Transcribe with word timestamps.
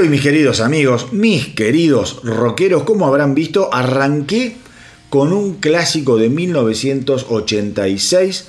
Hoy 0.00 0.08
mis 0.08 0.22
queridos 0.22 0.60
amigos, 0.60 1.12
mis 1.12 1.48
queridos 1.48 2.20
rockeros, 2.24 2.84
como 2.84 3.06
habrán 3.06 3.34
visto, 3.34 3.68
arranqué 3.70 4.54
con 5.10 5.34
un 5.34 5.56
clásico 5.56 6.16
de 6.16 6.30
1986, 6.30 8.46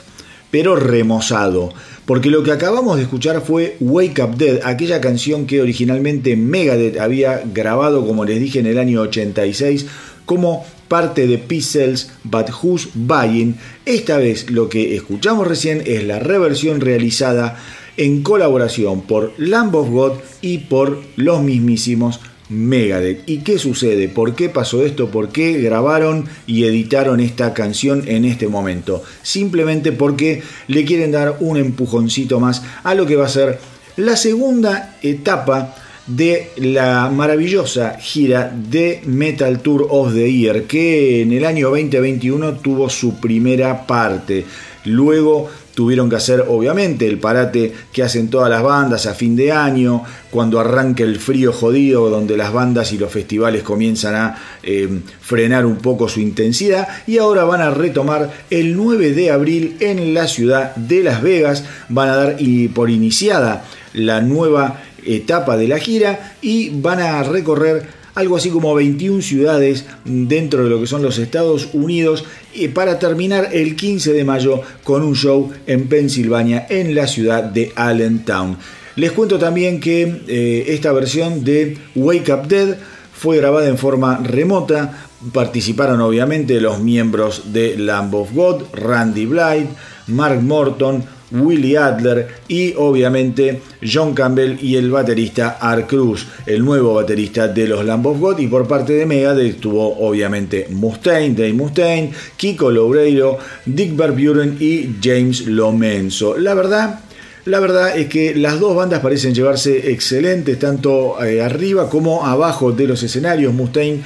pero 0.50 0.78
remozado. 0.78 1.74
Porque 2.06 2.30
lo 2.30 2.42
que 2.44 2.54
acabamos 2.54 2.96
de 2.96 3.04
escuchar 3.04 3.42
fue 3.42 3.76
Wake 3.82 4.24
Up 4.24 4.38
Dead, 4.38 4.62
aquella 4.64 5.02
canción 5.02 5.46
que 5.46 5.62
originalmente 5.62 6.38
Megadeth 6.38 6.98
había 6.98 7.44
grabado, 7.54 8.08
como 8.08 8.24
les 8.24 8.40
dije, 8.40 8.60
en 8.60 8.68
el 8.68 8.80
año 8.80 9.02
86, 9.02 9.88
como 10.26 10.66
parte 10.88 11.28
de 11.28 11.38
Pixels 11.38 12.12
But 12.24 12.50
Who's 12.64 12.88
Buying. 12.94 13.58
Esta 13.86 14.20
vez 14.20 14.50
lo 14.50 14.70
que 14.70 14.96
escuchamos 14.96 15.46
recién 15.48 15.84
es 15.86 16.06
la 16.06 16.20
reversión 16.20 16.80
realizada 16.80 17.60
en 17.98 18.24
colaboración 18.24 19.02
por 19.02 19.34
Lamb 19.38 19.76
of 19.76 19.90
God 19.90 20.14
y 20.42 20.60
por 20.60 21.02
los 21.16 21.42
mismísimos 21.42 22.20
Megadeth. 22.52 23.24
¿Y 23.28 23.40
qué 23.40 23.58
sucede? 23.58 24.10
¿Por 24.10 24.36
qué 24.36 24.50
pasó 24.50 24.86
esto? 24.86 25.10
¿Por 25.10 25.30
qué 25.30 25.54
grabaron 25.62 26.26
y 26.46 26.66
editaron 26.66 27.22
esta 27.22 27.54
canción 27.54 28.04
en 28.08 28.26
este 28.26 28.50
momento? 28.50 29.02
Simplemente 29.24 29.94
porque 29.94 30.44
le 30.68 30.84
quieren 30.84 31.12
dar 31.12 31.38
un 31.40 31.58
empujoncito 31.58 32.40
más 32.42 32.62
a 32.84 32.94
lo 32.94 33.06
que 33.06 33.16
va 33.16 33.26
a 33.26 33.30
ser 33.30 33.60
la 33.96 34.18
segunda 34.18 34.98
etapa 35.02 35.76
de 36.08 36.50
la 36.58 37.10
maravillosa 37.10 37.98
gira 38.00 38.52
de 38.54 39.02
Metal 39.06 39.62
Tour 39.62 39.88
of 39.90 40.14
the 40.14 40.32
Year 40.32 40.64
que 40.64 41.22
en 41.22 41.32
el 41.32 41.46
año 41.46 41.70
2021 41.70 42.56
tuvo 42.56 42.90
su 42.90 43.20
primera 43.20 43.86
parte. 43.88 44.46
Luego 44.84 45.50
tuvieron 45.82 46.12
que 46.12 46.16
hacer 46.16 46.46
obviamente 46.48 47.08
el 47.08 47.18
parate 47.18 47.74
que 47.92 48.04
hacen 48.04 48.30
todas 48.30 48.52
las 48.52 48.62
bandas 48.62 49.08
a 49.08 49.16
fin 49.16 49.36
de 49.36 49.52
año, 49.52 50.04
cuando 50.30 50.60
arranca 50.60 51.04
el 51.04 51.18
frío 51.18 51.52
jodido, 51.52 52.12
donde 52.12 52.38
las 52.38 52.54
bandas 52.54 52.94
y 52.94 53.00
los 53.00 53.12
festivales 53.12 53.64
comienzan 53.64 54.14
a 54.14 54.38
eh, 54.62 54.88
frenar 55.22 55.66
un 55.66 55.78
poco 55.78 56.08
su 56.08 56.20
intensidad, 56.20 56.88
y 57.08 57.18
ahora 57.18 57.46
van 57.46 57.62
a 57.62 57.72
retomar 57.72 58.32
el 58.52 58.78
9 58.78 59.14
de 59.14 59.32
abril 59.32 59.78
en 59.80 60.14
la 60.14 60.28
ciudad 60.28 60.76
de 60.76 61.02
Las 61.02 61.24
Vegas, 61.24 61.64
van 61.90 62.10
a 62.10 62.16
dar 62.16 62.36
y 62.38 62.68
por 62.68 62.92
iniciada 62.92 63.66
la 63.96 64.22
nueva 64.22 64.84
etapa 65.04 65.58
de 65.58 65.68
la 65.68 65.80
gira 65.80 66.36
y 66.44 66.70
van 66.70 67.00
a 67.00 67.24
recorrer 67.24 68.01
algo 68.16 68.38
así 68.38 68.50
como 68.50 68.74
21 68.76 69.22
ciudades 69.22 69.86
dentro 70.06 70.64
de 70.64 70.70
lo 70.70 70.80
que 70.80 70.88
son 70.88 71.02
los 71.02 71.18
Estados 71.18 71.70
Unidos 71.74 72.26
y 72.54 72.70
para 72.70 73.00
terminar 73.00 73.50
el 73.54 73.76
15 73.76 74.14
de 74.14 74.24
mayo 74.24 74.62
con 74.84 75.04
un 75.04 75.16
show 75.16 75.52
en 75.68 75.88
Pensilvania 75.88 76.68
en 76.70 76.96
la 76.96 77.08
ciudad 77.08 77.44
de 77.44 77.72
Allentown. 77.76 78.58
Les 78.96 79.12
cuento 79.12 79.40
también 79.40 79.80
que 79.80 80.22
eh, 80.28 80.66
esta 80.68 80.92
versión 80.92 81.44
de 81.44 81.78
Wake 81.96 82.34
Up 82.34 82.48
Dead 82.48 82.78
fue 83.14 83.38
grabada 83.38 83.68
en 83.70 83.78
forma 83.78 84.18
remota. 84.18 85.08
Participaron 85.32 86.02
obviamente 86.02 86.60
los 86.60 86.80
miembros 86.80 87.54
de 87.54 87.78
Lamb 87.78 88.14
of 88.16 88.34
God, 88.34 88.64
Randy 88.74 89.26
Blythe, 89.26 89.70
Mark 90.08 90.42
Morton, 90.42 91.04
Willie 91.32 91.78
Adler 91.78 92.28
y 92.48 92.74
obviamente 92.78 93.62
John 93.82 94.14
Campbell 94.14 94.58
y 94.62 94.76
el 94.76 94.92
baterista 94.92 95.58
Art 95.60 95.88
Cruz, 95.88 96.28
el 96.46 96.64
nuevo 96.64 96.96
baterista 96.96 97.48
de 97.48 97.68
los 97.68 97.86
Lamb 97.86 98.06
of 98.08 98.20
God 98.20 98.40
y 98.40 98.48
por 98.48 98.68
parte 98.68 98.94
de 98.94 99.06
Megadeth 99.06 99.56
estuvo 99.56 100.00
obviamente 100.00 100.68
Mustaine, 100.70 101.36
Dave 101.36 101.54
Mustaine, 101.54 102.12
Kiko 102.38 102.72
Loureiro, 102.72 103.38
Dick 103.66 103.96
Barburen 103.96 104.58
y 104.60 104.96
James 105.02 105.48
Lomenzo. 105.48 106.38
La 106.38 106.54
verdad 106.54 107.00
la 107.46 107.60
verdad 107.60 107.98
es 107.98 108.08
que 108.08 108.36
las 108.36 108.60
dos 108.60 108.76
bandas 108.76 109.00
parecen 109.00 109.34
llevarse 109.34 109.92
excelentes, 109.92 110.60
tanto 110.60 111.24
eh, 111.24 111.42
arriba 111.42 111.90
como 111.90 112.24
abajo 112.24 112.72
de 112.72 112.86
los 112.86 113.02
escenarios. 113.02 113.52
Mustaine 113.52 114.04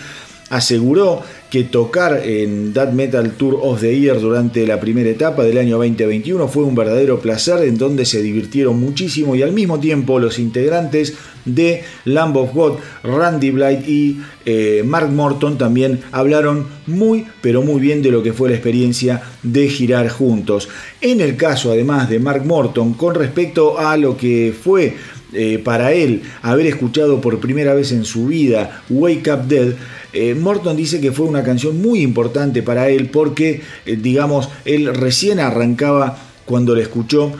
aseguró 0.55 1.21
que 1.49 1.63
tocar 1.63 2.21
en 2.25 2.73
That 2.73 2.91
Metal 2.93 3.31
Tour 3.31 3.59
of 3.61 3.81
the 3.81 3.97
Year 3.99 4.19
durante 4.19 4.65
la 4.65 4.79
primera 4.79 5.09
etapa 5.09 5.43
del 5.43 5.57
año 5.57 5.77
2021 5.77 6.47
fue 6.47 6.63
un 6.63 6.75
verdadero 6.75 7.19
placer 7.19 7.63
en 7.63 7.77
donde 7.77 8.05
se 8.05 8.21
divirtieron 8.21 8.79
muchísimo 8.79 9.35
y 9.35 9.41
al 9.41 9.51
mismo 9.51 9.79
tiempo 9.79 10.19
los 10.19 10.39
integrantes 10.39 11.13
de 11.45 11.83
Lamb 12.05 12.37
of 12.37 12.53
God, 12.53 12.73
Randy 13.03 13.51
Blight 13.51 13.87
y 13.87 14.21
eh, 14.45 14.83
Mark 14.85 15.09
Morton 15.11 15.57
también 15.57 16.01
hablaron 16.11 16.67
muy 16.87 17.25
pero 17.41 17.61
muy 17.61 17.79
bien 17.79 18.01
de 18.01 18.11
lo 18.11 18.23
que 18.23 18.33
fue 18.33 18.49
la 18.49 18.55
experiencia 18.55 19.21
de 19.43 19.67
girar 19.67 20.09
juntos. 20.09 20.69
En 21.01 21.21
el 21.21 21.35
caso 21.35 21.71
además 21.71 22.09
de 22.09 22.19
Mark 22.19 22.45
Morton 22.45 22.93
con 22.93 23.13
respecto 23.15 23.77
a 23.77 23.97
lo 23.97 24.17
que 24.17 24.53
fue 24.59 24.95
eh, 25.35 25.59
para 25.59 25.91
él 25.91 26.21
haber 26.41 26.65
escuchado 26.67 27.19
por 27.19 27.39
primera 27.39 27.73
vez 27.73 27.91
en 27.91 28.05
su 28.05 28.27
vida 28.27 28.83
Wake 28.89 29.31
Up 29.31 29.47
Dead, 29.47 29.73
eh, 30.13 30.33
Morton 30.33 30.77
dice 30.77 31.01
que 31.01 31.11
fue 31.11 31.25
una 31.25 31.43
canción 31.43 31.81
muy 31.81 32.01
importante 32.01 32.63
para 32.63 32.89
él 32.89 33.09
porque, 33.09 33.61
eh, 33.85 33.97
digamos, 34.01 34.49
él 34.63 34.93
recién 34.95 35.39
arrancaba 35.39 36.17
cuando 36.45 36.75
le 36.75 36.83
escuchó 36.83 37.33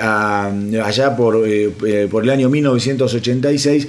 allá 0.00 1.16
por, 1.16 1.44
por, 2.08 2.22
el 2.22 2.30
año 2.30 2.48
1986, 2.48 3.88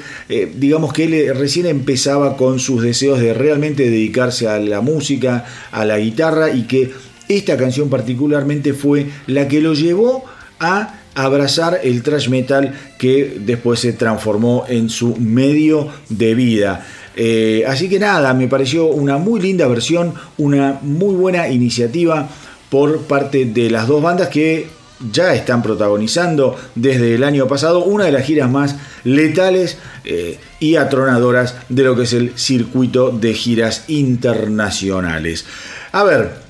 digamos 0.55 0.91
que 0.91 1.03
él 1.03 1.37
recién 1.37 1.67
empezaba 1.67 2.35
con 2.35 2.57
sus 2.57 2.81
deseos 2.81 3.19
de 3.19 3.35
realmente 3.35 3.83
dedicarse 3.83 4.47
a 4.47 4.57
la 4.57 4.81
música, 4.81 5.45
a 5.71 5.85
la 5.85 5.99
guitarra 5.99 6.49
y 6.49 6.63
que 6.63 6.91
esta 7.27 7.57
canción 7.57 7.91
particularmente 7.91 8.73
fue 8.73 9.05
la 9.27 9.47
que 9.47 9.61
lo 9.61 9.75
llevó 9.75 10.25
a 10.59 11.04
abrazar 11.15 11.79
el 11.83 12.03
thrash 12.03 12.29
metal 12.29 12.73
que 12.97 13.37
después 13.39 13.79
se 13.79 13.93
transformó 13.93 14.65
en 14.67 14.89
su 14.89 15.15
medio 15.15 15.89
de 16.09 16.35
vida. 16.35 16.85
Eh, 17.15 17.63
así 17.67 17.89
que 17.89 17.97
nada, 17.97 18.33
me 18.33 18.47
pareció 18.47 18.87
una 18.87 19.17
muy 19.17 19.39
linda 19.39 19.67
versión, 19.67 20.13
una 20.37 20.79
muy 20.81 21.15
buena 21.15 21.47
iniciativa 21.47 22.27
por 22.69 23.01
parte 23.03 23.45
de 23.45 23.69
las 23.69 23.87
dos 23.87 24.01
bandas 24.01 24.27
que 24.27 24.67
ya 25.11 25.33
están 25.33 25.61
protagonizando 25.61 26.55
desde 26.75 27.15
el 27.15 27.23
año 27.23 27.47
pasado 27.47 27.83
una 27.83 28.05
de 28.05 28.11
las 28.11 28.25
giras 28.25 28.49
más 28.49 28.75
letales 29.03 29.77
eh, 30.03 30.39
y 30.59 30.75
atronadoras 30.75 31.55
de 31.69 31.83
lo 31.83 31.95
que 31.95 32.03
es 32.03 32.13
el 32.13 32.37
circuito 32.37 33.11
de 33.11 33.33
giras 33.33 33.85
internacionales. 33.87 35.45
A 35.91 36.03
ver, 36.03 36.44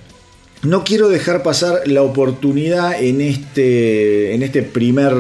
no 0.66 0.84
quiero 0.84 1.10
dejar 1.10 1.44
pasar 1.44 1.82
la 1.86 2.02
oportunidad 2.02 3.02
en 3.02 3.22
este, 3.22 4.34
en 4.34 4.44
este 4.44 4.64
primer 4.64 5.14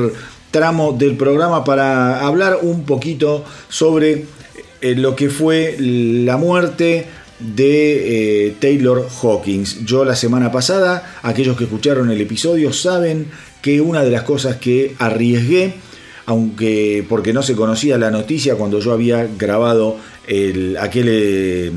tramo 0.52 0.94
del 0.94 1.16
programa 1.16 1.64
para 1.64 2.26
hablar 2.26 2.60
un 2.62 2.86
poquito 2.86 3.46
sobre 3.70 4.26
eh, 4.82 4.96
lo 4.96 5.16
que 5.16 5.30
fue 5.30 5.76
la 5.80 6.38
muerte 6.38 7.06
de 7.40 8.48
eh, 8.48 8.56
Taylor 8.60 9.08
Hawkins. 9.22 9.86
Yo 9.86 10.06
la 10.06 10.16
semana 10.16 10.52
pasada, 10.52 11.20
aquellos 11.22 11.58
que 11.58 11.66
escucharon 11.66 12.10
el 12.10 12.22
episodio 12.22 12.72
saben 12.72 13.28
que 13.62 13.82
una 13.82 14.04
de 14.04 14.12
las 14.12 14.24
cosas 14.24 14.56
que 14.58 14.96
arriesgué, 15.00 15.74
aunque 16.26 17.06
porque 17.08 17.34
no 17.34 17.44
se 17.44 17.56
conocía 17.56 17.98
la 17.98 18.12
noticia 18.12 18.56
cuando 18.56 18.80
yo 18.80 18.94
había 18.94 19.28
grabado 19.38 19.98
el, 20.28 20.78
aquel 20.78 21.08
eh, 21.10 21.72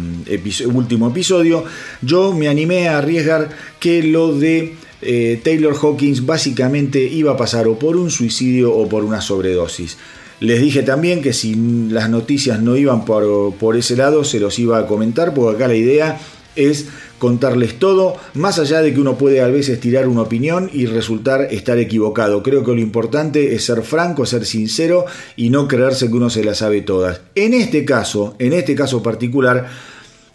último 0.72 1.08
episodio, 1.08 1.64
yo 2.00 2.32
me 2.32 2.48
animé 2.48 2.88
a 2.88 2.98
arriesgar 2.98 3.50
que 3.78 4.02
lo 4.02 4.34
de 4.34 4.74
eh, 5.02 5.40
Taylor 5.44 5.74
Hawkins 5.80 6.24
básicamente 6.24 7.02
iba 7.02 7.32
a 7.32 7.36
pasar 7.36 7.68
o 7.68 7.78
por 7.78 7.96
un 7.96 8.10
suicidio 8.10 8.74
o 8.74 8.88
por 8.88 9.04
una 9.04 9.20
sobredosis. 9.20 9.98
Les 10.40 10.60
dije 10.60 10.82
también 10.82 11.20
que 11.20 11.32
si 11.32 11.54
las 11.90 12.08
noticias 12.08 12.60
no 12.62 12.76
iban 12.76 13.04
por, 13.04 13.54
por 13.54 13.76
ese 13.76 13.96
lado, 13.96 14.24
se 14.24 14.38
los 14.38 14.58
iba 14.58 14.78
a 14.78 14.86
comentar, 14.86 15.34
porque 15.34 15.56
acá 15.56 15.68
la 15.68 15.74
idea 15.74 16.20
es 16.54 16.86
contarles 17.18 17.78
todo, 17.78 18.16
más 18.34 18.58
allá 18.58 18.80
de 18.80 18.94
que 18.94 19.00
uno 19.00 19.18
puede 19.18 19.40
a 19.40 19.48
veces 19.48 19.80
tirar 19.80 20.08
una 20.08 20.22
opinión 20.22 20.70
y 20.72 20.86
resultar 20.86 21.48
estar 21.50 21.78
equivocado. 21.78 22.42
Creo 22.42 22.64
que 22.64 22.72
lo 22.72 22.80
importante 22.80 23.54
es 23.54 23.64
ser 23.64 23.82
franco, 23.82 24.26
ser 24.26 24.46
sincero 24.46 25.04
y 25.36 25.50
no 25.50 25.68
creerse 25.68 26.08
que 26.08 26.14
uno 26.14 26.30
se 26.30 26.44
las 26.44 26.58
sabe 26.58 26.82
todas. 26.82 27.20
En 27.34 27.54
este 27.54 27.84
caso, 27.84 28.34
en 28.38 28.52
este 28.52 28.74
caso 28.74 29.02
particular, 29.02 29.68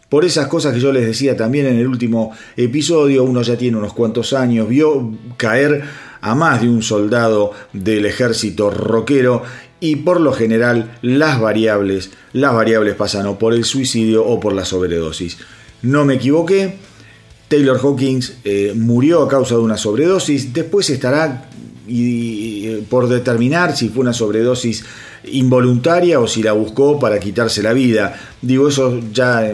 por 0.10 0.26
esas 0.26 0.48
cosas 0.48 0.74
que 0.74 0.80
yo 0.80 0.92
les 0.92 1.08
decía 1.08 1.36
también 1.36 1.66
en 1.66 1.80
el 1.80 1.88
último 1.88 2.32
episodio, 2.56 3.24
uno 3.24 3.42
ya 3.42 3.58
tiene 3.58 3.78
unos 3.78 3.94
cuantos 3.94 4.34
años, 4.34 4.70
vio 4.70 5.12
caer 5.38 5.84
a 6.22 6.36
más 6.36 6.62
de 6.62 6.70
un 6.70 6.84
soldado 6.84 7.52
del 7.74 8.06
ejército 8.06 8.70
rockero 8.70 9.44
y 9.80 9.98
por 9.98 10.22
lo 10.22 10.32
general 10.32 10.98
las 11.02 11.42
variables, 11.42 12.12
las 12.32 12.54
variables 12.54 12.96
pasan 12.96 13.26
o 13.26 13.38
por 13.40 13.54
el 13.54 13.66
suicidio 13.66 14.24
o 14.26 14.40
por 14.40 14.54
la 14.54 14.66
sobredosis. 14.66 15.40
No 15.84 16.06
me 16.06 16.16
equivoqué. 16.16 16.78
Taylor 17.48 17.78
Hawkins 17.78 18.38
eh, 18.44 18.74
murió 18.76 19.22
a 19.22 19.28
causa 19.28 19.56
de 19.56 19.62
una 19.62 19.78
sobredosis. 19.78 20.54
Después 20.54 20.90
estará 20.90 21.50
y, 21.88 22.82
por 22.90 23.08
determinar 23.08 23.76
si 23.76 23.90
fue 23.90 24.02
una 24.02 24.14
sobredosis 24.14 24.84
involuntaria 25.26 26.20
o 26.20 26.28
si 26.28 26.42
la 26.42 26.54
buscó 26.54 27.00
para 27.00 27.20
quitarse 27.20 27.62
la 27.62 27.74
vida. 27.74 28.20
Digo, 28.42 28.68
eso 28.68 29.00
ya, 29.12 29.54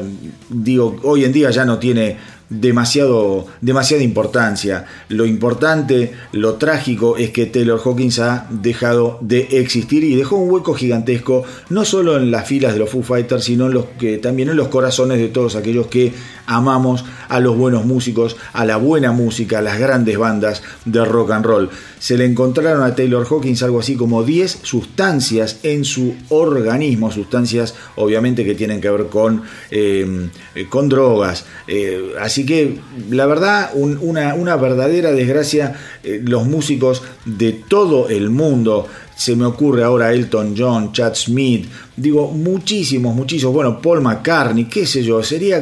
digo, 0.50 0.98
hoy 1.04 1.26
en 1.26 1.34
día 1.34 1.52
ya 1.52 1.66
no 1.66 1.80
tiene 1.80 2.18
demasiado, 2.50 3.48
demasiada 3.62 4.04
importancia. 4.04 4.86
Lo 5.08 5.26
importante, 5.26 6.14
lo 6.32 6.56
trágico 6.56 7.18
es 7.18 7.32
que 7.32 7.46
Taylor 7.46 7.80
Hawkins 7.84 8.20
ha 8.20 8.48
dejado 8.50 9.20
de 9.22 9.48
existir 9.52 10.04
y 10.04 10.16
dejó 10.16 10.38
un 10.38 10.50
hueco 10.50 10.74
gigantesco, 10.74 11.44
no 11.70 11.86
solo 11.86 12.18
en 12.18 12.32
las 12.32 12.48
filas 12.48 12.74
de 12.74 12.80
los 12.80 12.90
Foo 12.90 13.04
Fighters, 13.04 13.44
sino 13.44 13.68
en 13.68 13.74
los 13.74 13.86
que, 14.00 14.18
también 14.18 14.50
en 14.50 14.58
los 14.58 14.70
corazones 14.70 15.20
de 15.20 15.30
todos 15.30 15.56
aquellos 15.56 15.88
que 15.88 16.14
amamos 16.46 17.06
a 17.30 17.40
los 17.40 17.56
buenos 17.56 17.86
músicos, 17.86 18.36
a 18.54 18.66
la 18.66 18.78
buena 18.78 19.12
música, 19.12 19.60
a 19.60 19.62
las 19.62 19.80
grandes 19.80 20.18
bandas 20.18 20.62
de 20.86 21.06
rock 21.06 21.32
and 21.32 21.46
roll. 21.46 21.70
Se 22.00 22.18
le 22.18 22.26
encontraron 22.26 22.84
a 22.84 22.96
Taylor 22.96 23.26
Hawkins 23.30 23.64
algo 23.64 23.80
así 23.80 23.96
como 23.96 24.24
10 24.24 24.60
sustancias 24.64 25.60
en 25.64 25.86
su 25.86 26.16
organismo, 26.30 27.12
sustancias 27.12 27.76
obviamente 27.96 28.44
que 28.44 28.56
tienen 28.56 28.82
que 28.82 28.90
ver 28.90 29.08
con, 29.08 29.44
eh, 29.72 30.30
con 30.70 30.90
drogas. 30.90 31.46
Eh, 31.68 32.14
así 32.20 32.46
que 32.46 32.80
la 33.10 33.26
verdad, 33.26 33.72
una, 33.74 34.34
una, 34.34 34.56
verdadera 34.56 35.12
desgracia, 35.12 35.76
eh, 36.04 36.22
los 36.24 36.46
músicos 36.48 37.04
de 37.26 37.54
todo 37.54 38.10
el 38.10 38.30
mundo 38.30 38.88
se 39.16 39.36
me 39.36 39.46
ocurre 39.46 39.84
ahora 39.84 40.14
Elton 40.14 40.56
John, 40.58 40.94
Chad 40.94 41.14
Smith, 41.14 41.68
digo, 41.96 42.32
muchísimos, 42.32 43.14
muchísimos, 43.14 43.54
bueno, 43.54 43.82
Paul 43.82 44.02
McCartney, 44.02 44.66
qué 44.66 44.86
sé 44.86 45.04
yo, 45.04 45.22
sería, 45.22 45.62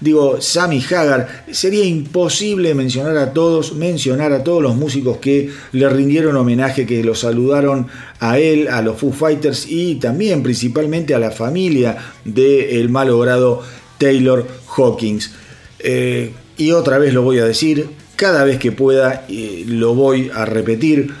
digo, 0.00 0.40
Sammy 0.40 0.84
Hagar, 0.84 1.44
sería 1.50 1.84
imposible 1.84 2.74
mencionar 2.74 3.16
a 3.16 3.32
todos, 3.32 3.74
mencionar 3.74 4.32
a 4.32 4.44
todos 4.44 4.62
los 4.62 4.76
músicos 4.76 5.18
que 5.18 5.50
le 5.72 5.88
rindieron 5.88 6.36
homenaje, 6.36 6.86
que 6.86 7.02
lo 7.02 7.14
saludaron 7.14 7.88
a 8.20 8.38
él, 8.38 8.68
a 8.68 8.82
los 8.82 8.98
Foo 8.98 9.12
Fighters 9.12 9.66
y 9.68 9.96
también 9.96 10.42
principalmente 10.42 11.14
a 11.14 11.18
la 11.18 11.30
familia 11.30 11.96
del 12.24 12.88
malogrado 12.88 13.62
Taylor 13.98 14.46
Hawkins. 14.76 15.32
Eh, 15.80 16.32
y 16.56 16.72
otra 16.72 16.98
vez 16.98 17.14
lo 17.14 17.22
voy 17.22 17.38
a 17.38 17.44
decir, 17.44 17.88
cada 18.16 18.44
vez 18.44 18.58
que 18.58 18.72
pueda 18.72 19.24
eh, 19.28 19.64
lo 19.66 19.94
voy 19.94 20.30
a 20.34 20.44
repetir. 20.44 21.12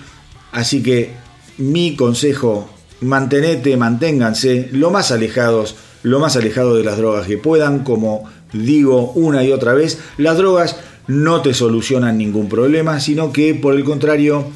Así 0.50 0.82
que 0.82 1.12
mi 1.58 1.94
consejo, 1.94 2.68
mantenete, 3.00 3.76
manténganse 3.76 4.68
lo 4.72 4.90
más 4.90 5.10
alejados, 5.12 5.76
lo 6.02 6.18
más 6.18 6.36
alejados 6.36 6.76
de 6.76 6.84
las 6.84 6.98
drogas 6.98 7.26
que 7.26 7.38
puedan, 7.38 7.84
como 7.84 8.24
digo 8.52 9.12
una 9.12 9.44
y 9.44 9.52
otra 9.52 9.74
vez, 9.74 9.98
las 10.16 10.36
drogas 10.36 10.76
no 11.06 11.40
te 11.42 11.54
solucionan 11.54 12.18
ningún 12.18 12.48
problema, 12.48 13.00
sino 13.00 13.32
que 13.32 13.54
por 13.54 13.74
el 13.74 13.84
contrario 13.84 14.46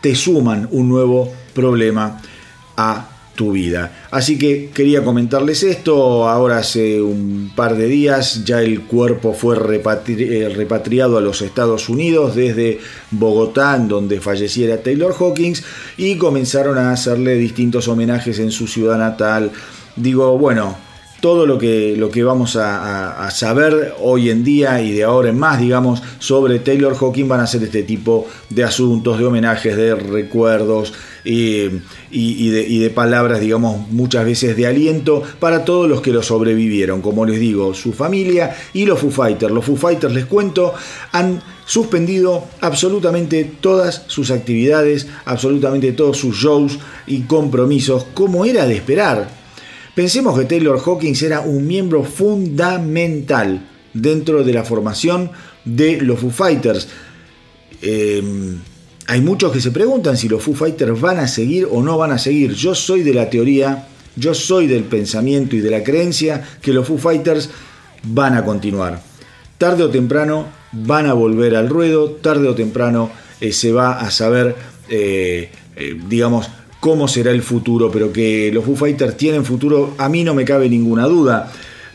te 0.00 0.14
suman 0.14 0.68
un 0.70 0.88
nuevo 0.88 1.32
problema 1.54 2.20
a 2.76 3.08
tu 3.38 3.52
vida. 3.52 4.08
Así 4.10 4.36
que 4.36 4.70
quería 4.74 5.04
comentarles 5.04 5.62
esto. 5.62 6.28
Ahora 6.28 6.58
hace 6.58 7.00
un 7.00 7.52
par 7.54 7.76
de 7.76 7.86
días 7.86 8.44
ya 8.44 8.60
el 8.60 8.82
cuerpo 8.82 9.32
fue 9.32 9.56
eh, 9.56 10.48
repatriado 10.48 11.16
a 11.16 11.20
los 11.20 11.40
Estados 11.42 11.88
Unidos 11.88 12.34
desde 12.34 12.80
Bogotá, 13.12 13.78
donde 13.78 14.20
falleciera 14.20 14.82
Taylor 14.82 15.14
Hawkins, 15.16 15.62
y 15.96 16.16
comenzaron 16.16 16.78
a 16.78 16.90
hacerle 16.90 17.36
distintos 17.36 17.86
homenajes 17.86 18.40
en 18.40 18.50
su 18.50 18.66
ciudad 18.66 18.98
natal. 18.98 19.52
Digo, 19.94 20.36
bueno, 20.36 20.76
todo 21.20 21.46
lo 21.46 21.58
que, 21.58 21.96
lo 21.96 22.10
que 22.10 22.22
vamos 22.22 22.56
a, 22.56 23.28
saber 23.30 23.94
hoy 24.00 24.30
en 24.30 24.44
día 24.44 24.80
y 24.80 24.92
de 24.92 25.04
ahora 25.04 25.30
en 25.30 25.38
más, 25.38 25.60
digamos, 25.60 26.02
sobre 26.18 26.58
Taylor 26.60 26.96
Hawking 26.96 27.28
van 27.28 27.40
a 27.40 27.46
ser 27.46 27.62
este 27.62 27.82
tipo 27.82 28.26
de 28.48 28.64
asuntos, 28.64 29.18
de 29.18 29.26
homenajes, 29.26 29.76
de 29.76 29.94
recuerdos 29.94 30.92
y, 31.24 31.68
de, 31.68 31.80
y, 32.10 32.78
de, 32.78 32.90
palabras, 32.90 33.40
digamos, 33.40 33.90
muchas 33.90 34.24
veces 34.24 34.56
de 34.56 34.66
aliento 34.66 35.22
para 35.40 35.64
todos 35.64 35.88
los 35.88 36.00
que 36.00 36.12
lo 36.12 36.22
sobrevivieron. 36.22 37.02
Como 37.02 37.26
les 37.26 37.40
digo, 37.40 37.74
su 37.74 37.92
familia 37.92 38.56
y 38.72 38.86
los 38.86 39.00
Foo 39.00 39.10
Fighters. 39.10 39.52
Los 39.52 39.64
Foo 39.64 39.76
Fighters, 39.76 40.14
les 40.14 40.26
cuento, 40.26 40.72
han 41.12 41.42
suspendido 41.66 42.44
absolutamente 42.60 43.44
todas 43.60 44.04
sus 44.06 44.30
actividades, 44.30 45.06
absolutamente 45.26 45.92
todos 45.92 46.16
sus 46.16 46.36
shows 46.36 46.78
y 47.06 47.22
compromisos, 47.22 48.06
como 48.14 48.44
era 48.44 48.66
de 48.66 48.76
esperar 48.76 49.37
Pensemos 49.98 50.38
que 50.38 50.44
Taylor 50.44 50.80
Hawkins 50.86 51.20
era 51.24 51.40
un 51.40 51.66
miembro 51.66 52.04
fundamental 52.04 53.66
dentro 53.92 54.44
de 54.44 54.52
la 54.52 54.62
formación 54.62 55.32
de 55.64 56.00
los 56.00 56.20
Foo 56.20 56.30
Fighters. 56.30 56.86
Eh, 57.82 58.22
hay 59.08 59.20
muchos 59.20 59.50
que 59.50 59.60
se 59.60 59.72
preguntan 59.72 60.16
si 60.16 60.28
los 60.28 60.40
Foo 60.40 60.54
Fighters 60.54 61.00
van 61.00 61.18
a 61.18 61.26
seguir 61.26 61.66
o 61.68 61.82
no 61.82 61.98
van 61.98 62.12
a 62.12 62.18
seguir. 62.18 62.54
Yo 62.54 62.76
soy 62.76 63.02
de 63.02 63.12
la 63.12 63.28
teoría, 63.28 63.88
yo 64.14 64.34
soy 64.34 64.68
del 64.68 64.84
pensamiento 64.84 65.56
y 65.56 65.60
de 65.60 65.70
la 65.70 65.82
creencia 65.82 66.46
que 66.62 66.72
los 66.72 66.86
Foo 66.86 66.98
Fighters 66.98 67.50
van 68.04 68.36
a 68.36 68.44
continuar. 68.44 69.02
Tarde 69.58 69.82
o 69.82 69.90
temprano 69.90 70.46
van 70.70 71.06
a 71.06 71.12
volver 71.12 71.56
al 71.56 71.68
ruedo, 71.68 72.12
tarde 72.12 72.46
o 72.46 72.54
temprano 72.54 73.10
eh, 73.40 73.50
se 73.50 73.72
va 73.72 73.98
a 73.98 74.12
saber, 74.12 74.54
eh, 74.88 75.50
digamos, 76.08 76.48
cómo 76.80 77.08
será 77.08 77.30
el 77.30 77.42
futuro, 77.42 77.90
pero 77.90 78.12
que 78.12 78.50
los 78.52 78.64
Foo 78.64 78.76
Fighters 78.76 79.16
tienen 79.16 79.44
futuro, 79.44 79.94
a 79.98 80.08
mí 80.08 80.24
no 80.24 80.34
me 80.34 80.44
cabe 80.44 80.68
ninguna 80.68 81.06
duda. 81.06 81.52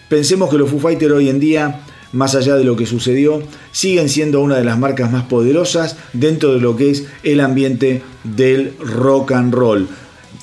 Pensemos 0.09 0.49
que 0.49 0.57
los 0.57 0.69
Foo 0.69 0.79
Fighters 0.79 1.13
hoy 1.13 1.29
en 1.29 1.39
día, 1.39 1.81
más 2.11 2.35
allá 2.35 2.55
de 2.55 2.63
lo 2.63 2.75
que 2.75 2.85
sucedió, 2.85 3.41
siguen 3.71 4.09
siendo 4.09 4.41
una 4.41 4.57
de 4.57 4.63
las 4.63 4.77
marcas 4.77 5.11
más 5.11 5.23
poderosas 5.23 5.97
dentro 6.13 6.53
de 6.53 6.59
lo 6.59 6.75
que 6.75 6.91
es 6.91 7.05
el 7.23 7.39
ambiente 7.39 8.01
del 8.23 8.73
rock 8.79 9.31
and 9.31 9.53
roll. 9.53 9.87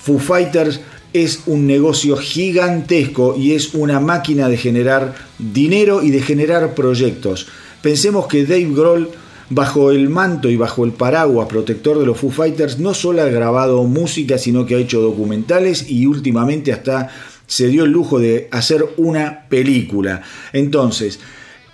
Foo 0.02 0.18
Fighters 0.18 0.80
es 1.12 1.42
un 1.46 1.66
negocio 1.66 2.16
gigantesco 2.16 3.36
y 3.36 3.52
es 3.52 3.74
una 3.74 4.00
máquina 4.00 4.48
de 4.48 4.56
generar 4.56 5.14
dinero 5.38 6.02
y 6.02 6.10
de 6.10 6.22
generar 6.22 6.74
proyectos. 6.74 7.48
Pensemos 7.82 8.26
que 8.26 8.44
Dave 8.44 8.68
Grohl 8.70 9.10
Bajo 9.52 9.90
el 9.90 10.08
manto 10.08 10.48
y 10.48 10.56
bajo 10.56 10.84
el 10.84 10.92
paraguas 10.92 11.48
protector 11.48 11.98
de 11.98 12.06
los 12.06 12.18
Foo 12.18 12.30
Fighters, 12.30 12.78
no 12.78 12.94
solo 12.94 13.22
ha 13.22 13.26
grabado 13.26 13.82
música, 13.84 14.38
sino 14.38 14.64
que 14.64 14.76
ha 14.76 14.78
hecho 14.78 15.00
documentales 15.00 15.90
y 15.90 16.06
últimamente 16.06 16.72
hasta 16.72 17.08
se 17.48 17.66
dio 17.66 17.82
el 17.82 17.90
lujo 17.90 18.20
de 18.20 18.48
hacer 18.52 18.84
una 18.96 19.48
película. 19.48 20.22
Entonces, 20.52 21.18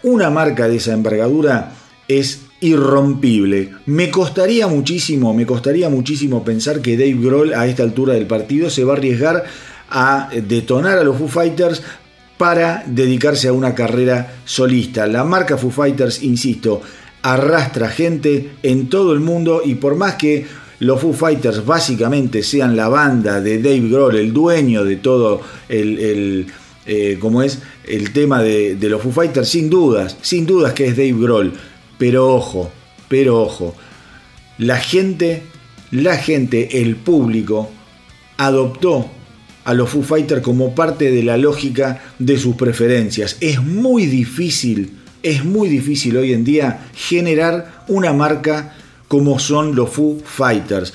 una 0.02 0.30
marca 0.30 0.68
de 0.68 0.76
esa 0.76 0.95
envergadura 0.95 1.75
es 2.09 2.40
irrompible. 2.61 3.73
Me 3.85 4.11
costaría 4.11 4.68
muchísimo, 4.68 5.35
me 5.35 5.45
costaría 5.45 5.90
muchísimo 5.90 6.42
pensar 6.45 6.80
que 6.80 6.97
Dave 6.97 7.18
Grohl 7.21 7.52
a 7.52 7.66
esta 7.66 7.83
altura 7.83 8.14
del 8.14 8.26
partido 8.26 8.71
se 8.71 8.85
va 8.85 8.95
a 8.95 8.97
arriesgar 8.97 9.45
a 9.90 10.30
detonar 10.49 10.97
a 10.97 11.04
los 11.04 11.18
Foo 11.18 11.28
Fighters 11.28 11.83
para 12.38 12.83
dedicarse 12.87 13.49
a 13.49 13.52
una 13.52 13.75
carrera 13.75 14.35
solista. 14.45 15.06
La 15.06 15.25
marca 15.25 15.59
Foo 15.59 15.71
Fighters, 15.71 16.23
insisto, 16.23 16.80
arrastra 17.23 17.88
gente 17.88 18.50
en 18.62 18.88
todo 18.88 19.12
el 19.12 19.20
mundo 19.20 19.62
y 19.64 19.76
por 19.76 19.96
más 19.96 20.14
que 20.14 20.46
los 20.78 21.00
Foo 21.00 21.12
Fighters 21.12 21.64
básicamente 21.64 22.42
sean 22.42 22.76
la 22.76 22.88
banda 22.88 23.40
de 23.40 23.58
Dave 23.58 23.88
Grohl, 23.88 24.16
el 24.16 24.32
dueño 24.32 24.85
de 24.85 24.96
todo 24.96 25.40
el, 25.68 26.46
eh, 26.85 27.16
como 27.18 27.42
es 27.42 27.61
el 27.85 28.12
tema 28.12 28.42
de, 28.42 28.76
de, 28.76 28.88
los 28.88 29.02
Foo 29.02 29.12
Fighters, 29.12 29.49
sin 29.49 29.70
dudas, 29.70 30.16
sin 30.20 30.46
dudas 30.46 30.73
que 30.73 30.87
es 30.87 30.96
Dave 30.96 31.14
Grohl, 31.14 31.52
pero 31.99 32.35
ojo, 32.35 32.70
pero 33.08 33.40
ojo, 33.40 33.75
la 34.58 34.76
gente, 34.76 35.42
la 35.90 36.16
gente, 36.16 36.82
el 36.82 36.96
público 36.96 37.70
adoptó 38.37 39.11
a 39.64 39.75
los 39.75 39.90
Foo 39.90 40.02
Fighters 40.02 40.42
como 40.42 40.75
parte 40.75 41.11
de 41.11 41.23
la 41.23 41.37
lógica 41.37 42.02
de 42.18 42.38
sus 42.38 42.54
preferencias. 42.54 43.37
Es 43.40 43.61
muy 43.62 44.06
difícil 44.06 44.92
es 45.23 45.44
muy 45.44 45.68
difícil 45.68 46.16
hoy 46.16 46.32
en 46.32 46.44
día 46.44 46.88
generar 46.94 47.85
una 47.88 48.12
marca 48.12 48.75
como 49.08 49.38
son 49.38 49.75
los 49.75 49.90
Foo 49.90 50.20
Fighters. 50.25 50.92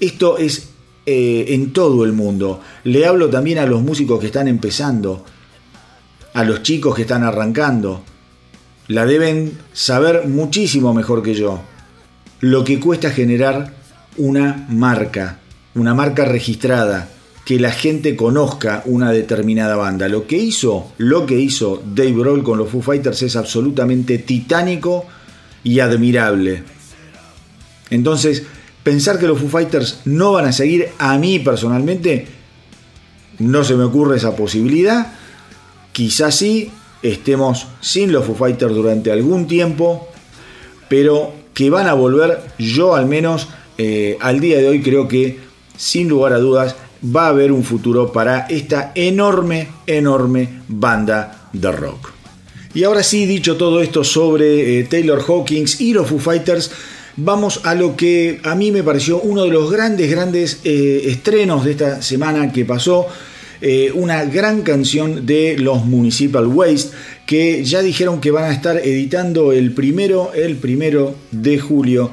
Esto 0.00 0.38
es 0.38 0.68
eh, 1.06 1.46
en 1.48 1.72
todo 1.72 2.04
el 2.04 2.12
mundo. 2.12 2.60
Le 2.84 3.06
hablo 3.06 3.28
también 3.30 3.58
a 3.58 3.66
los 3.66 3.82
músicos 3.82 4.20
que 4.20 4.26
están 4.26 4.48
empezando, 4.48 5.24
a 6.32 6.44
los 6.44 6.62
chicos 6.62 6.94
que 6.94 7.02
están 7.02 7.22
arrancando. 7.22 8.02
La 8.88 9.06
deben 9.06 9.58
saber 9.72 10.26
muchísimo 10.26 10.92
mejor 10.92 11.22
que 11.22 11.34
yo. 11.34 11.60
Lo 12.40 12.64
que 12.64 12.80
cuesta 12.80 13.10
generar 13.10 13.74
una 14.16 14.66
marca, 14.68 15.38
una 15.74 15.94
marca 15.94 16.24
registrada, 16.24 17.08
que 17.44 17.60
la 17.60 17.70
gente 17.70 18.16
conozca 18.16 18.82
una 18.86 19.12
determinada 19.12 19.76
banda. 19.76 20.08
Lo 20.08 20.26
que 20.26 20.38
hizo, 20.38 20.92
lo 20.96 21.26
que 21.26 21.38
hizo 21.38 21.82
Dave 21.84 22.12
Grohl 22.12 22.42
con 22.42 22.58
los 22.58 22.70
Foo 22.70 22.80
Fighters 22.80 23.22
es 23.22 23.36
absolutamente 23.36 24.18
titánico 24.18 25.04
y 25.62 25.80
admirable. 25.80 26.62
Entonces, 27.90 28.44
pensar 28.82 29.18
que 29.18 29.26
los 29.26 29.38
Foo 29.38 29.48
Fighters 29.48 30.00
no 30.06 30.32
van 30.32 30.46
a 30.46 30.52
seguir 30.52 30.88
a 30.98 31.18
mí 31.18 31.38
personalmente 31.38 32.26
no 33.38 33.64
se 33.64 33.74
me 33.74 33.84
ocurre 33.84 34.16
esa 34.16 34.36
posibilidad. 34.36 35.12
Quizás 35.92 36.36
sí 36.36 36.70
estemos 37.02 37.66
sin 37.80 38.12
los 38.12 38.24
Foo 38.24 38.34
Fighters 38.34 38.74
durante 38.74 39.12
algún 39.12 39.46
tiempo, 39.46 40.08
pero 40.88 41.32
que 41.52 41.70
van 41.70 41.86
a 41.86 41.94
volver, 41.94 42.42
yo 42.58 42.94
al 42.94 43.06
menos 43.06 43.48
eh, 43.78 44.16
al 44.20 44.40
día 44.40 44.58
de 44.58 44.68
hoy 44.68 44.82
creo 44.82 45.08
que 45.08 45.38
sin 45.76 46.08
lugar 46.08 46.32
a 46.32 46.38
dudas 46.38 46.76
va 47.04 47.26
a 47.26 47.28
haber 47.28 47.52
un 47.52 47.64
futuro 47.64 48.12
para 48.12 48.46
esta 48.48 48.92
enorme, 48.94 49.68
enorme 49.86 50.48
banda 50.68 51.48
de 51.52 51.72
rock. 51.72 52.12
Y 52.74 52.82
ahora 52.82 53.02
sí, 53.02 53.26
dicho 53.26 53.56
todo 53.56 53.80
esto 53.80 54.02
sobre 54.02 54.80
eh, 54.80 54.84
Taylor 54.84 55.22
Hawkins 55.26 55.80
y 55.80 55.92
los 55.92 56.08
Foo 56.08 56.18
Fighters, 56.18 56.72
vamos 57.16 57.60
a 57.64 57.74
lo 57.74 57.94
que 57.94 58.40
a 58.42 58.56
mí 58.56 58.72
me 58.72 58.82
pareció 58.82 59.20
uno 59.20 59.44
de 59.44 59.50
los 59.50 59.70
grandes, 59.70 60.10
grandes 60.10 60.60
eh, 60.64 61.02
estrenos 61.06 61.64
de 61.64 61.72
esta 61.72 62.02
semana 62.02 62.52
que 62.52 62.64
pasó. 62.64 63.06
Eh, 63.60 63.92
una 63.94 64.24
gran 64.24 64.62
canción 64.62 65.24
de 65.24 65.56
los 65.56 65.86
Municipal 65.86 66.48
Waste 66.48 66.90
que 67.24 67.64
ya 67.64 67.80
dijeron 67.80 68.20
que 68.20 68.32
van 68.32 68.44
a 68.44 68.52
estar 68.52 68.76
editando 68.76 69.52
el 69.52 69.72
primero, 69.72 70.32
el 70.34 70.56
primero 70.56 71.14
de 71.30 71.58
julio 71.58 72.10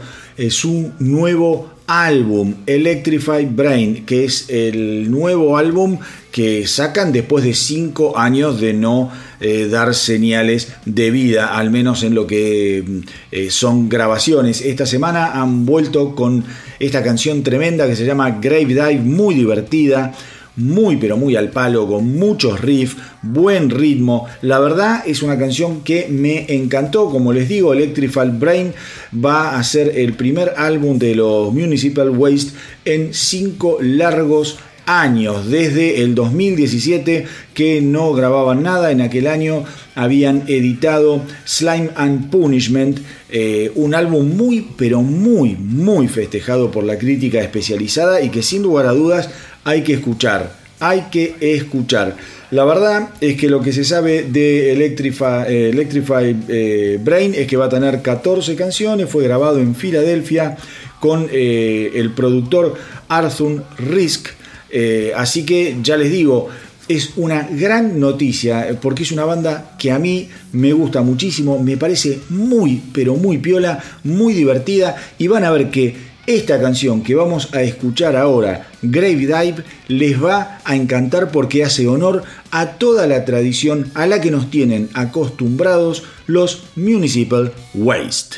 su 0.50 0.92
nuevo 1.00 1.71
álbum 1.92 2.56
Electrified 2.66 3.50
Brain, 3.52 4.06
que 4.06 4.26
es 4.26 4.50
el 4.50 5.12
nuevo 5.12 5.58
álbum 5.58 6.00
que 6.32 6.66
sacan 6.66 7.12
después 7.12 7.44
de 7.44 7.54
cinco 7.54 8.18
años 8.18 8.62
de 8.62 8.74
no 8.74 9.12
eh, 9.42 9.68
dar 9.70 9.94
señales 9.94 10.72
de 10.86 11.12
vida, 11.12 11.58
al 11.58 11.72
menos 11.72 12.04
en 12.04 12.16
lo 12.16 12.26
que 12.26 12.84
eh, 13.32 13.52
son 13.52 13.90
grabaciones. 13.90 14.62
Esta 14.62 14.86
semana 14.86 15.42
han 15.42 15.66
vuelto 15.66 16.16
con 16.16 16.46
esta 16.80 17.04
canción 17.04 17.44
tremenda 17.44 17.88
que 17.88 17.96
se 17.96 18.06
llama 18.06 18.40
Grave 18.42 18.66
Dive, 18.66 19.00
muy 19.00 19.36
divertida 19.36 20.14
muy 20.56 20.98
pero 20.98 21.18
muy 21.18 21.36
al 21.36 21.50
palo, 21.50 21.88
con 21.88 22.16
muchos 22.16 22.60
riffs, 22.62 22.98
buen 23.22 23.70
ritmo. 23.70 24.28
La 24.42 24.60
verdad 24.60 25.04
es 25.06 25.22
una 25.22 25.38
canción 25.38 25.82
que 25.82 26.08
me 26.10 26.46
encantó. 26.54 27.10
Como 27.10 27.34
les 27.34 27.48
digo, 27.48 27.74
Electrical 27.74 28.32
Brain 28.32 28.74
va 29.14 29.58
a 29.58 29.64
ser 29.64 29.98
el 29.98 30.14
primer 30.14 30.54
álbum 30.58 30.98
de 30.98 31.16
los 31.16 31.54
Municipal 31.54 32.10
Waste 32.10 32.54
en 32.86 33.14
cinco 33.14 33.78
largos 33.82 34.60
años, 34.86 35.50
desde 35.50 36.02
el 36.02 36.16
2017 36.16 37.26
que 37.54 37.82
no 37.82 38.14
grababan 38.14 38.64
nada. 38.64 38.92
En 38.92 39.02
aquel 39.02 39.28
año 39.28 39.64
habían 39.96 40.44
editado 40.48 41.22
Slime 41.46 41.90
and 41.96 42.30
Punishment, 42.30 43.00
eh, 43.30 43.72
un 43.76 43.96
álbum 43.96 44.36
muy, 44.36 44.68
pero 44.78 45.02
muy, 45.02 45.56
muy 45.56 46.08
festejado 46.08 46.72
por 46.72 46.84
la 46.84 46.98
crítica 46.98 47.40
especializada 47.40 48.22
y 48.22 48.30
que 48.30 48.44
sin 48.44 48.64
lugar 48.64 48.86
a 48.86 48.94
dudas 48.94 49.30
hay 49.64 49.84
que 49.84 49.94
escuchar. 49.94 50.60
Hay 50.80 51.08
que 51.12 51.36
escuchar. 51.40 52.18
La 52.50 52.66
verdad 52.66 53.10
es 53.22 53.38
que 53.38 53.50
lo 53.50 53.62
que 53.62 53.72
se 53.72 53.84
sabe 53.84 54.24
de 54.24 54.74
Electrify, 54.74 55.46
eh, 55.48 56.36
eh, 56.50 57.00
Brain 57.02 57.34
es 57.36 57.48
que 57.48 57.56
va 57.56 57.66
a 57.66 57.70
tener 57.70 58.02
14 58.02 58.56
canciones, 58.56 59.08
fue 59.10 59.24
grabado 59.24 59.60
en 59.60 59.76
Filadelfia 59.76 60.58
con 61.00 61.30
el 61.32 62.12
productor 62.12 62.76
Arthur 63.08 63.64
Risk, 63.78 64.30
eh, 64.72 65.12
así 65.16 65.44
que 65.46 65.78
ya 65.82 65.98
les 65.98 66.12
digo, 66.12 66.50
es 66.88 67.12
una 67.16 67.48
gran 67.52 68.00
noticia 68.00 68.70
eh, 68.70 68.78
porque 68.80 69.04
es 69.04 69.12
una 69.12 69.26
banda 69.26 69.76
que 69.78 69.92
a 69.92 70.00
mí 70.00 70.30
me 70.52 70.74
gusta 70.74 71.02
muchísimo, 71.02 71.60
me 71.60 71.78
parece 71.78 72.20
muy, 72.30 72.82
pero 72.94 73.16
muy 73.16 73.38
piola, 73.38 73.82
muy 74.04 74.34
divertida 74.34 74.96
y 75.18 75.28
van 75.28 75.44
a 75.44 75.52
ver 75.52 75.70
que 75.70 76.12
esta 76.28 76.62
canción 76.62 77.02
que 77.02 77.16
vamos 77.16 77.54
a 77.54 77.62
escuchar 77.62 78.16
ahora, 78.16 78.68
Grave 78.82 79.16
Dive, 79.16 79.64
les 79.88 80.24
va 80.24 80.60
a 80.64 80.76
encantar 80.76 81.32
porque 81.32 81.64
hace 81.64 81.88
honor 81.88 82.24
a 82.52 82.74
toda 82.74 83.08
la 83.08 83.26
tradición 83.26 83.92
a 83.96 84.06
la 84.06 84.22
que 84.22 84.32
nos 84.32 84.52
tienen 84.52 84.90
acostumbrados 84.94 86.04
los 86.28 86.64
Municipal 86.76 87.54
Waste. 87.74 88.38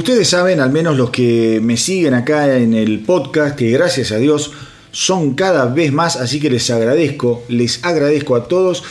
Ustedes 0.00 0.30
saben, 0.30 0.60
al 0.60 0.72
menos 0.72 0.96
los 0.96 1.10
que 1.10 1.60
me 1.62 1.76
siguen 1.76 2.14
acá 2.14 2.56
en 2.56 2.72
el 2.72 3.00
podcast, 3.00 3.54
que 3.54 3.70
gracias 3.70 4.12
a 4.12 4.16
Dios 4.16 4.50
son 4.92 5.34
cada 5.34 5.66
vez 5.66 5.92
más, 5.92 6.16
así 6.16 6.40
que 6.40 6.48
les 6.48 6.70
agradezco, 6.70 7.42
les 7.48 7.84
agradezco 7.84 8.34
a 8.34 8.48
todos 8.48 8.82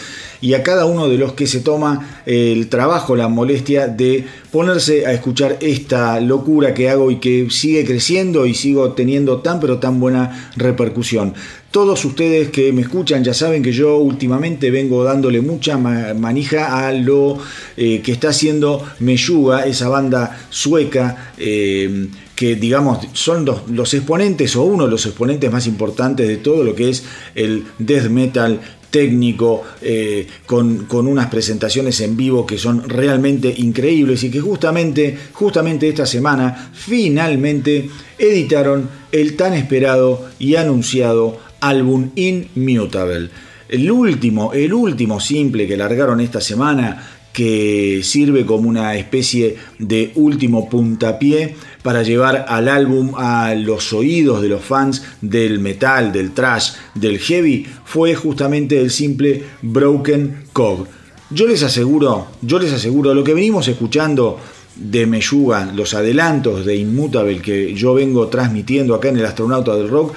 y 0.41 0.53
a 0.53 0.63
cada 0.63 0.85
uno 0.85 1.07
de 1.07 1.17
los 1.17 1.33
que 1.33 1.47
se 1.47 1.59
toma 1.59 2.21
el 2.25 2.67
trabajo, 2.69 3.15
la 3.15 3.27
molestia 3.27 3.87
de 3.87 4.25
ponerse 4.51 5.05
a 5.05 5.13
escuchar 5.13 5.57
esta 5.61 6.19
locura 6.19 6.73
que 6.73 6.89
hago 6.89 7.11
y 7.11 7.17
que 7.17 7.47
sigue 7.49 7.85
creciendo 7.85 8.45
y 8.45 8.53
sigo 8.53 8.93
teniendo 8.93 9.39
tan 9.39 9.59
pero 9.59 9.79
tan 9.79 9.99
buena 9.99 10.51
repercusión. 10.55 11.33
Todos 11.71 12.03
ustedes 12.03 12.49
que 12.49 12.73
me 12.73 12.81
escuchan 12.81 13.23
ya 13.23 13.33
saben 13.33 13.61
que 13.61 13.71
yo 13.71 13.97
últimamente 13.97 14.71
vengo 14.71 15.03
dándole 15.03 15.39
mucha 15.41 15.77
manija 15.77 16.87
a 16.87 16.91
lo 16.93 17.37
eh, 17.77 18.01
que 18.01 18.11
está 18.11 18.29
haciendo 18.29 18.83
Meyuga, 18.99 19.65
esa 19.67 19.87
banda 19.87 20.47
sueca 20.49 21.33
eh, 21.37 22.07
que 22.35 22.55
digamos 22.55 23.05
son 23.13 23.45
los, 23.45 23.69
los, 23.69 23.93
exponentes 23.93 24.55
o 24.55 24.63
uno 24.63 24.85
de 24.85 24.91
los 24.91 25.05
exponentes 25.05 25.51
más 25.51 25.67
importantes 25.67 26.27
de 26.27 26.37
todo 26.37 26.63
lo 26.63 26.73
que 26.73 26.89
es 26.89 27.03
el 27.35 27.65
death 27.77 28.09
metal 28.09 28.61
técnico, 28.89 29.63
eh, 29.81 30.27
con, 30.45 30.87
unas 30.91 31.27
presentaciones 31.27 31.99
en 32.01 32.17
vivo 32.17 32.45
que 32.45 32.57
son 32.57 32.87
realmente 32.87 33.53
increíbles 33.57 34.23
y 34.23 34.31
que 34.31 34.39
justamente, 34.39 35.17
justamente 35.33 35.87
esta 35.87 36.05
semana 36.05 36.71
finalmente 36.73 37.89
editaron 38.17 38.89
el 39.11 39.35
tan 39.35 39.53
esperado 39.53 40.29
y 40.39 40.55
anunciado 40.55 41.39
álbum 41.61 42.11
Inmutable. 42.15 43.29
El 43.67 43.91
último, 43.91 44.53
el 44.53 44.73
último 44.73 45.19
simple 45.19 45.67
que 45.67 45.77
largaron 45.77 46.19
esta 46.21 46.41
semana 46.41 47.19
que 47.31 48.01
sirve 48.03 48.45
como 48.45 48.67
una 48.67 48.95
especie 48.95 49.55
de 49.77 50.11
último 50.15 50.67
puntapié 50.67 51.55
para 51.83 52.03
llevar 52.03 52.45
al 52.47 52.67
álbum 52.67 53.13
a 53.15 53.53
los 53.55 53.93
oídos 53.93 54.41
de 54.41 54.49
los 54.49 54.63
fans 54.63 55.03
del 55.21 55.59
metal, 55.59 56.11
del 56.11 56.31
trash, 56.31 56.71
del 56.93 57.19
heavy, 57.19 57.65
fue 57.85 58.15
justamente 58.15 58.79
el 58.79 58.91
simple 58.91 59.43
Broken 59.61 60.45
Cog. 60.51 60.87
Yo 61.29 61.47
les 61.47 61.63
aseguro, 61.63 62.27
yo 62.41 62.59
les 62.59 62.73
aseguro, 62.73 63.13
lo 63.13 63.23
que 63.23 63.33
venimos 63.33 63.67
escuchando 63.67 64.39
de 64.75 65.05
Meyuga, 65.05 65.71
los 65.73 65.93
adelantos 65.93 66.65
de 66.65 66.75
Inmutable 66.75 67.39
que 67.39 67.73
yo 67.73 67.93
vengo 67.93 68.27
transmitiendo 68.27 68.95
acá 68.95 69.09
en 69.09 69.17
el 69.17 69.25
Astronauta 69.25 69.75
del 69.75 69.89
Rock, 69.89 70.15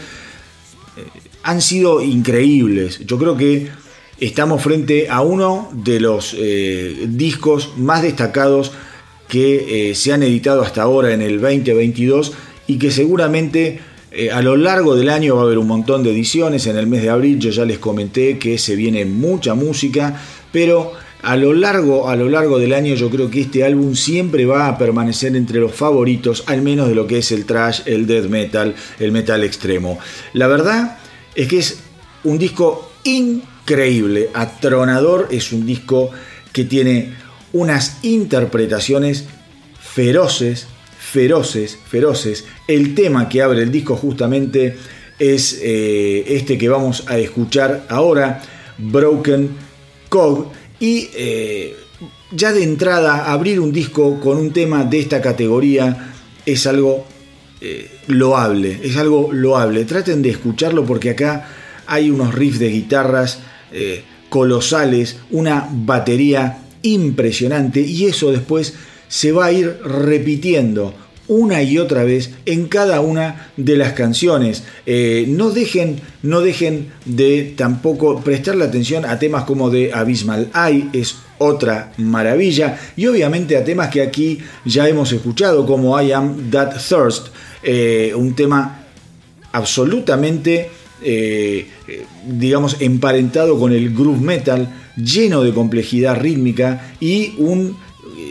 eh, 0.97 1.05
han 1.43 1.61
sido 1.61 2.01
increíbles. 2.01 3.01
Yo 3.07 3.19
creo 3.19 3.37
que 3.37 3.69
estamos 4.21 4.63
frente 4.63 5.09
a 5.11 5.21
uno 5.21 5.69
de 5.73 6.01
los 6.01 6.35
eh, 6.39 7.07
discos 7.09 7.73
más 7.77 8.03
destacados 8.03 8.73
que 9.33 9.89
eh, 9.89 9.95
se 9.95 10.13
han 10.13 10.23
editado 10.23 10.61
hasta 10.61 10.83
ahora 10.83 11.15
en 11.15 11.23
el 11.23 11.41
2022 11.41 12.35
y 12.67 12.77
que 12.77 12.91
seguramente 12.91 13.81
eh, 14.11 14.31
a 14.31 14.43
lo 14.43 14.59
largo 14.59 14.95
del 14.95 15.09
año 15.09 15.37
va 15.37 15.41
a 15.41 15.45
haber 15.47 15.57
un 15.57 15.69
montón 15.69 16.03
de 16.03 16.11
ediciones. 16.11 16.67
En 16.67 16.77
el 16.77 16.87
mes 16.87 17.01
de 17.01 17.09
abril 17.09 17.39
yo 17.39 17.49
ya 17.49 17.65
les 17.65 17.79
comenté 17.79 18.39
que 18.39 18.59
se 18.59 18.77
viene 18.77 19.07
mucha 19.07 19.55
música, 19.55 20.21
pero 20.53 20.93
a 21.23 21.35
lo 21.37 21.55
largo, 21.55 22.11
a 22.11 22.17
lo 22.17 22.29
largo 22.29 22.59
del 22.59 22.75
año 22.75 22.95
yo 22.95 23.09
creo 23.09 23.31
que 23.31 23.41
este 23.41 23.65
álbum 23.65 23.95
siempre 23.95 24.45
va 24.45 24.69
a 24.69 24.77
permanecer 24.77 25.35
entre 25.35 25.61
los 25.61 25.73
favoritos, 25.73 26.45
al 26.47 26.61
menos 26.61 26.89
de 26.89 26.95
lo 26.95 27.07
que 27.07 27.17
es 27.17 27.33
el 27.33 27.47
trash, 27.47 27.81
el 27.87 28.07
death 28.07 28.29
metal, 28.29 28.75
el 28.99 29.13
metal 29.13 29.45
extremo. 29.45 29.99
La 30.35 30.47
verdad 30.47 30.99
es 31.35 31.49
que 31.49 31.57
es 31.57 31.81
un 32.25 32.37
disco 32.37 32.93
increíble, 33.05 34.29
atronador, 34.35 35.29
es 35.31 35.53
un 35.53 35.65
disco 35.65 36.11
que 36.53 36.65
tiene 36.65 37.15
unas 37.53 37.99
interpretaciones 38.03 39.25
feroces, 39.79 40.67
feroces, 40.99 41.79
feroces. 41.87 42.45
El 42.67 42.95
tema 42.95 43.29
que 43.29 43.43
abre 43.43 43.63
el 43.63 43.71
disco 43.71 43.97
justamente 43.97 44.77
es 45.19 45.61
eh, 45.63 46.25
este 46.29 46.57
que 46.57 46.69
vamos 46.69 47.05
a 47.09 47.19
escuchar 47.19 47.87
ahora, 47.89 48.43
Broken 48.79 49.51
Cog. 50.09 50.51
Y 50.81 51.11
eh, 51.15 51.77
ya 52.33 52.53
de 52.53 52.65
entrada, 52.65 53.31
abrir 53.31 53.61
un 53.61 53.73
disco 53.73 54.19
con 54.19 54.39
un 54.39 54.53
tema 54.53 54.85
de 54.85 55.01
esta 55.01 55.21
categoría 55.21 56.15
es 56.45 56.67
algo 56.67 57.05
eh, 57.61 57.91
loable, 58.07 58.81
es 58.83 58.97
algo 58.97 59.31
loable. 59.33 59.85
Traten 59.85 60.23
de 60.23 60.31
escucharlo 60.31 60.85
porque 60.85 61.11
acá 61.11 61.49
hay 61.87 62.11
unos 62.11 62.35
riffs 62.35 62.59
de 62.59 62.69
guitarras 62.69 63.41
colosales, 64.29 65.17
una 65.31 65.67
batería 65.71 66.59
impresionante 66.83 67.81
y 67.81 68.07
eso 68.07 68.31
después 68.31 68.75
se 69.09 69.33
va 69.33 69.47
a 69.47 69.53
ir 69.53 69.79
repitiendo 69.85 70.95
una 71.29 71.63
y 71.63 71.79
otra 71.79 72.05
vez 72.05 72.31
en 72.47 72.67
cada 72.67 73.01
una 73.01 73.53
de 73.57 73.77
las 73.77 73.93
canciones. 73.93 74.65
Eh, 74.87 75.25
no, 75.29 75.51
dejen, 75.51 76.01
no 76.23 76.41
dejen 76.41 76.93
de 77.05 77.55
tampoco 77.57 78.21
prestarle 78.21 78.65
atención 78.65 79.05
a 79.05 79.19
temas 79.19 79.45
como 79.45 79.71
de 79.71 79.93
Abysmal 79.93 80.51
Eye, 80.55 80.89
es 80.93 81.17
otra 81.39 81.93
maravilla, 81.97 82.79
y 82.97 83.07
obviamente 83.07 83.57
a 83.57 83.65
temas 83.65 83.89
que 83.89 84.03
aquí 84.03 84.39
ya 84.65 84.89
hemos 84.89 85.13
escuchado 85.13 85.67
como 85.67 86.01
I 86.01 86.13
Am 86.13 86.51
That 86.51 86.77
Thirst, 86.77 87.29
eh, 87.63 88.13
un 88.15 88.35
tema 88.35 88.87
absolutamente, 89.53 90.71
eh, 91.05 91.69
digamos, 92.27 92.77
emparentado 92.81 93.59
con 93.59 93.73
el 93.73 93.95
groove 93.95 94.21
metal, 94.21 94.69
lleno 94.97 95.43
de 95.43 95.53
complejidad 95.53 96.21
rítmica 96.21 96.95
y 97.01 97.35
un 97.39 97.77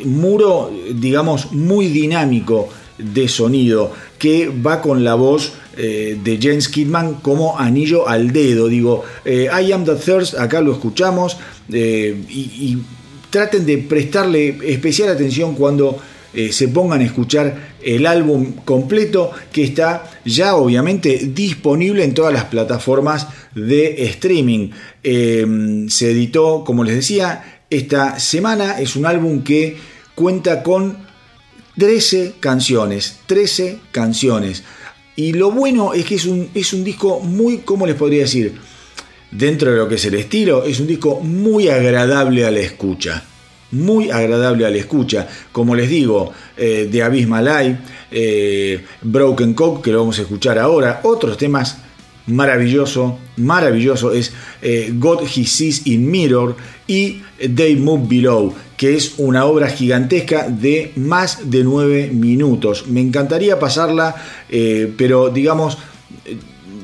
muro, 0.06 0.72
digamos, 0.94 1.52
muy 1.52 1.88
dinámico 1.88 2.70
de 2.98 3.28
sonido 3.28 3.92
que 4.20 4.50
va 4.50 4.82
con 4.82 5.04
la 5.04 5.16
voz 5.16 5.54
eh, 5.78 6.20
de 6.24 6.38
James 6.42 6.70
Kidman 6.70 7.16
como 7.16 7.58
anillo 7.58 8.08
al 8.08 8.32
dedo. 8.32 8.68
Digo, 8.68 9.04
eh, 9.26 9.50
I 9.52 9.72
am 9.72 9.86
the 9.86 9.96
thirst, 9.96 10.36
acá 10.36 10.62
lo 10.62 10.74
escuchamos 10.74 11.38
eh, 11.72 12.16
y, 12.30 12.78
traten 13.30 13.66
de 13.66 13.78
prestarle 13.78 14.58
especial 14.66 15.08
atención 15.08 15.56
cuando 15.56 15.98
se 16.34 16.68
pongan 16.70 17.02
a 17.02 17.06
escuchar 17.06 17.72
el 17.84 18.06
álbum 18.06 18.54
completo 18.64 19.32
que 19.52 19.64
está 19.64 20.10
ya 20.24 20.56
obviamente 20.56 21.32
disponible 21.34 22.04
en 22.04 22.14
todas 22.14 22.34
las 22.34 22.46
plataformas 22.46 23.28
de 23.54 24.06
streaming. 24.06 24.70
se 25.04 26.12
editó, 26.12 26.64
como 26.64 26.84
les 26.84 26.96
decía, 26.96 27.62
esta 27.72 28.20
semana. 28.20 28.80
Es 28.80 28.96
un 28.96 29.08
álbum 29.08 29.44
que 29.44 29.78
cuenta 30.14 30.62
con 30.62 30.98
13 31.78 32.36
canciones, 32.40 33.20
13 33.26 33.80
canciones. 33.92 34.64
Y 35.16 35.34
lo 35.34 35.52
bueno 35.52 35.94
es 35.94 36.06
que 36.06 36.16
es 36.16 36.26
un, 36.26 36.50
es 36.54 36.74
un 36.74 36.84
disco 36.84 37.20
muy, 37.22 37.60
¿cómo 37.60 37.88
les 37.88 37.96
podría 37.96 38.22
decir? 38.22 38.54
Dentro 39.32 39.72
de 39.72 39.78
lo 39.78 39.88
que 39.88 39.96
es 39.96 40.06
el 40.06 40.16
estilo, 40.16 40.66
es 40.66 40.80
un 40.80 40.88
disco 40.88 41.22
muy 41.22 41.70
agradable 41.70 42.46
a 42.46 42.52
la 42.52 42.60
escucha. 42.60 43.24
Muy 43.72 44.12
agradable 44.12 44.66
a 44.66 44.70
la 44.70 44.78
escucha. 44.78 45.28
Como 45.52 45.76
les 45.76 45.90
digo, 45.90 46.32
eh, 46.58 46.90
de 46.92 47.04
Abysmal 47.04 47.48
Eye, 47.48 47.78
eh, 48.12 48.84
Broken 49.02 49.54
Cock, 49.54 49.84
que 49.84 49.92
lo 49.92 50.00
vamos 50.00 50.20
a 50.20 50.24
escuchar 50.24 50.60
ahora, 50.60 51.02
otros 51.04 51.38
temas 51.38 51.78
maravilloso, 52.28 53.20
maravilloso 53.38 54.14
es 54.14 54.34
eh, 54.62 54.92
God 54.96 55.24
He 55.24 55.46
Sees 55.46 55.88
in 55.88 56.10
Mirror 56.10 56.56
y 56.88 57.22
They 57.38 57.76
Move 57.76 58.08
Below, 58.08 58.54
que 58.78 58.96
es 58.96 59.16
una 59.18 59.46
obra 59.46 59.70
gigantesca 59.70 60.48
de 60.50 60.92
más 60.96 61.50
de 61.50 61.64
nueve 61.64 62.10
minutos. 62.12 62.88
Me 62.88 63.02
encantaría 63.02 63.60
pasarla, 63.60 64.16
eh, 64.50 64.92
pero 64.98 65.30
digamos, 65.30 65.78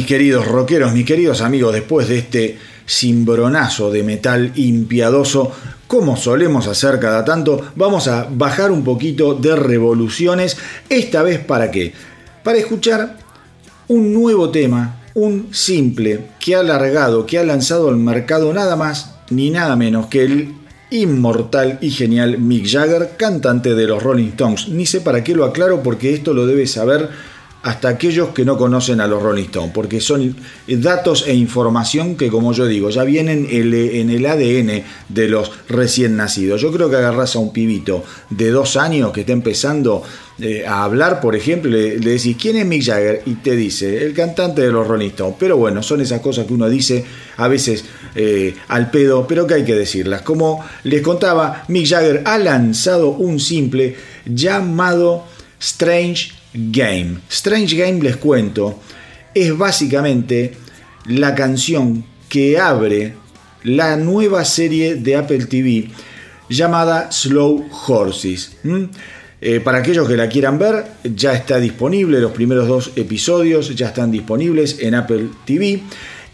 Queridos 0.09 0.49
rockeros, 0.49 0.95
mis 0.95 1.05
queridos 1.05 1.43
amigos, 1.43 1.75
después 1.75 2.09
de 2.09 2.17
este 2.17 2.59
cimbronazo 2.87 3.91
de 3.91 4.03
metal 4.03 4.53
impiadoso, 4.55 5.53
como 5.87 6.17
solemos 6.17 6.67
hacer 6.67 6.99
cada 6.99 7.27
tanto, 7.27 7.61
vamos 7.77 8.09
a 8.09 8.27
bajar 8.31 8.73
un 8.73 8.85
poquito 8.85 9.35
de 9.35 9.55
revoluciones. 9.55 10.57
Esta 10.89 11.23
vez 11.23 11.41
para 11.41 11.71
qué? 11.71 11.93
Para 12.43 12.57
escuchar 12.57 13.19
un 13.89 14.15
nuevo 14.15 14.49
tema, 14.49 15.03
un 15.13 15.49
simple, 15.51 16.21
que 16.41 16.57
ha 16.57 16.63
largado, 16.63 17.27
que 17.27 17.39
ha 17.39 17.45
lanzado 17.45 17.91
al 17.91 17.99
mercado 17.99 18.51
nada 18.55 18.77
más 18.77 19.15
ni 19.29 19.51
nada 19.51 19.77
menos 19.77 20.07
que 20.07 20.25
el 20.25 20.55
inmortal 20.91 21.77
y 21.83 21.91
genial 21.91 22.39
Mick 22.39 22.67
Jagger, 22.67 23.11
cantante 23.19 23.75
de 23.75 23.87
los 23.87 24.03
Rolling 24.03 24.29
Stones. 24.29 24.71
Ni 24.71 24.87
sé 24.87 25.03
para 25.03 25.23
qué 25.23 25.35
lo 25.35 25.45
aclaro 25.45 25.83
porque 25.83 26.15
esto 26.15 26.33
lo 26.33 26.47
debe 26.47 26.67
saber 26.67 27.11
hasta 27.63 27.89
aquellos 27.89 28.29
que 28.31 28.45
no 28.45 28.57
conocen 28.57 29.01
a 29.01 29.07
los 29.07 29.23
Rolling 29.23 29.45
Stones, 29.45 29.73
porque 29.75 30.01
son 30.01 30.37
datos 30.69 31.27
e 31.27 31.35
información 31.35 32.17
que, 32.17 32.29
como 32.29 32.53
yo 32.53 32.67
digo, 32.67 32.91
ya 32.91 33.03
vienen 33.05 33.47
en 33.51 34.11
el 34.11 34.27
ADN 34.27 34.85
de 35.09 35.29
los 35.29 35.51
recién 35.69 36.17
nacidos. 36.17 36.61
Yo 36.61 36.73
creo 36.73 36.89
que 36.89 36.97
agarras 36.97 37.35
a 37.35 37.41
un 37.41 37.53
pibito 37.53 38.05
de 38.31 38.51
dos 38.51 38.77
años 38.77 39.13
que 39.13 39.21
está 39.21 39.33
empezando 39.33 40.03
eh, 40.41 40.65
a 40.65 40.85
hablar, 40.85 41.21
por 41.21 41.35
ejemplo, 41.35 41.69
le, 41.69 41.99
decís, 41.99 42.37
¿quién 42.41 42.57
es 42.59 42.65
Mick 42.65 42.85
Jagger? 42.85 43.23
Y 43.27 43.35
te 43.35 43.57
dice, 43.57 44.05
el 44.05 44.15
cantante 44.15 44.63
de 44.63 44.71
los 44.71 44.87
Rolling 44.87 45.09
Stones. 45.09 45.35
Pero 45.39 45.57
bueno, 45.57 45.83
son 45.83 46.01
esas 46.01 46.21
cosas 46.21 46.47
que 46.47 46.55
uno 46.55 46.69
dice 46.69 47.05
a 47.39 47.49
veces 47.49 47.85
eh, 48.15 48.55
al 48.69 48.91
pedo, 48.91 49.27
pero 49.27 49.49
que 49.49 49.55
hay 49.55 49.65
que 49.65 49.75
decirlas. 49.75 50.23
Como 50.23 50.65
les 50.85 51.03
contaba, 51.03 51.65
Mick 51.67 51.89
Jagger 51.89 52.23
ha 52.25 52.39
lanzado 52.39 53.11
un 53.11 53.41
simple 53.41 53.97
llamado 54.27 55.25
Strange 55.59 56.38
Game. 56.53 57.19
Strange 57.31 57.77
Game, 57.77 58.01
les 58.01 58.17
cuento, 58.17 58.81
es 59.35 59.57
básicamente 59.57 60.55
la 61.07 61.35
canción 61.35 62.05
que 62.29 62.59
abre 62.59 63.15
la 63.63 63.97
nueva 63.97 64.45
serie 64.45 64.97
de 64.97 65.17
Apple 65.17 65.47
TV 65.47 65.89
llamada 66.49 67.11
Slow 67.11 67.67
Horses. 67.87 68.57
Eh, 69.41 69.61
para 69.61 69.79
aquellos 69.79 70.09
que 70.09 70.17
la 70.17 70.29
quieran 70.29 70.59
ver, 70.59 70.85
ya 71.05 71.33
está 71.33 71.59
disponible, 71.59 72.21
los 72.21 72.33
primeros 72.33 72.67
dos 72.67 72.93
episodios 72.97 73.75
ya 73.77 73.89
están 73.89 74.11
disponibles 74.11 74.79
en 74.81 74.95
Apple 74.95 75.29
TV. 75.45 75.83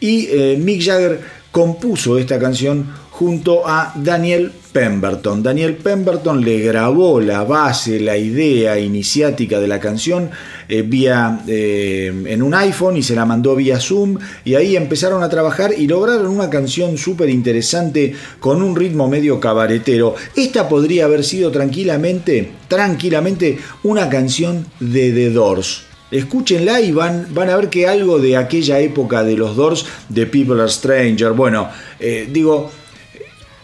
Y 0.00 0.26
eh, 0.30 0.58
Mick 0.60 0.82
Jagger 0.82 1.20
compuso 1.50 2.18
esta 2.18 2.38
canción 2.38 2.86
junto 3.10 3.66
a 3.66 3.92
Daniel 3.96 4.52
Pemberton. 4.74 5.40
Daniel 5.40 5.76
Pemberton 5.76 6.44
le 6.44 6.58
grabó 6.58 7.20
la 7.20 7.44
base, 7.44 8.00
la 8.00 8.16
idea 8.16 8.76
iniciática 8.76 9.60
de 9.60 9.68
la 9.68 9.78
canción 9.78 10.30
eh, 10.68 10.82
vía 10.82 11.44
eh, 11.46 12.12
en 12.26 12.42
un 12.42 12.54
iPhone 12.54 12.96
y 12.96 13.04
se 13.04 13.14
la 13.14 13.24
mandó 13.24 13.54
vía 13.54 13.78
Zoom 13.78 14.18
y 14.44 14.56
ahí 14.56 14.74
empezaron 14.74 15.22
a 15.22 15.28
trabajar 15.28 15.72
y 15.78 15.86
lograron 15.86 16.26
una 16.26 16.50
canción 16.50 16.98
súper 16.98 17.30
interesante 17.30 18.14
con 18.40 18.62
un 18.62 18.74
ritmo 18.74 19.08
medio 19.08 19.38
cabaretero. 19.38 20.16
Esta 20.34 20.68
podría 20.68 21.04
haber 21.04 21.22
sido 21.22 21.52
tranquilamente, 21.52 22.50
tranquilamente 22.66 23.58
una 23.84 24.10
canción 24.10 24.66
de 24.80 25.12
The 25.12 25.30
Doors. 25.30 25.84
Escúchenla 26.10 26.80
y 26.80 26.90
van, 26.90 27.28
van 27.30 27.48
a 27.48 27.56
ver 27.56 27.70
que 27.70 27.86
algo 27.86 28.18
de 28.18 28.36
aquella 28.36 28.80
época 28.80 29.22
de 29.22 29.36
los 29.36 29.54
Doors, 29.54 29.86
de 30.08 30.26
People 30.26 30.60
Are 30.60 30.70
Stranger, 30.70 31.30
bueno, 31.30 31.68
eh, 32.00 32.28
digo, 32.30 32.70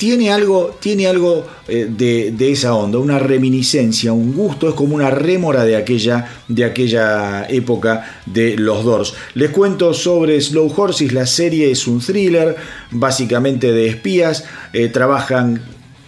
tiene 0.00 0.32
algo, 0.32 0.78
tiene 0.80 1.06
algo 1.06 1.46
eh, 1.68 1.86
de, 1.86 2.50
esa 2.50 2.74
onda, 2.74 2.96
una 2.96 3.18
reminiscencia, 3.18 4.14
un 4.14 4.32
gusto, 4.32 4.66
es 4.66 4.74
como 4.74 4.94
una 4.94 5.10
rémora 5.10 5.62
de 5.66 5.76
aquella, 5.76 6.40
de 6.48 6.64
aquella 6.64 7.44
época 7.50 8.22
de 8.24 8.56
los 8.56 8.82
Doors. 8.82 9.12
Les 9.34 9.50
cuento 9.50 9.92
sobre 9.92 10.40
Slow 10.40 10.72
Horses, 10.74 11.12
la 11.12 11.26
serie 11.26 11.70
es 11.70 11.86
un 11.86 12.00
thriller, 12.00 12.56
básicamente 12.90 13.72
de 13.72 13.88
espías, 13.88 14.44
eh, 14.72 14.88
trabajan 14.88 15.60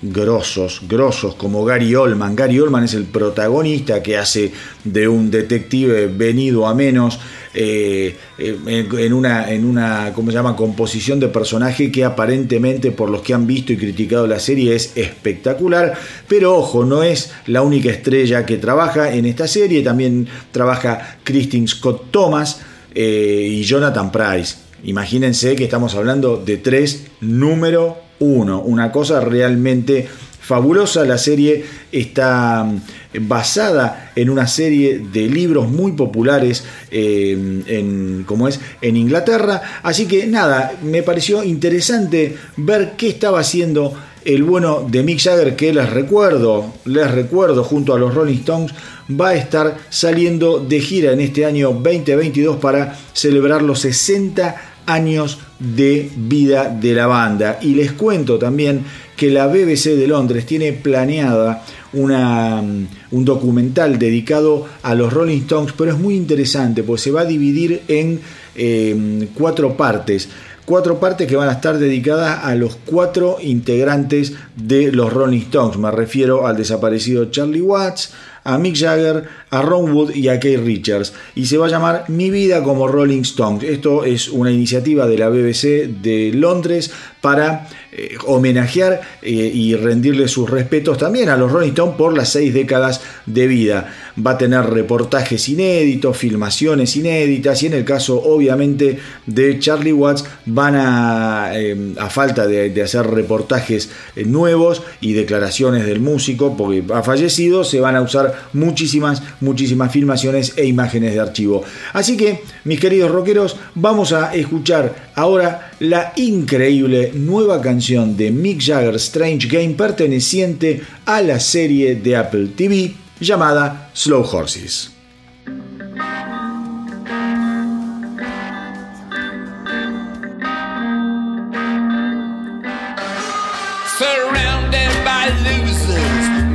grosos, 0.03 0.83
grosos 0.89 1.37
como 1.37 1.65
Gary 1.65 1.95
Oldman. 1.95 2.35
Gary 2.35 2.59
Oldman 2.59 2.85
es 2.85 2.95
el 2.95 3.05
protagonista 3.05 4.03
que 4.03 4.19
hace 4.19 4.53
de 4.85 5.07
un 5.07 5.31
detective 5.31 6.09
venido 6.09 6.67
a 6.67 6.75
menos 6.75 7.21
eh, 7.55 8.17
en, 8.39 9.13
una, 9.13 9.51
en 9.51 9.65
una, 9.65 10.13
¿cómo 10.15 10.31
se 10.31 10.37
llama?, 10.37 10.57
composición 10.57 11.21
de 11.21 11.29
personaje 11.29 11.93
que 11.93 12.05
aparentemente 12.05 12.91
por 12.91 13.11
los 13.11 13.23
que 13.23 13.35
han 13.35 13.47
visto 13.47 13.73
y 13.73 13.77
criticado 13.77 14.27
la 14.27 14.41
serie 14.41 14.75
es 14.75 14.97
espectacular. 14.97 15.95
Pero 16.27 16.57
ojo, 16.57 16.85
no 16.85 17.03
es 17.05 17.33
la 17.47 17.63
única 17.63 17.91
estrella 17.91 18.45
que 18.45 18.57
trabaja 18.57 19.15
en 19.15 19.25
esta 19.27 19.47
serie, 19.47 19.83
también 19.83 20.27
trabaja 20.51 21.19
Christine 21.23 21.69
Scott 21.69 22.11
Thomas 22.11 22.61
eh, 22.95 23.47
y 23.51 23.63
Jonathan 23.63 24.11
Price. 24.11 24.57
Imagínense 24.85 25.55
que 25.55 25.65
estamos 25.65 25.95
hablando 25.95 26.43
de 26.45 26.57
tres 26.57 27.05
número 27.21 28.02
Una 28.23 28.93
cosa 28.93 29.21
realmente 29.21 30.09
fabulosa. 30.41 31.05
La 31.05 31.19
serie 31.19 31.65
está 31.91 32.65
mm, 32.65 33.29
basada 33.29 34.13
en 34.15 34.31
una 34.31 34.47
serie 34.47 34.99
de 34.99 35.29
libros 35.29 35.69
muy 35.69 35.93
populares 35.93 36.65
eh, 36.91 37.63
en, 37.67 38.25
como 38.27 38.49
es, 38.49 38.61
en 38.81 38.97
Inglaterra. 38.97 39.81
Así 39.83 40.07
que 40.07 40.27
nada, 40.27 40.73
me 40.83 41.03
pareció 41.03 41.43
interesante 41.45 42.37
ver 42.57 42.93
qué 42.97 43.09
estaba 43.09 43.41
haciendo 43.41 43.95
el 44.25 44.45
bueno 44.45 44.87
de 44.89 45.03
Mick 45.03 45.21
Jagger, 45.21 45.57
que 45.57 45.73
les 45.73 45.91
recuerdo, 45.91 46.73
les 46.85 47.11
recuerdo, 47.11 47.65
junto 47.65 47.93
a 47.93 47.99
los 47.99 48.15
Rolling 48.15 48.39
Stones, 48.39 48.73
va 49.11 49.31
a 49.31 49.35
estar 49.35 49.79
saliendo 49.91 50.61
de 50.61 50.81
gira 50.81 51.13
en 51.13 51.21
este 51.21 51.45
año 51.45 51.73
2022 51.73 52.59
para 52.59 52.97
celebrar 53.13 53.63
los 53.63 53.81
60 53.81 54.55
años 54.87 55.39
de 55.63 56.11
vida 56.17 56.69
de 56.69 56.95
la 56.95 57.07
banda. 57.07 57.59
Y 57.63 57.75
les 57.75 57.93
cuento 57.93 58.39
también 58.39 58.85
que 59.17 59.31
la 59.31 59.47
BBC 59.47 59.97
de 59.97 60.07
Londres 60.07 60.47
tiene 60.47 60.73
planeada 60.73 61.65
una, 61.93 62.61
mm, 62.63 62.87
un 63.13 63.25
documental 63.25 63.99
dedicado 63.99 64.67
a 64.83 64.95
los 64.95 65.13
Rolling 65.13 65.43
Stones, 65.43 65.75
pero 65.77 65.93
es 65.93 65.99
muy 65.99 66.17
interesante, 66.17 66.83
pues 66.83 67.03
se 67.03 67.11
va 67.11 67.23
a 67.23 67.25
dividir 67.25 67.83
en 67.89 68.21
em, 68.55 69.29
cuatro 69.29 69.77
partes. 69.77 70.29
Cuatro 70.65 71.01
partes 71.01 71.27
que 71.27 71.37
van 71.37 71.49
a 71.49 71.53
estar 71.53 71.79
dedicadas 71.79 72.45
a 72.45 72.55
los 72.55 72.77
cuatro 72.85 73.39
integrantes 73.41 74.35
de 74.57 74.93
los 74.93 75.13
Rolling 75.13 75.41
Stones. 75.41 75.79
Me 75.79 75.91
refiero 75.91 76.47
al 76.47 76.57
desaparecido 76.57 77.31
Charlie 77.31 77.63
Watts, 77.63 78.13
a 78.45 78.59
Mick 78.59 78.77
Jagger, 78.77 79.25
a 79.51 79.63
Ron 79.63 79.93
Wood 79.93 80.15
y 80.15 80.29
a 80.29 80.41
Keith 80.41 80.61
Richards. 80.61 81.13
Y 81.35 81.47
se 81.47 81.59
va 81.59 81.67
a 81.67 81.71
llamar 81.71 82.05
Mi 82.09 82.31
vida 82.31 82.63
como 82.63 82.89
Rolling 82.89 83.23
Stones. 83.23 83.63
Esto 83.65 84.05
es 84.05 84.29
una 84.29 84.51
iniciativa 84.51 85.07
de 85.07 85.19
la 85.19 85.29
BBC 85.29 85.89
de 86.03 86.33
Londres 86.35 86.91
para 87.21 87.69
eh, 87.93 88.17
homenajear 88.27 89.01
eh, 89.23 89.31
y 89.31 89.77
rendirle 89.77 90.27
sus 90.27 90.51
respetos 90.51 90.99
también 90.99 91.29
a 91.29 91.37
los 91.37 91.53
Rolling 91.53 91.69
Stones 91.69 91.95
por 91.97 92.17
las 92.17 92.31
seis 92.31 92.53
décadas 92.53 93.01
de 93.27 93.47
vida. 93.47 93.95
Va 94.25 94.33
a 94.33 94.39
tener 94.39 94.65
reportajes 94.65 95.49
inéditos, 95.49 96.17
filmaciones 96.17 96.97
inéditas 96.97 97.63
y 97.63 97.67
en 97.67 97.75
el 97.75 97.85
caso 97.85 98.21
obviamente 98.21 98.99
de 99.27 99.59
Charlie 99.61 99.93
Watts 99.93 100.25
van 100.47 100.75
a, 100.75 101.51
eh, 101.55 101.95
a 101.99 102.11
falta 102.11 102.47
de, 102.47 102.71
de, 102.71 102.83
hacer 102.83 103.07
reportajes 103.07 103.91
nuevos 104.17 104.83
y 105.01 105.13
declaraciones 105.13 105.87
del 105.87 106.01
músico 106.01 106.57
porque 106.57 106.83
ha 106.93 107.03
fallecido, 107.03 107.63
se 107.63 107.81
van 107.81 107.95
a 107.95 108.03
usar 108.03 108.32
muchísimas, 108.53 109.23
muchísimas 109.41 109.93
filmaciones 109.93 110.53
e 110.57 110.67
imágenes 110.67 111.15
de 111.15 111.21
archivo. 111.21 111.63
Así 111.93 112.17
que, 112.17 112.43
mis 112.65 112.81
queridos 112.81 113.11
rockeros, 113.11 113.57
vamos 113.75 114.13
a 114.13 114.35
escuchar 114.35 115.11
ahora 115.15 115.73
la 115.81 116.13
increíble 116.17 117.13
nueva 117.15 117.61
canción 117.61 118.17
de 118.17 118.31
Mick 118.31 118.61
Jagger 118.63 118.95
Strange 118.97 119.49
Game 119.49 119.75
perteneciente 119.75 120.83
a 121.05 121.21
la 121.23 121.41
serie 121.41 121.97
de 121.97 122.17
Apple 122.17 122.49
TV 122.57 122.95
llamada 123.21 123.91
Slow 123.95 124.25
Horses. 124.25 124.92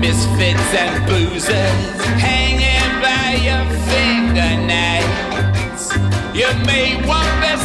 Misfits 0.07 0.73
and 0.73 0.95
boozers, 1.05 1.99
hanging 2.15 2.91
by 3.03 3.35
your 3.47 3.65
fingernails. 3.91 5.83
You 6.31 6.47
may 6.63 6.95
want 7.05 7.33
the 7.43 7.55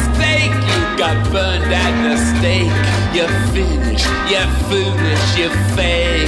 you 0.69 0.79
got 0.99 1.15
burned 1.31 1.71
at 1.71 1.95
the 2.03 2.15
stake. 2.31 2.83
You're 3.15 3.35
finished, 3.55 4.11
you're 4.27 4.53
foolish, 4.67 5.27
you 5.39 5.49
fail. 5.75 6.27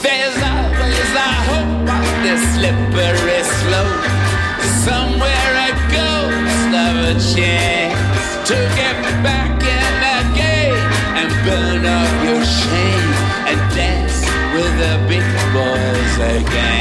There's 0.00 0.38
always 0.52 1.10
a 1.28 1.32
hope 1.48 1.88
on 1.96 2.08
this 2.24 2.42
slippery 2.56 3.42
slope. 3.60 4.04
Somewhere 4.88 5.52
a 5.68 5.70
ghost 5.96 6.70
of 6.84 6.94
a 7.10 7.14
chance 7.34 8.48
to 8.48 8.56
get 8.80 8.96
back 9.26 9.52
in 9.76 9.90
the 10.04 10.18
game 10.40 10.84
and 11.20 11.28
burn 11.44 11.84
off 11.84 12.24
your 12.24 12.42
shame 12.42 12.97
again. 16.40 16.77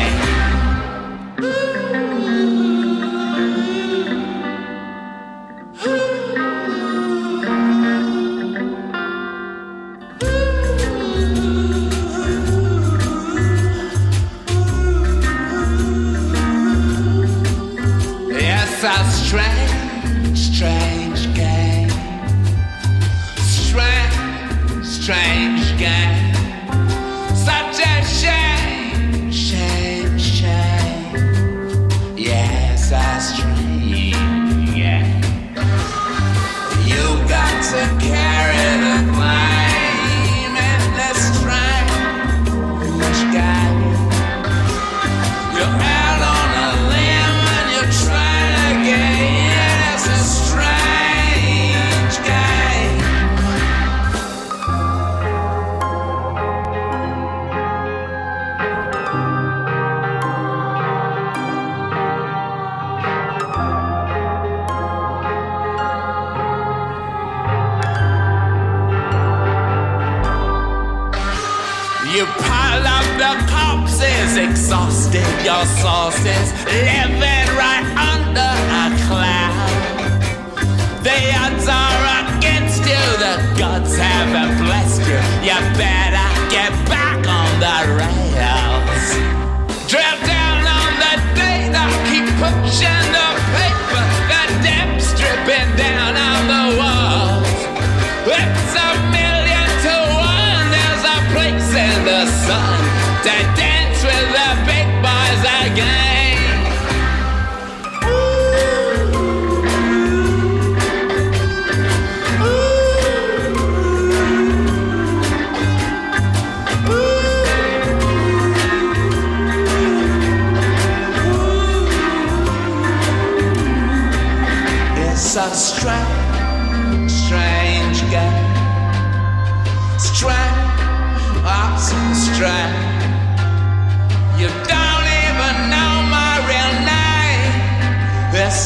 Sources 76.12 76.54
living 76.66 77.50
right 77.60 77.86
under 78.16 78.54
a 78.72 78.88
cloud. 79.08 79.68
The 81.04 81.20
odds 81.44 81.68
are 81.68 82.38
against 82.38 82.80
you, 82.80 83.06
the 83.18 83.60
gods 83.60 83.98
haven't 83.98 84.58
blessed 84.64 85.02
you. 85.02 85.20
You 85.48 85.60
better 85.76 86.50
get 86.50 86.72
back 86.88 87.28
on 87.28 87.60
the 87.60 87.98
rails. 87.98 88.17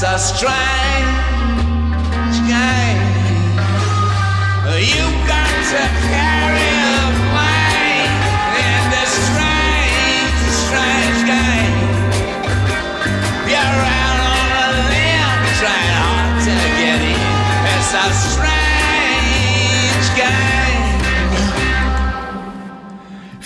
It's 0.03 0.31
a 0.33 0.80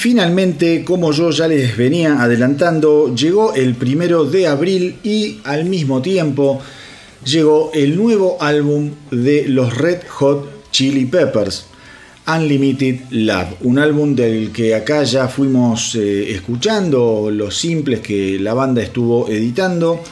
Finalmente, 0.06 0.84
como 0.84 1.12
yo 1.14 1.32
ya 1.32 1.48
les 1.48 1.76
venía 1.76 2.22
adelantando, 2.22 3.16
llegó 3.16 3.56
el 3.56 3.74
primero 3.74 4.24
de 4.24 4.46
abril 4.46 4.98
y 5.02 5.40
al 5.46 5.66
mismo 5.66 6.00
tiempo 6.04 6.62
llegó 7.26 7.72
el 7.74 7.96
nuevo 7.96 8.38
álbum 8.40 8.92
de 9.10 9.48
los 9.48 9.76
Red 9.76 10.02
Hot 10.10 10.70
Chili 10.70 11.06
Peppers, 11.06 11.66
Unlimited 12.28 13.00
Love, 13.10 13.56
un 13.62 13.80
álbum 13.80 14.14
del 14.16 14.52
que 14.52 14.76
acá 14.76 15.02
ya 15.02 15.28
fuimos 15.28 15.96
eh, 15.96 16.36
escuchando 16.36 17.32
los 17.32 17.58
simples 17.58 18.02
que 18.02 18.38
la 18.40 18.54
banda 18.54 18.84
estuvo 18.84 19.28
editando. 19.28 20.04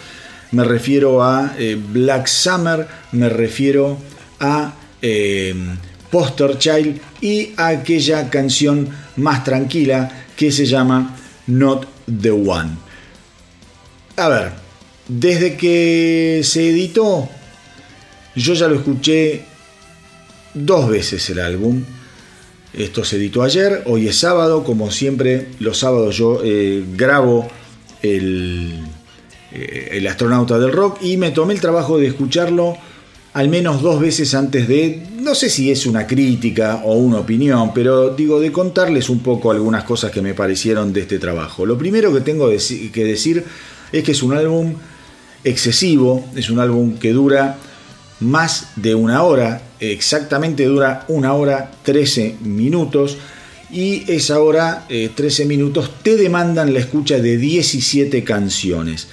Me 0.53 0.63
refiero 0.63 1.21
a 1.21 1.53
eh, 1.59 1.77
Black 1.79 2.25
Summer, 2.25 2.87
me 3.11 3.29
refiero 3.29 3.99
a 4.39 4.73
eh, 5.03 5.53
Poster 6.09 6.57
Child 6.57 6.99
y 7.21 7.51
a 7.57 7.67
aquella 7.67 8.31
canción 8.31 9.02
más 9.18 9.43
tranquila 9.43 10.26
que 10.36 10.51
se 10.51 10.66
llama 10.66 11.16
Not 11.47 11.88
the 12.22 12.32
One. 12.32 12.72
A 14.18 14.28
ver, 14.28 14.51
desde 15.07 15.57
que 15.57 16.41
se 16.43 16.70
editó, 16.70 17.28
yo 18.36 18.53
ya 18.53 18.68
lo 18.68 18.76
escuché 18.76 19.43
dos 20.53 20.89
veces 20.89 21.30
el 21.30 21.39
álbum. 21.39 21.84
Esto 22.74 23.03
se 23.03 23.18
editó 23.18 23.43
ayer, 23.43 23.84
hoy 23.86 24.07
es 24.07 24.18
sábado, 24.18 24.64
como 24.64 24.89
siempre 24.89 25.49
los 25.59 25.78
sábados 25.78 26.18
yo 26.18 26.41
eh, 26.43 26.84
grabo 26.95 27.47
el, 28.01 28.84
eh, 29.51 29.89
el 29.91 30.07
astronauta 30.07 30.57
del 30.57 30.72
rock 30.72 30.97
y 31.03 31.18
me 31.18 31.30
tomé 31.30 31.53
el 31.53 31.61
trabajo 31.61 31.99
de 31.99 32.07
escucharlo 32.07 32.76
al 33.34 33.49
menos 33.49 33.82
dos 33.82 33.99
veces 33.99 34.34
antes 34.34 34.68
de, 34.68 35.03
no 35.24 35.34
sé 35.34 35.49
si 35.49 35.71
es 35.71 35.86
una 35.86 36.05
crítica 36.05 36.82
o 36.84 36.95
una 36.95 37.19
opinión, 37.19 37.74
pero 37.74 38.09
digo, 38.09 38.39
de 38.39 38.51
contarles 38.51 39.09
un 39.09 39.19
poco 39.19 39.51
algunas 39.51 39.86
cosas 39.86 40.11
que 40.11 40.21
me 40.21 40.34
parecieron 40.34 40.91
de 40.91 41.01
este 41.01 41.17
trabajo. 41.17 41.65
Lo 41.65 41.78
primero 41.78 42.13
que 42.13 42.21
tengo 42.21 42.49
que 42.49 43.05
decir 43.05 43.43
es 43.91 44.03
que 44.03 44.11
es 44.11 44.21
un 44.21 44.34
álbum 44.34 44.74
excesivo, 45.43 46.26
es 46.36 46.49
un 46.49 46.59
álbum 46.59 46.97
que 46.97 47.13
dura 47.13 47.57
más 48.19 48.67
de 48.76 48.95
una 48.95 49.24
hora, 49.24 49.61
exactamente 49.80 50.65
dura 50.65 51.05
una 51.07 51.34
hora 51.34 51.71
13 51.84 52.38
minutos 52.41 53.17
y 53.71 54.03
esa 54.11 54.39
hora 54.39 54.86
eh, 54.89 55.09
13 55.13 55.45
minutos 55.45 55.89
te 56.03 56.15
demandan 56.15 56.74
la 56.74 56.80
escucha 56.80 57.19
de 57.19 57.38
17 57.38 58.24
canciones. 58.24 59.07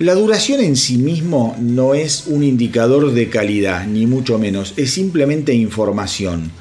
La 0.00 0.14
duración 0.14 0.62
en 0.62 0.76
sí 0.76 0.96
mismo 0.96 1.54
no 1.60 1.92
es 1.92 2.24
un 2.26 2.42
indicador 2.42 3.12
de 3.12 3.28
calidad, 3.28 3.86
ni 3.86 4.06
mucho 4.06 4.38
menos, 4.38 4.72
es 4.78 4.92
simplemente 4.92 5.52
información. 5.52 6.52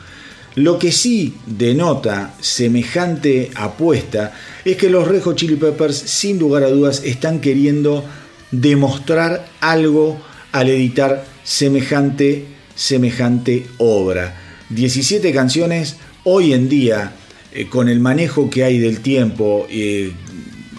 Lo 0.55 0.77
que 0.77 0.91
sí 0.91 1.35
denota 1.45 2.33
semejante 2.41 3.49
apuesta 3.55 4.33
es 4.65 4.75
que 4.75 4.89
los 4.89 5.07
Red 5.07 5.21
Hot 5.21 5.37
Chili 5.37 5.55
Peppers 5.55 5.95
sin 5.95 6.37
lugar 6.37 6.63
a 6.63 6.69
dudas 6.69 7.01
están 7.05 7.39
queriendo 7.39 8.03
demostrar 8.51 9.47
algo 9.61 10.19
al 10.51 10.67
editar 10.67 11.23
semejante, 11.45 12.43
semejante 12.75 13.67
obra. 13.77 14.37
17 14.67 15.31
canciones 15.31 15.95
hoy 16.25 16.51
en 16.51 16.67
día, 16.67 17.13
eh, 17.53 17.67
con 17.67 17.87
el 17.87 18.01
manejo 18.01 18.49
que 18.49 18.65
hay 18.65 18.79
del 18.79 18.99
tiempo, 18.99 19.65
eh, 19.69 20.11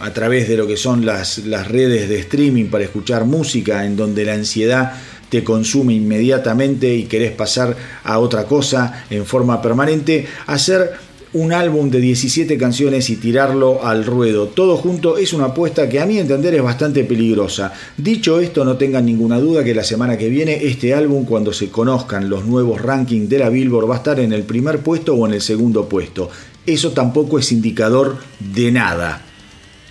a 0.01 0.13
través 0.13 0.49
de 0.49 0.57
lo 0.57 0.67
que 0.67 0.77
son 0.77 1.05
las, 1.05 1.39
las 1.39 1.69
redes 1.69 2.09
de 2.09 2.19
streaming 2.21 2.67
para 2.67 2.85
escuchar 2.85 3.25
música, 3.25 3.85
en 3.85 3.97
donde 3.97 4.25
la 4.25 4.35
ansiedad 4.35 4.93
te 5.29 5.45
consume 5.45 5.95
inmediatamente 5.95 6.95
y 6.95 7.05
querés 7.05 7.33
pasar 7.33 7.77
a 8.05 8.19
otra 8.19 8.45
cosa 8.45 9.05
en 9.11 9.25
forma 9.25 9.63
permanente, 9.63 10.27
hacer 10.47 10.93
un 11.33 11.53
álbum 11.53 11.91
de 11.91 12.01
17 12.01 12.59
canciones 12.59 13.09
y 13.09 13.17
tirarlo 13.17 13.85
al 13.87 14.05
ruedo. 14.05 14.49
Todo 14.49 14.77
junto 14.77 15.17
es 15.17 15.33
una 15.33 15.47
apuesta 15.47 15.89
que 15.89 16.01
a 16.01 16.07
mi 16.07 16.19
entender 16.19 16.55
es 16.55 16.63
bastante 16.63 17.05
peligrosa. 17.05 17.73
Dicho 17.97 18.41
esto, 18.41 18.65
no 18.65 18.77
tengan 18.77 19.07
ninguna 19.07 19.39
duda 19.39 19.63
que 19.63 19.75
la 19.75 19.85
semana 19.85 20.19
que 20.19 20.29
viene 20.29 20.65
este 20.65 20.93
álbum, 20.93 21.25
cuando 21.25 21.53
se 21.53 21.69
conozcan 21.69 22.29
los 22.29 22.45
nuevos 22.45 22.83
rankings 22.83 23.29
de 23.29 23.39
la 23.39 23.49
Billboard, 23.49 23.89
va 23.89 23.95
a 23.95 23.99
estar 23.99 24.19
en 24.19 24.33
el 24.33 24.43
primer 24.43 24.81
puesto 24.81 25.15
o 25.15 25.27
en 25.27 25.35
el 25.35 25.41
segundo 25.41 25.89
puesto. 25.89 26.31
Eso 26.67 26.91
tampoco 26.91 27.39
es 27.39 27.53
indicador 27.53 28.19
de 28.41 28.73
nada. 28.73 29.30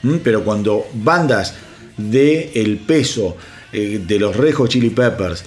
¿Mm? 0.04 0.18
Pero 0.24 0.44
cuando 0.44 0.86
bandas 0.94 1.56
de 1.98 2.52
el 2.56 2.78
peso 2.78 3.36
eh, 3.72 4.02
de 4.06 4.20
los 4.20 4.36
Rejo 4.36 4.68
Chili 4.68 4.90
Peppers 4.90 5.44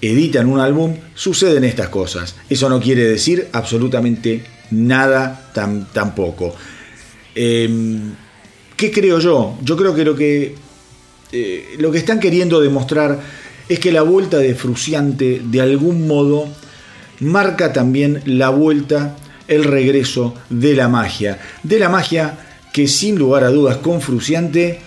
editan 0.00 0.46
un 0.46 0.60
álbum, 0.60 0.96
suceden 1.14 1.64
estas 1.64 1.88
cosas. 1.88 2.36
Eso 2.48 2.68
no 2.68 2.80
quiere 2.80 3.04
decir 3.04 3.48
absolutamente 3.52 4.44
nada 4.70 5.50
tam, 5.52 5.86
tampoco. 5.92 6.54
Eh, 7.34 7.68
¿Qué 8.76 8.90
creo 8.90 9.18
yo? 9.18 9.58
Yo 9.62 9.76
creo 9.76 9.94
que 9.94 10.04
lo 10.04 10.14
que, 10.14 10.54
eh, 11.32 11.76
lo 11.78 11.90
que 11.90 11.98
están 11.98 12.20
queriendo 12.20 12.60
demostrar 12.60 13.18
es 13.68 13.80
que 13.80 13.90
la 13.90 14.02
vuelta 14.02 14.38
de 14.38 14.54
Fruciante 14.54 15.40
de 15.42 15.60
algún 15.60 16.06
modo 16.06 16.46
marca 17.20 17.72
también 17.72 18.22
la 18.26 18.50
vuelta, 18.50 19.16
el 19.48 19.64
regreso 19.64 20.34
de 20.50 20.74
la 20.74 20.88
magia. 20.88 21.38
De 21.62 21.78
la 21.78 21.88
magia 21.88 22.45
que 22.76 22.88
sin 22.88 23.18
lugar 23.18 23.42
a 23.42 23.48
dudas 23.48 23.78
con 23.78 24.02
Fruciante 24.02 24.80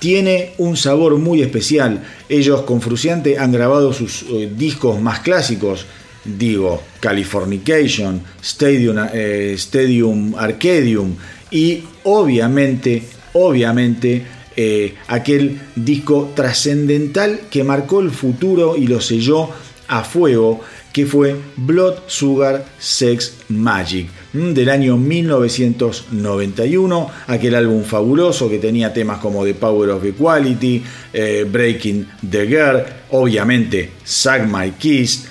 tiene 0.00 0.54
un 0.58 0.76
sabor 0.76 1.16
muy 1.16 1.42
especial. 1.42 2.02
Ellos 2.28 2.62
con 2.62 2.80
Fruciante 2.80 3.38
han 3.38 3.52
grabado 3.52 3.92
sus 3.92 4.22
eh, 4.22 4.50
discos 4.52 5.00
más 5.00 5.20
clásicos, 5.20 5.86
digo, 6.24 6.82
Californication, 6.98 8.20
Stadium, 8.42 8.96
eh, 9.14 9.52
Stadium 9.54 10.34
Arcadium 10.36 11.14
y 11.48 11.84
obviamente, 12.02 13.04
obviamente 13.34 14.26
eh, 14.56 14.96
aquel 15.06 15.60
disco 15.76 16.32
trascendental 16.34 17.42
que 17.48 17.62
marcó 17.62 18.00
el 18.00 18.10
futuro 18.10 18.76
y 18.76 18.88
lo 18.88 19.00
selló 19.00 19.50
a 19.86 20.02
fuego, 20.02 20.62
que 20.92 21.06
fue 21.06 21.36
Blood 21.56 22.08
Sugar 22.08 22.66
Sex 22.80 23.34
Magic 23.50 24.08
del 24.54 24.68
año 24.68 24.96
1991, 24.96 27.10
aquel 27.26 27.54
álbum 27.54 27.84
fabuloso 27.84 28.48
que 28.48 28.58
tenía 28.58 28.92
temas 28.92 29.18
como 29.18 29.44
The 29.44 29.54
Power 29.54 29.90
of 29.90 30.04
Equality, 30.04 30.82
eh, 31.12 31.46
Breaking 31.50 32.06
the 32.30 32.46
Girl, 32.46 32.82
obviamente 33.10 33.90
Suck 34.04 34.42
My 34.46 34.72
Kiss, 34.72 35.28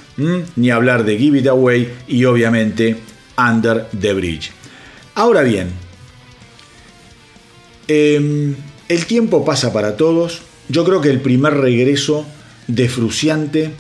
ni 0.55 0.69
hablar 0.69 1.03
de 1.03 1.17
Give 1.17 1.39
It 1.39 1.47
Away 1.47 1.89
y 2.07 2.23
obviamente 2.25 2.95
Under 3.37 3.87
the 3.99 4.13
Bridge. 4.13 4.51
Ahora 5.15 5.43
bien, 5.43 5.85
Em, 7.87 8.55
el 8.89 9.05
tiempo 9.05 9.45
pasa 9.45 9.71
para 9.71 9.95
todos. 9.95 10.41
Yo 10.69 10.83
creo 10.83 11.01
que 11.01 11.09
el 11.09 11.21
primer 11.21 11.53
regreso 11.53 12.25
de 12.67 12.89
Fruciante, 12.89 13.71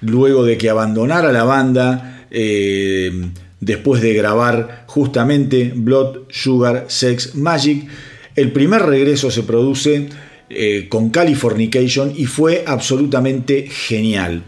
luego 0.00 0.44
de 0.44 0.56
que 0.56 0.70
abandonara 0.70 1.32
la 1.32 1.44
banda, 1.44 2.26
em, 2.30 3.32
después 3.60 4.02
de 4.02 4.14
grabar 4.14 4.84
justamente 4.86 5.72
Blood, 5.74 6.22
Sugar, 6.28 6.86
Sex, 6.88 7.34
Magic, 7.34 7.86
el 8.36 8.52
primer 8.52 8.82
regreso 8.82 9.30
se 9.30 9.42
produce 9.42 10.08
eh, 10.48 10.86
con 10.88 11.10
Californication 11.10 12.12
y 12.16 12.26
fue 12.26 12.64
absolutamente 12.66 13.68
genial. 13.68 14.42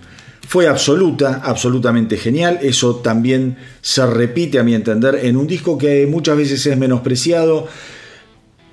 Fue 0.48 0.66
absoluta, 0.66 1.40
absolutamente 1.44 2.16
genial. 2.16 2.58
Eso 2.62 2.96
también 2.96 3.56
se 3.80 4.04
repite, 4.06 4.58
a 4.58 4.62
mi 4.62 4.74
entender, 4.74 5.20
en 5.22 5.36
un 5.36 5.46
disco 5.46 5.78
que 5.78 6.06
muchas 6.06 6.36
veces 6.36 6.66
es 6.66 6.76
menospreciado. 6.76 7.68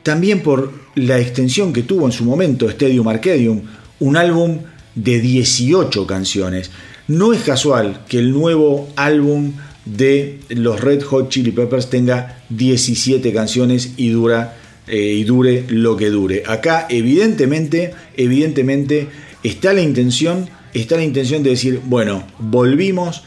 También 0.03 0.41
por 0.41 0.71
la 0.95 1.19
extensión 1.19 1.71
que 1.71 1.83
tuvo 1.83 2.05
en 2.05 2.11
su 2.11 2.25
momento 2.25 2.69
Stadium 2.69 3.07
Arcadium, 3.07 3.61
un 3.99 4.17
álbum 4.17 4.59
de 4.95 5.19
18 5.19 6.07
canciones. 6.07 6.71
No 7.07 7.33
es 7.33 7.41
casual 7.43 8.05
que 8.07 8.19
el 8.19 8.31
nuevo 8.31 8.89
álbum 8.95 9.53
de 9.95 10.39
los 10.49 10.81
Red 10.81 11.03
Hot 11.03 11.29
Chili 11.29 11.51
Peppers 11.51 11.89
tenga 11.89 12.41
17 12.49 13.31
canciones 13.33 13.93
y 13.97 14.09
dura 14.09 14.55
eh, 14.87 14.97
y 14.97 15.23
dure 15.23 15.65
lo 15.69 15.95
que 15.97 16.09
dure. 16.09 16.43
Acá 16.47 16.87
evidentemente, 16.89 17.93
evidentemente 18.17 19.07
está 19.43 19.73
la 19.73 19.81
intención, 19.81 20.49
está 20.73 20.95
la 20.95 21.03
intención 21.03 21.43
de 21.43 21.51
decir, 21.51 21.81
bueno, 21.85 22.23
volvimos 22.39 23.23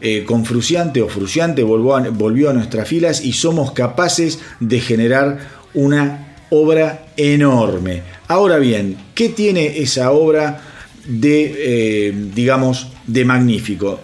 eh, 0.00 0.24
con 0.26 0.44
Fruciante 0.44 1.00
o 1.00 1.08
Fruciante 1.08 1.62
volvió 1.62 1.96
a, 1.96 2.00
volvió 2.10 2.50
a 2.50 2.52
nuestras 2.52 2.86
filas 2.86 3.24
y 3.24 3.32
somos 3.32 3.72
capaces 3.72 4.40
de 4.60 4.80
generar 4.80 5.38
una 5.72 6.36
obra 6.50 7.06
enorme. 7.16 8.02
Ahora 8.28 8.58
bien, 8.58 8.96
¿qué 9.14 9.30
tiene 9.30 9.78
esa 9.78 10.10
obra 10.10 10.60
de, 11.06 11.54
eh, 11.56 12.14
digamos, 12.34 12.88
de 13.06 13.24
magnífico? 13.24 14.00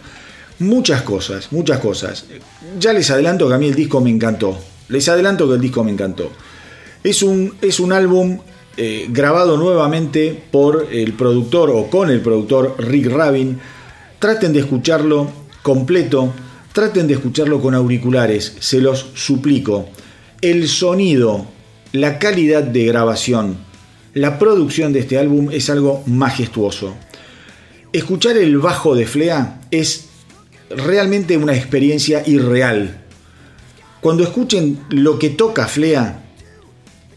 Muchas 0.63 1.03
cosas, 1.03 1.51
muchas 1.51 1.81
cosas. 1.81 2.25
Ya 2.79 2.93
les 2.93 3.11
adelanto 3.11 3.49
que 3.49 3.55
a 3.55 3.59
mí 3.59 3.67
el 3.67 3.75
disco 3.75 4.01
me 4.01 4.11
encantó. 4.11 4.57
Les 4.89 5.09
adelanto 5.09 5.49
que 5.49 5.55
el 5.55 5.61
disco 5.61 5.83
me 5.83 5.91
encantó. 5.91 6.31
Es 7.03 7.25
un, 7.25 7.57
es 7.61 7.81
un 7.81 7.93
álbum 7.93 8.39
eh, 8.77 9.07
grabado 9.11 9.57
nuevamente 9.57 10.41
por 10.53 10.87
el 10.93 11.15
productor 11.15 11.71
o 11.71 11.91
con 11.91 12.11
el 12.11 12.21
productor 12.21 12.77
Rick 12.79 13.07
Rabin. 13.07 13.59
Traten 14.21 14.53
de 14.53 14.61
escucharlo 14.61 15.29
completo, 15.63 16.33
traten 16.73 17.09
de 17.09 17.15
escucharlo 17.15 17.61
con 17.61 17.75
auriculares, 17.75 18.55
se 18.61 18.81
los 18.81 19.07
suplico. 19.15 19.89
El 20.41 20.69
sonido, 20.69 21.45
la 21.91 22.21
calidad 22.21 22.63
de 22.63 22.85
grabación, 22.87 23.57
la 24.15 24.39
producción 24.39 24.93
de 24.93 25.01
este 25.01 25.19
álbum 25.19 25.51
es 25.51 25.69
algo 25.71 26.05
majestuoso. 26.07 26.95
Escuchar 27.93 28.37
el 28.37 28.59
bajo 28.59 28.95
de 28.95 29.07
Flea 29.07 29.61
es 29.73 30.12
realmente 30.77 31.37
una 31.37 31.55
experiencia 31.55 32.23
irreal. 32.27 33.01
Cuando 34.01 34.25
escuchen 34.25 34.81
lo 34.91 35.19
que 35.19 35.31
toca 35.31 35.67
Flea, 35.67 36.23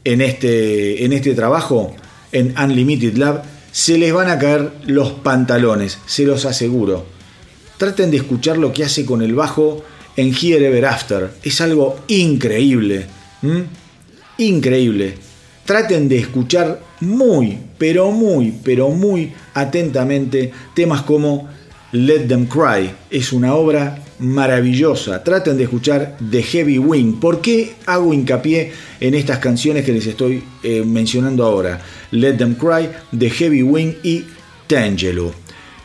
en 0.03 0.21
este, 0.21 1.03
en 1.03 1.13
este 1.13 1.33
trabajo, 1.33 1.95
en 2.31 2.53
Unlimited 2.57 3.17
Lab, 3.17 3.43
se 3.71 3.97
les 3.97 4.13
van 4.13 4.29
a 4.29 4.39
caer 4.39 4.71
los 4.85 5.11
pantalones, 5.11 5.97
se 6.05 6.25
los 6.25 6.45
aseguro. 6.45 7.05
Traten 7.77 8.11
de 8.11 8.17
escuchar 8.17 8.57
lo 8.57 8.71
que 8.71 8.85
hace 8.85 9.05
con 9.05 9.21
el 9.21 9.35
bajo 9.35 9.83
en 10.15 10.27
Here 10.33 10.65
Ever 10.65 10.85
After. 10.85 11.31
Es 11.43 11.59
algo 11.59 11.99
increíble. 12.07 13.05
Increíble. 14.37 15.15
Traten 15.65 16.07
de 16.07 16.19
escuchar 16.19 16.81
muy, 17.01 17.57
pero 17.77 18.11
muy, 18.11 18.53
pero 18.63 18.89
muy 18.89 19.33
atentamente 19.53 20.51
temas 20.73 21.01
como 21.01 21.49
Let 21.95 22.27
Them 22.27 22.47
Cry. 22.47 22.91
Es 23.09 23.31
una 23.31 23.55
obra 23.55 24.03
maravillosa. 24.19 25.23
Traten 25.23 25.55
de 25.55 25.63
escuchar 25.63 26.17
The 26.29 26.43
Heavy 26.43 26.77
Wing. 26.77 27.21
¿Por 27.21 27.39
qué 27.39 27.75
hago 27.85 28.13
hincapié 28.13 28.73
en 28.99 29.13
estas 29.13 29.39
canciones 29.39 29.85
que 29.85 29.93
les 29.93 30.05
estoy 30.05 30.43
eh, 30.61 30.83
mencionando 30.85 31.45
ahora? 31.45 31.79
Let 32.11 32.33
Them 32.33 32.55
Cry, 32.55 32.89
The 33.17 33.29
Heavy 33.29 33.63
Wing 33.63 33.93
y 34.03 34.25
Tangelo. 34.67 35.31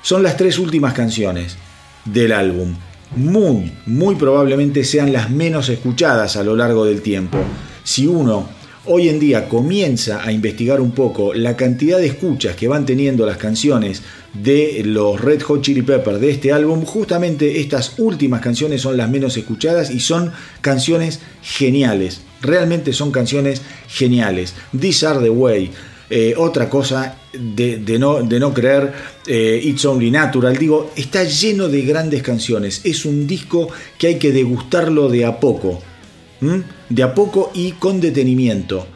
Son 0.03 0.25
las 0.25 0.37
tres 0.37 0.59
últimas 0.59 0.95
canciones 0.95 1.57
del 2.05 2.33
álbum. 2.33 2.75
Muy, 3.15 3.71
muy 3.87 4.17
probablemente 4.17 4.83
sean 4.83 5.13
las 5.13 5.31
menos 5.31 5.69
escuchadas 5.69 6.37
a 6.37 6.43
lo 6.43 6.57
largo 6.57 6.85
del 6.87 7.03
tiempo. 7.03 7.39
Si 7.85 8.09
uno 8.09 8.49
hoy 8.87 9.09
en 9.09 9.21
día 9.21 9.49
comienza 9.49 10.25
a 10.25 10.33
investigar 10.33 10.81
un 10.81 10.91
poco 10.91 11.35
la 11.35 11.57
cantidad 11.57 11.99
de 11.99 12.07
escuchas 12.07 12.57
que 12.57 12.67
van 12.67 12.87
teniendo 12.87 13.27
las 13.27 13.37
canciones 13.37 14.03
de 14.35 14.83
los 14.85 15.21
Red 15.21 15.43
Hot 15.43 15.63
Chili 15.63 15.83
Peppers 15.83 16.21
de 16.21 16.31
este 16.31 16.53
álbum, 16.53 16.85
justamente 16.85 17.61
estas 17.61 17.95
últimas 17.99 18.41
canciones 18.41 18.83
son 18.83 18.97
las 18.97 19.11
menos 19.11 19.37
escuchadas 19.37 19.91
y 19.91 20.01
son 20.01 20.33
canciones 20.61 21.21
geniales. 21.43 22.21
Realmente 22.43 22.93
son 22.93 23.11
canciones 23.11 23.63
geniales. 23.89 24.55
These 24.79 25.07
are 25.07 25.21
the 25.21 25.31
way. 25.31 25.71
Eh, 26.09 26.35
otra 26.37 26.69
cosa 26.69 27.17
de, 27.33 27.99
no, 27.99 28.23
de 28.23 28.41
no, 28.41 28.53
creer, 28.53 28.93
eh, 29.27 29.61
It's 29.63 29.85
Only 29.85 30.11
Natural, 30.11 30.57
digo, 30.57 30.91
está 30.97 31.23
lleno 31.23 31.69
de 31.69 31.83
grandes 31.83 32.23
canciones. 32.23 32.81
Es 32.85 33.05
un 33.05 33.27
disco 33.27 33.69
que 33.99 34.09
hay 34.09 34.19
que 34.19 34.33
degustarlo 34.33 35.09
de 35.09 35.25
a 35.25 35.39
poco 35.39 35.81
de 36.89 37.03
a 37.03 37.15
poco 37.15 37.51
y 37.55 37.73
con 37.73 38.01
detenimiento. 38.01 38.87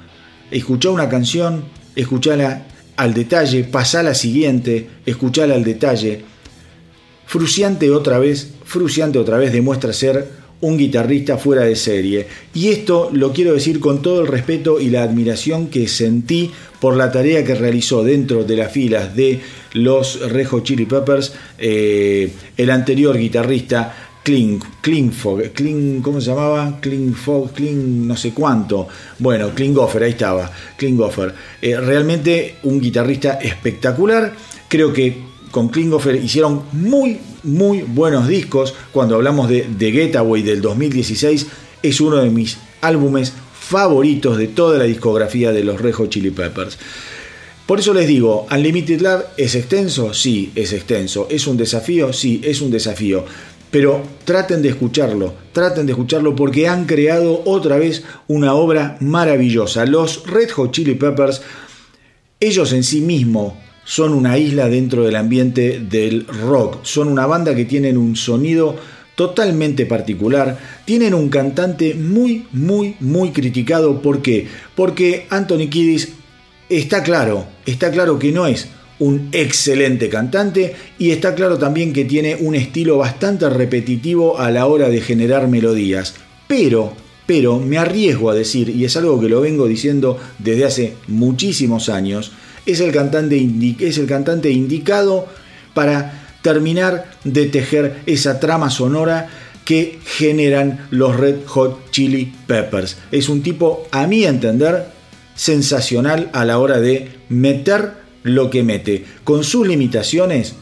Escuchá 0.51 0.91
una 0.91 1.09
canción, 1.09 1.65
escuchala 1.95 2.67
al 2.97 3.15
detalle, 3.15 3.65
pasá 3.65 4.03
la 4.03 4.15
siguiente, 4.15 4.89
escuchala 5.07 5.55
al 5.55 5.65
detalle. 5.65 6.23
Fruciante 7.27 7.91
otra 7.91 8.19
vez, 8.19 8.51
Fruciante 8.65 9.19
otra 9.19 9.39
vez 9.39 9.53
demuestra 9.53 9.93
ser 9.93 10.45
un 10.61 10.79
guitarrista 10.79 11.37
fuera 11.37 11.63
de 11.63 11.77
serie. 11.77 12.27
Y 12.55 12.69
esto 12.69 13.11
lo 13.13 13.33
quiero 13.33 13.53
decir 13.53 13.81
con 13.81 14.01
todo 14.01 14.23
el 14.23 14.27
respeto 14.27 14.81
y 14.81 14.89
la 14.89 15.03
admiración 15.03 15.69
que 15.69 15.89
sentí 15.89 16.51
por 16.81 16.97
la 16.97 17.13
tarea 17.13 17.45
que 17.45 17.55
realizó 17.55 18.03
dentro 18.03 18.45
de 18.45 18.57
las 18.57 18.73
filas 18.73 19.15
de 19.15 19.41
los 19.75 20.21
Rejo 20.31 20.61
Chili 20.61 20.87
Peppers 20.87 21.35
eh, 21.59 22.31
el 22.57 22.71
anterior 22.71 23.19
guitarrista 23.19 24.14
Kling, 24.25 24.59
Klingfog, 24.81 25.53
Kling, 25.53 26.01
¿cómo 26.01 26.19
se 26.19 26.31
llamaba? 26.31 26.81
Klingfog, 26.81 27.53
Kling, 27.53 28.07
no 28.07 28.17
sé 28.17 28.33
cuánto. 28.33 28.89
Bueno, 29.19 29.51
Klinghoffer, 29.55 30.03
ahí 30.03 30.13
estaba, 30.13 30.51
Klinghoffer. 30.79 31.35
Eh, 31.61 31.79
realmente 31.79 32.57
un 32.63 32.81
guitarrista 32.81 33.35
espectacular. 33.35 34.35
Creo 34.67 34.95
que 34.95 35.19
con 35.51 35.69
Klinghoffer 35.69 36.17
hicieron 36.17 36.63
muy, 36.73 37.19
muy 37.43 37.83
buenos 37.83 38.27
discos. 38.27 38.75
Cuando 38.93 39.17
hablamos 39.17 39.51
de 39.51 39.69
The 39.79 39.93
Getaway 39.93 40.41
del 40.41 40.63
2016, 40.63 41.47
es 41.83 42.01
uno 42.01 42.17
de 42.17 42.31
mis 42.31 42.57
álbumes 42.81 43.35
favoritos 43.53 44.39
de 44.39 44.49
toda 44.49 44.79
la 44.79 44.85
discografía 44.85 45.53
de 45.53 45.65
los 45.65 45.83
Rejo 45.83 46.07
Chili 46.07 46.31
Peppers. 46.31 46.79
Por 47.67 47.81
eso 47.81 47.95
les 47.95 48.07
digo, 48.07 48.47
Unlimited 48.51 49.01
Love 49.01 49.25
es 49.39 49.55
extenso, 49.55 50.13
sí, 50.13 50.53
es 50.55 50.75
extenso. 50.75 51.27
Es 51.31 51.47
un 51.47 51.57
desafío, 51.57 52.13
sí, 52.13 52.41
es 52.45 52.61
un 52.61 52.71
desafío 52.71 53.25
pero 53.75 54.03
traten 54.25 54.63
de 54.63 54.69
escucharlo, 54.69 55.35
traten 55.51 55.85
de 55.85 55.91
escucharlo 55.91 56.37
porque 56.37 56.69
han 56.69 56.85
creado 56.85 57.43
otra 57.45 57.77
vez 57.77 58.05
una 58.29 58.55
obra 58.55 58.97
maravillosa. 59.01 59.85
Los 59.85 60.29
Red 60.29 60.51
Hot 60.51 60.71
Chili 60.71 60.95
Peppers, 60.95 61.43
ellos 62.39 62.73
en 62.73 62.85
sí 62.85 63.01
mismos 63.01 63.55
son 63.85 64.15
una 64.15 64.39
isla 64.39 64.69
dentro 64.69 65.03
del 65.03 65.17
ambiente 65.17 65.81
del 65.81 66.25
rock, 66.25 66.85
son 66.85 67.09
una 67.09 67.27
banda 67.27 67.53
que 67.57 67.65
tienen 67.65 67.99
un 67.99 68.15
sonido 68.15 68.77
totalmente 69.17 69.87
particular, 69.87 70.57
tienen 70.85 71.13
un 71.13 71.29
cantante 71.29 71.95
muy, 71.95 72.47
muy, 72.53 72.95
muy 73.01 73.33
criticado. 73.33 74.01
¿Por 74.01 74.23
qué? 74.23 74.47
Porque 74.77 75.27
Anthony 75.31 75.69
Kiddis 75.69 76.13
está 76.69 77.03
claro, 77.03 77.45
está 77.67 77.91
claro 77.91 78.21
que 78.21 78.31
no 78.31 78.47
es 78.47 78.69
un 78.99 79.29
excelente 79.33 80.09
cantante 80.09 80.75
y 80.99 81.11
está 81.11 81.35
claro 81.35 81.59
también 81.59 81.93
que 81.93 82.05
tiene 82.05 82.37
un 82.37 82.55
estilo 82.55 82.99
bastante 82.99 83.49
repetitivo 83.49 84.39
a 84.39 84.51
la 84.51 84.67
hora 84.67 84.89
de 84.89 85.01
generar 85.01 85.49
melodías. 85.49 86.15
Pero, 86.47 86.93
pero 87.27 87.59
me 87.59 87.79
arriesgo 87.79 88.31
a 88.31 88.35
decir, 88.35 88.69
y 88.69 88.85
es 88.85 88.97
algo 88.97 89.21
que 89.21 89.29
lo 89.29 89.41
vengo 89.41 89.67
diciendo 89.67 90.19
desde 90.39 90.65
hace 90.65 90.93
muchísimos 91.09 91.89
años, 91.89 92.33
es 92.67 92.81
el 92.81 92.93
cantante, 92.93 93.47
es 93.81 93.99
el 93.99 94.07
cantante 94.07 94.51
indicado 94.51 95.27
para 95.75 96.27
terminar 96.43 97.11
de 97.25 97.47
tejer 97.47 98.03
esa 98.07 98.39
trama 98.39 98.71
sonora 98.71 99.29
que 99.65 99.99
generan 100.05 100.87
los 100.91 101.17
Red 101.17 101.47
Hot 101.47 101.91
Chili 101.91 102.33
Peppers. 102.47 102.99
Es 103.11 103.29
un 103.29 103.43
tipo, 103.43 103.89
a 103.91 104.07
mi 104.07 104.25
entender, 104.25 104.87
sensacional 105.35 106.31
a 106.33 106.45
la 106.45 106.59
hora 106.59 106.81
de 106.81 107.11
meter 107.29 108.04
lo 108.25 108.51
que 108.51 108.63
mete, 108.63 109.05
con 109.23 109.45
sus 109.45 109.67
limitaciones, 109.67 110.55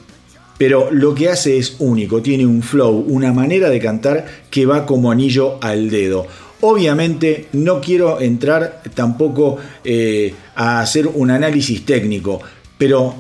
pero 0.59 0.91
lo 0.91 1.15
que 1.15 1.31
hace 1.31 1.57
es 1.57 1.77
único, 1.79 2.21
tiene 2.21 2.45
un 2.45 2.63
flow, 2.63 3.05
una 3.09 3.33
manera 3.33 3.71
de 3.71 3.81
cantar 3.81 4.27
que 4.51 4.67
va 4.67 4.85
como 4.85 5.11
anillo 5.11 5.59
al 5.63 5.91
dedo. 5.91 6.27
Obviamente 6.61 7.49
no 7.55 7.81
quiero 7.81 8.21
entrar 8.21 8.83
tampoco 8.95 9.57
eh, 9.83 10.35
a 10.55 10.81
hacer 10.81 11.09
un 11.09 11.31
análisis 11.31 11.85
técnico, 11.85 12.41
pero 12.79 13.15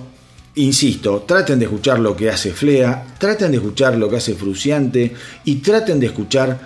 insisto, 0.56 1.24
traten 1.26 1.58
de 1.58 1.64
escuchar 1.64 1.98
lo 1.98 2.14
que 2.14 2.30
hace 2.30 2.52
Flea, 2.52 3.14
traten 3.18 3.50
de 3.50 3.56
escuchar 3.56 3.96
lo 3.96 4.08
que 4.08 4.16
hace 4.16 4.34
Fruciante 4.34 5.12
y 5.44 5.56
traten 5.56 5.98
de 5.98 6.06
escuchar 6.06 6.60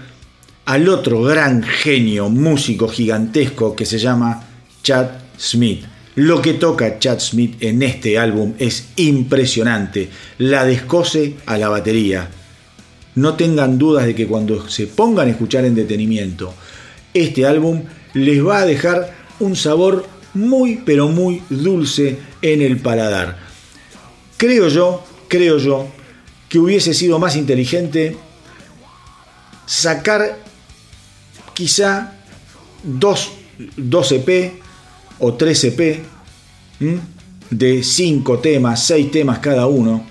al 0.67 0.89
otro 0.89 1.23
gran 1.23 1.63
genio 1.63 2.29
músico 2.29 2.89
gigantesco 2.89 3.77
que 3.77 3.87
se 3.87 3.99
llama 3.99 4.43
Chad 4.83 5.09
Smith. 5.39 5.96
Lo 6.17 6.43
que 6.43 6.55
toca 6.55 6.99
Chad 6.99 7.21
Smith 7.21 7.57
en 7.61 7.83
este 7.83 8.19
álbum 8.19 8.55
es 8.59 8.89
impresionante. 8.97 10.09
La 10.39 10.65
descose 10.65 11.35
a 11.47 11.59
la 11.59 11.69
batería. 11.69 12.31
No 13.15 13.35
tengan 13.35 13.79
dudas 13.79 14.07
de 14.07 14.15
que 14.15 14.27
cuando 14.27 14.69
se 14.69 14.87
pongan 14.87 15.29
a 15.29 15.31
escuchar 15.31 15.65
en 15.65 15.75
detenimiento 15.75 16.55
este 17.17 17.47
álbum 17.47 17.83
les 18.15 18.45
va 18.45 18.59
a 18.59 18.67
dejar 18.67 19.15
un 19.41 19.57
sabor 19.57 20.07
muy 20.35 20.83
pero 20.85 21.09
muy 21.09 21.43
dulce 21.49 22.19
en 22.43 22.61
el 22.61 22.79
paladar. 22.79 23.39
Creo 24.37 24.69
yo, 24.69 25.03
creo 25.29 25.59
yo 25.59 25.89
que 26.49 26.59
hubiese 26.59 26.93
sido 26.93 27.19
más 27.19 27.37
inteligente 27.37 28.17
sacar 29.65 30.39
quizá 31.55 32.13
dos, 32.83 33.33
dos 33.77 34.13
EP 34.13 34.66
o 35.19 35.35
3 35.35 35.65
EP 35.65 36.03
de 37.51 37.83
5 37.83 38.39
temas, 38.39 38.85
6 38.87 39.11
temas 39.11 39.39
cada 39.39 39.67
uno, 39.67 40.05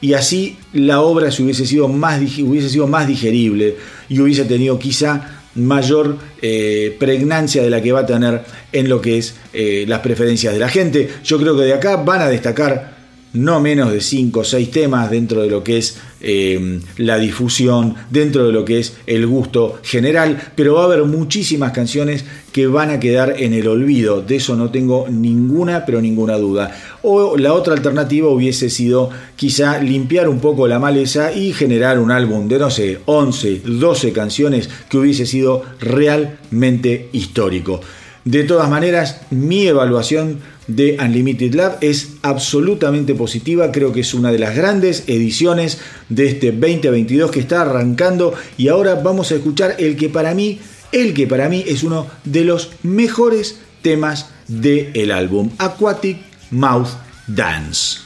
y 0.00 0.14
así 0.14 0.58
la 0.72 1.00
obra 1.00 1.30
se 1.30 1.42
hubiese, 1.42 1.64
sido 1.64 1.88
más, 1.88 2.20
hubiese 2.20 2.68
sido 2.68 2.86
más 2.86 3.06
digerible 3.06 3.76
y 4.08 4.20
hubiese 4.20 4.44
tenido 4.44 4.78
quizá 4.78 5.42
mayor 5.54 6.18
eh, 6.40 6.96
pregnancia 6.98 7.62
de 7.62 7.70
la 7.70 7.80
que 7.80 7.92
va 7.92 8.00
a 8.00 8.06
tener 8.06 8.42
en 8.72 8.88
lo 8.88 9.00
que 9.00 9.18
es 9.18 9.36
eh, 9.52 9.84
las 9.86 10.00
preferencias 10.00 10.52
de 10.52 10.58
la 10.58 10.68
gente. 10.68 11.08
Yo 11.24 11.38
creo 11.38 11.56
que 11.56 11.62
de 11.62 11.74
acá 11.74 11.96
van 11.96 12.20
a 12.20 12.28
destacar 12.28 13.01
no 13.34 13.60
menos 13.60 13.92
de 13.92 14.00
5 14.00 14.40
o 14.40 14.44
6 14.44 14.70
temas 14.70 15.10
dentro 15.10 15.42
de 15.42 15.48
lo 15.48 15.64
que 15.64 15.78
es 15.78 15.98
eh, 16.20 16.80
la 16.98 17.18
difusión, 17.18 17.94
dentro 18.10 18.46
de 18.46 18.52
lo 18.52 18.64
que 18.64 18.78
es 18.78 18.94
el 19.06 19.26
gusto 19.26 19.80
general, 19.82 20.52
pero 20.54 20.74
va 20.74 20.82
a 20.82 20.84
haber 20.84 21.04
muchísimas 21.04 21.72
canciones 21.72 22.24
que 22.52 22.66
van 22.66 22.90
a 22.90 23.00
quedar 23.00 23.34
en 23.38 23.54
el 23.54 23.66
olvido, 23.66 24.20
de 24.20 24.36
eso 24.36 24.54
no 24.54 24.70
tengo 24.70 25.06
ninguna, 25.08 25.86
pero 25.86 26.00
ninguna 26.00 26.36
duda. 26.36 26.76
O 27.02 27.36
la 27.36 27.54
otra 27.54 27.74
alternativa 27.74 28.28
hubiese 28.28 28.68
sido 28.70 29.10
quizá 29.36 29.78
limpiar 29.78 30.28
un 30.28 30.38
poco 30.38 30.68
la 30.68 30.78
maleza 30.78 31.32
y 31.32 31.52
generar 31.52 31.98
un 31.98 32.10
álbum 32.10 32.48
de, 32.48 32.58
no 32.58 32.70
sé, 32.70 33.00
11, 33.06 33.62
12 33.64 34.12
canciones 34.12 34.68
que 34.88 34.98
hubiese 34.98 35.26
sido 35.26 35.62
realmente 35.80 37.08
histórico. 37.12 37.80
De 38.24 38.44
todas 38.44 38.70
maneras, 38.70 39.22
mi 39.30 39.66
evaluación 39.66 40.38
de 40.66 40.96
Unlimited 41.00 41.54
Love 41.54 41.76
es 41.80 42.14
absolutamente 42.22 43.14
positiva, 43.14 43.72
creo 43.72 43.92
que 43.92 44.00
es 44.00 44.14
una 44.14 44.30
de 44.30 44.38
las 44.38 44.54
grandes 44.54 45.04
ediciones 45.06 45.78
de 46.08 46.28
este 46.28 46.52
2022 46.52 47.30
que 47.30 47.40
está 47.40 47.62
arrancando 47.62 48.34
y 48.56 48.68
ahora 48.68 48.96
vamos 48.96 49.32
a 49.32 49.36
escuchar 49.36 49.76
el 49.78 49.96
que 49.96 50.08
para 50.08 50.34
mí, 50.34 50.60
el 50.92 51.14
que 51.14 51.26
para 51.26 51.48
mí 51.48 51.64
es 51.66 51.82
uno 51.82 52.06
de 52.24 52.44
los 52.44 52.70
mejores 52.82 53.58
temas 53.82 54.30
del 54.48 55.10
álbum, 55.10 55.50
Aquatic 55.58 56.18
Mouth 56.50 56.90
Dance. 57.26 58.00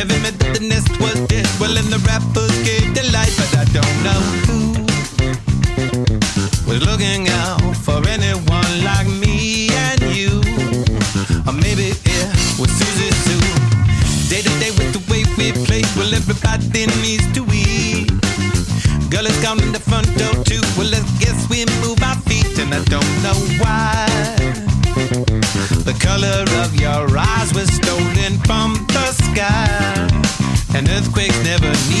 Heavy 0.00 0.18
meant 0.22 0.38
the 0.38 1.09
topics 31.20 31.44
never 31.44 31.68
need 31.90 31.99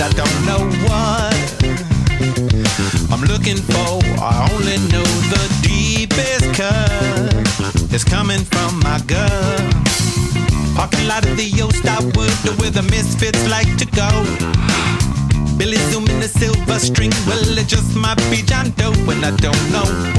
I 0.00 0.10
don't 0.10 0.46
know 0.46 0.62
what 0.86 1.34
I'm 3.10 3.22
looking 3.22 3.56
for. 3.56 3.98
I 4.22 4.48
only 4.52 4.78
know 4.92 5.02
the 5.34 5.42
deepest 5.62 6.54
cut 6.54 7.92
is 7.92 8.04
coming 8.04 8.44
from 8.44 8.78
my 8.80 9.00
gut. 9.06 9.74
Parking 10.76 11.08
lot 11.08 11.26
of 11.26 11.36
the 11.36 11.50
old 11.60 11.74
stop 11.74 12.04
wood, 12.16 12.30
where 12.60 12.70
the 12.70 12.82
misfits 12.82 13.48
like 13.50 13.76
to 13.78 13.86
go. 13.86 14.08
Billy 15.58 15.78
zooming 15.90 16.20
the 16.20 16.28
silver 16.28 16.78
string, 16.78 17.10
well, 17.26 17.58
it 17.58 17.66
just 17.66 17.96
might 17.96 18.18
be 18.30 18.42
John 18.42 18.70
Doe, 18.76 18.92
and 19.10 19.24
I 19.24 19.32
don't 19.36 19.72
know 19.72 20.17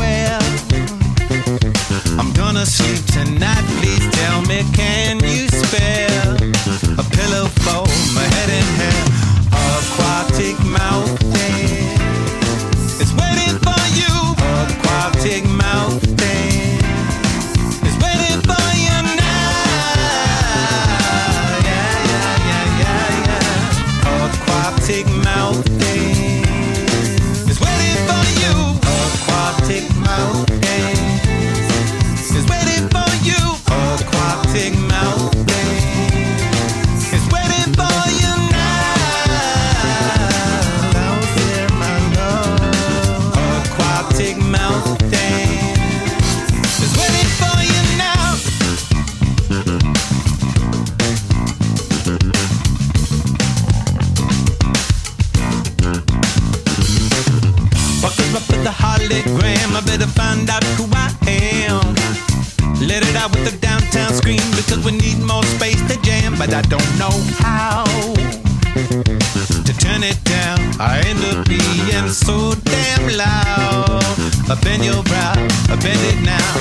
loud. 73.11 74.03
Up 74.49 74.65
in 74.65 74.83
your 74.83 75.03
brow, 75.03 75.33
up 75.69 75.83
in 75.85 75.99
it 76.09 76.21
now. 76.23 76.53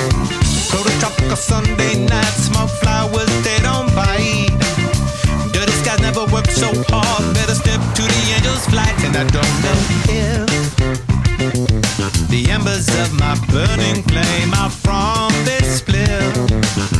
Total 0.69 0.91
tropical 0.99 1.35
Sunday 1.35 2.05
night, 2.05 2.35
smoke 2.37 2.69
flowers, 2.81 3.29
they 3.43 3.59
don't 3.59 3.89
bite. 3.95 4.49
Dirty 5.51 5.71
skies 5.81 5.99
never 6.01 6.25
work 6.27 6.47
so 6.47 6.69
hard. 6.89 7.33
Better 7.33 7.55
step 7.55 7.81
to 7.95 8.03
the 8.03 8.23
angel's 8.35 8.65
flight, 8.67 8.97
and 9.03 9.15
I 9.17 9.23
don't 9.37 9.55
know 9.63 9.79
if 10.07 10.49
the 12.29 12.49
embers 12.51 12.87
of 13.01 13.11
my 13.19 13.35
burning 13.51 14.03
flame 14.03 14.53
are 14.53 14.69
from 14.69 15.31
this 15.45 15.79
split. 15.79 16.33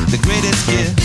The 0.10 0.20
greatest 0.24 0.68
gift 0.68 0.99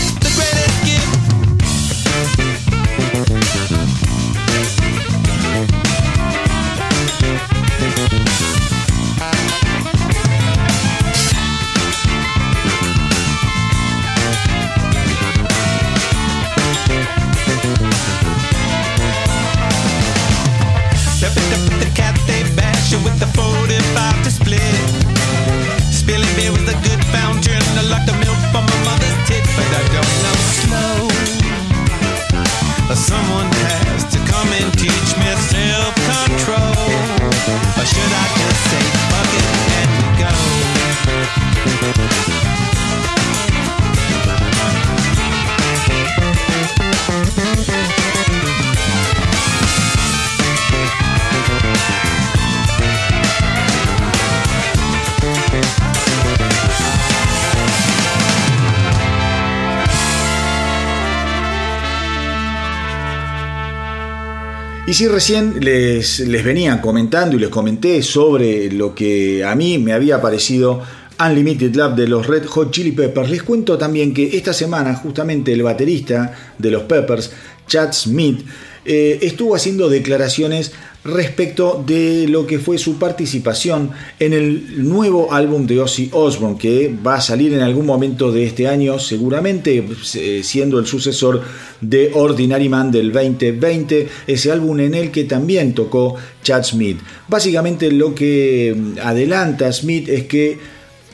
si 64.95 65.09
recién 65.09 65.59
les, 65.59 66.21
les 66.21 66.41
venía 66.41 66.79
comentando 66.79 67.35
y 67.35 67.39
les 67.39 67.49
comenté 67.49 68.01
sobre 68.01 68.71
lo 68.71 68.95
que 68.95 69.43
a 69.43 69.53
mí 69.53 69.77
me 69.77 69.91
había 69.91 70.21
parecido 70.21 70.81
Unlimited 71.19 71.75
Love 71.75 71.95
de 71.95 72.07
los 72.07 72.25
Red 72.25 72.45
Hot 72.45 72.71
Chili 72.71 72.93
Peppers, 72.93 73.29
les 73.29 73.43
cuento 73.43 73.77
también 73.77 74.13
que 74.13 74.37
esta 74.37 74.53
semana 74.53 74.95
justamente 74.95 75.51
el 75.51 75.63
baterista 75.63 76.33
de 76.57 76.71
los 76.71 76.83
Peppers, 76.83 77.33
Chad 77.67 77.91
Smith, 77.91 78.45
eh, 78.85 79.19
estuvo 79.21 79.53
haciendo 79.53 79.89
declaraciones 79.89 80.71
respecto 81.05 81.83
de 81.85 82.27
lo 82.27 82.47
que 82.47 82.57
fue 82.57 82.79
su 82.79 82.97
participación 82.97 83.91
en 84.19 84.33
el 84.33 84.89
nuevo 84.89 85.31
álbum 85.31 85.67
de 85.67 85.79
Ozzy 85.79 86.09
Osbourne, 86.11 86.57
que 86.57 86.93
va 87.05 87.15
a 87.15 87.21
salir 87.21 87.53
en 87.53 87.61
algún 87.61 87.85
momento 87.85 88.31
de 88.31 88.45
este 88.45 88.67
año, 88.67 88.97
seguramente 88.97 89.85
eh, 90.15 90.41
siendo 90.43 90.79
el 90.79 90.87
sucesor 90.87 91.43
de 91.79 92.11
Ordinary 92.13 92.69
Man 92.69 92.91
del 92.91 93.11
2020, 93.11 94.07
ese 94.25 94.51
álbum 94.51 94.79
en 94.79 94.95
el 94.95 95.11
que 95.11 95.25
también 95.25 95.73
tocó 95.75 96.15
Chad 96.41 96.63
Smith. 96.63 96.97
Básicamente 97.27 97.91
lo 97.91 98.15
que 98.15 98.75
mm, 98.75 98.99
adelanta 99.03 99.71
Smith 99.71 100.09
es 100.09 100.23
que 100.23 100.57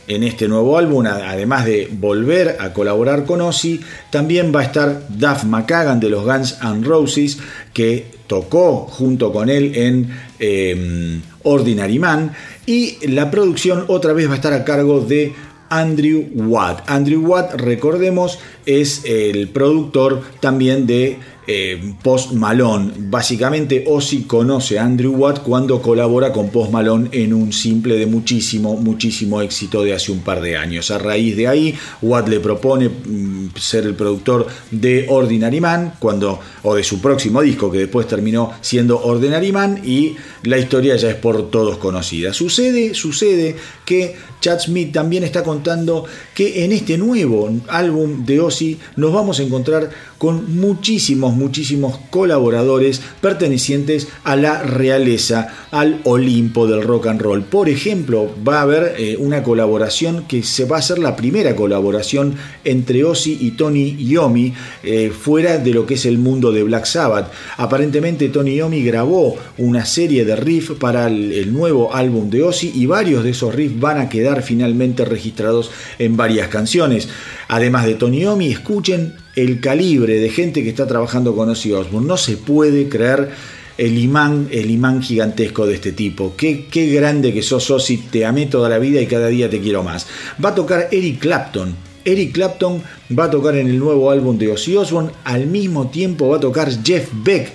en 0.08 0.24
este 0.24 0.48
nuevo 0.48 0.78
álbum, 0.78 1.06
además 1.06 1.66
de 1.66 1.90
volver 1.92 2.58
a 2.60 2.74
colaborar 2.74 3.26
con 3.26 3.42
Ozzy, 3.42 3.80
también 4.10 4.52
va 4.54 4.62
a 4.62 4.64
estar 4.64 5.04
Duff 5.10 5.44
McKagan 5.44 6.00
de 6.00 6.10
los 6.10 6.26
Guns 6.26 6.58
N' 6.62 6.84
Roses, 6.84 7.38
que 7.74 8.21
tocó 8.32 8.88
junto 8.90 9.34
con 9.34 9.50
él 9.50 9.74
en 9.76 10.10
em, 10.40 11.22
Ordinary 11.44 12.00
Man, 12.00 12.32
y 12.66 12.96
la 13.10 13.30
producción 13.30 13.84
otra 13.90 14.14
vez 14.14 14.30
va 14.30 14.32
a 14.32 14.36
estar 14.36 14.54
a 14.54 14.64
cargo 14.64 15.02
de 15.02 15.34
Andrew 15.68 16.30
Watt. 16.34 16.90
Andrew 16.90 17.28
Watt, 17.28 17.56
recordemos, 17.56 18.40
es 18.66 19.02
el 19.04 19.50
productor 19.50 20.22
también 20.40 20.88
de 20.88 21.18
eh, 21.48 21.94
Post 22.04 22.34
Malone. 22.34 22.92
Básicamente 22.98 23.86
Ozzy 23.88 24.24
conoce 24.24 24.80
a 24.80 24.86
Andrew 24.86 25.16
Watt 25.16 25.40
cuando 25.40 25.82
colabora 25.82 26.32
con 26.32 26.50
Post 26.50 26.72
Malone 26.72 27.10
en 27.12 27.34
un 27.34 27.52
simple 27.52 27.96
de 27.96 28.06
muchísimo, 28.06 28.76
muchísimo 28.76 29.42
éxito 29.42 29.84
de 29.84 29.94
hace 29.94 30.12
un 30.12 30.20
par 30.20 30.42
de 30.42 30.58
años. 30.58 30.92
A 30.92 30.98
raíz 30.98 31.36
de 31.36 31.48
ahí, 31.48 31.76
Watt 32.02 32.28
le 32.28 32.40
propone 32.40 32.90
mm, 32.90 33.50
ser 33.58 33.86
el 33.86 33.96
productor 33.96 34.48
de 34.70 35.08
Ordinary 35.10 35.62
Man, 35.62 35.94
cuando, 36.00 36.40
o 36.64 36.76
de 36.76 36.84
su 36.84 37.02
próximo 37.02 37.42
disco, 37.42 37.72
que 37.72 37.80
después 37.80 38.08
terminó 38.08 38.54
siendo 38.62 39.02
Ordinary 39.02 39.52
Man, 39.52 39.82
y 39.84 40.16
la 40.44 40.58
historia 40.58 40.96
ya 40.96 41.10
es 41.10 41.16
por 41.16 41.50
todos 41.50 41.78
conocida. 41.78 42.34
Sucede, 42.34 42.94
sucede 42.94 43.56
que 43.86 44.16
Chad 44.42 44.60
Smith 44.60 44.92
también 44.92 45.24
está 45.24 45.44
contando 45.44 46.06
que 46.34 46.66
en 46.66 46.72
este 46.72 46.98
nuevo 46.98 47.50
álbum 47.68 48.26
de 48.26 48.40
Ozzy 48.40 48.80
nos 48.96 49.14
vamos 49.14 49.40
a 49.40 49.44
encontrar 49.44 49.92
con 50.22 50.56
muchísimos, 50.56 51.34
muchísimos 51.34 51.98
colaboradores 52.12 53.02
pertenecientes 53.22 54.08
a 54.24 54.36
la 54.36 54.62
realeza, 54.62 55.48
al 55.72 56.00
Olimpo 56.04 56.68
del 56.68 56.84
rock 56.84 57.08
and 57.08 57.20
roll. 57.20 57.42
Por 57.42 57.70
ejemplo, 57.70 58.30
va 58.48 58.60
a 58.60 58.62
haber 58.62 58.94
eh, 59.00 59.18
una 59.18 59.42
colaboración 59.42 60.26
que 60.28 60.44
se 60.44 60.66
va 60.66 60.76
a 60.76 60.80
hacer 60.80 61.00
la 61.00 61.16
primera 61.16 61.56
colaboración 61.56 62.36
entre 62.64 63.04
Ozzy 63.04 63.36
y 63.42 63.52
Tony 63.58 63.98
Yomi 63.98 64.54
eh, 64.84 65.10
fuera 65.10 65.58
de 65.58 65.74
lo 65.74 65.88
que 65.88 65.96
es 65.96 66.06
el 66.06 66.20
mundo 66.20 66.52
de 66.52 66.62
Black 66.62 66.86
Sabbath. 66.86 67.32
Aparentemente 67.58 68.30
Tony 68.30 68.58
Yomi 68.58 68.84
grabó 68.84 69.38
una 69.58 69.86
serie 69.86 70.24
de 70.24 70.36
riffs 70.36 70.78
para 70.78 71.08
el, 71.08 71.32
el 71.32 71.52
nuevo 71.52 71.96
álbum 71.96 72.30
de 72.30 72.44
Ozzy 72.44 72.72
y 72.76 72.86
varios 72.86 73.24
de 73.24 73.32
esos 73.32 73.56
riffs 73.56 73.80
van 73.80 73.98
a 73.98 74.08
quedar 74.08 74.44
finalmente 74.44 75.04
registrados 75.04 75.72
en 75.98 76.16
varias 76.16 76.50
canciones. 76.50 77.10
Además 77.48 77.88
de 77.88 77.96
Tony 77.96 78.20
Yomi, 78.20 78.52
escuchen 78.52 79.16
el 79.36 79.60
calibre 79.60 80.20
de 80.20 80.30
gente 80.30 80.64
que 80.64 80.70
está 80.70 80.88
trabajando 80.88 81.36
con 81.36 81.50
Ozzy 81.50 81.72
Osbourne. 81.72 82.08
No 82.08 82.18
se 82.18 82.38
puede 82.38 82.90
creer 82.90 83.30
el 83.78 83.98
imán, 83.98 84.48
el 84.52 84.70
imán 84.70 85.02
gigantesco 85.02 85.66
de 85.66 85.76
este 85.76 85.92
tipo. 85.92 86.36
Qué, 86.36 86.68
qué 86.70 86.88
grande 86.88 87.34
que 87.34 87.42
sos 87.42 87.70
Ozzy, 87.72 87.98
te 87.98 88.26
amé 88.26 88.46
toda 88.46 88.70
la 88.70 88.80
vida 88.80 89.02
y 89.02 89.08
cada 89.08 89.28
día 89.28 89.50
te 89.50 89.60
quiero 89.60 89.84
más. 89.84 90.08
Va 90.44 90.50
a 90.50 90.56
tocar 90.56 90.90
Eric 90.92 91.20
Clapton. 91.20 91.76
Eric 92.04 92.34
Clapton 92.34 92.82
va 93.18 93.26
a 93.26 93.32
tocar 93.32 93.56
en 93.56 93.68
el 93.68 93.78
nuevo 93.78 94.10
álbum 94.10 94.38
de 94.38 94.52
Ozzy 94.52 94.76
Osbourne. 94.76 95.12
Al 95.24 95.48
mismo 95.48 95.90
tiempo 95.90 96.30
va 96.30 96.38
a 96.38 96.40
tocar 96.40 96.70
Jeff 96.84 97.10
Beck, 97.24 97.52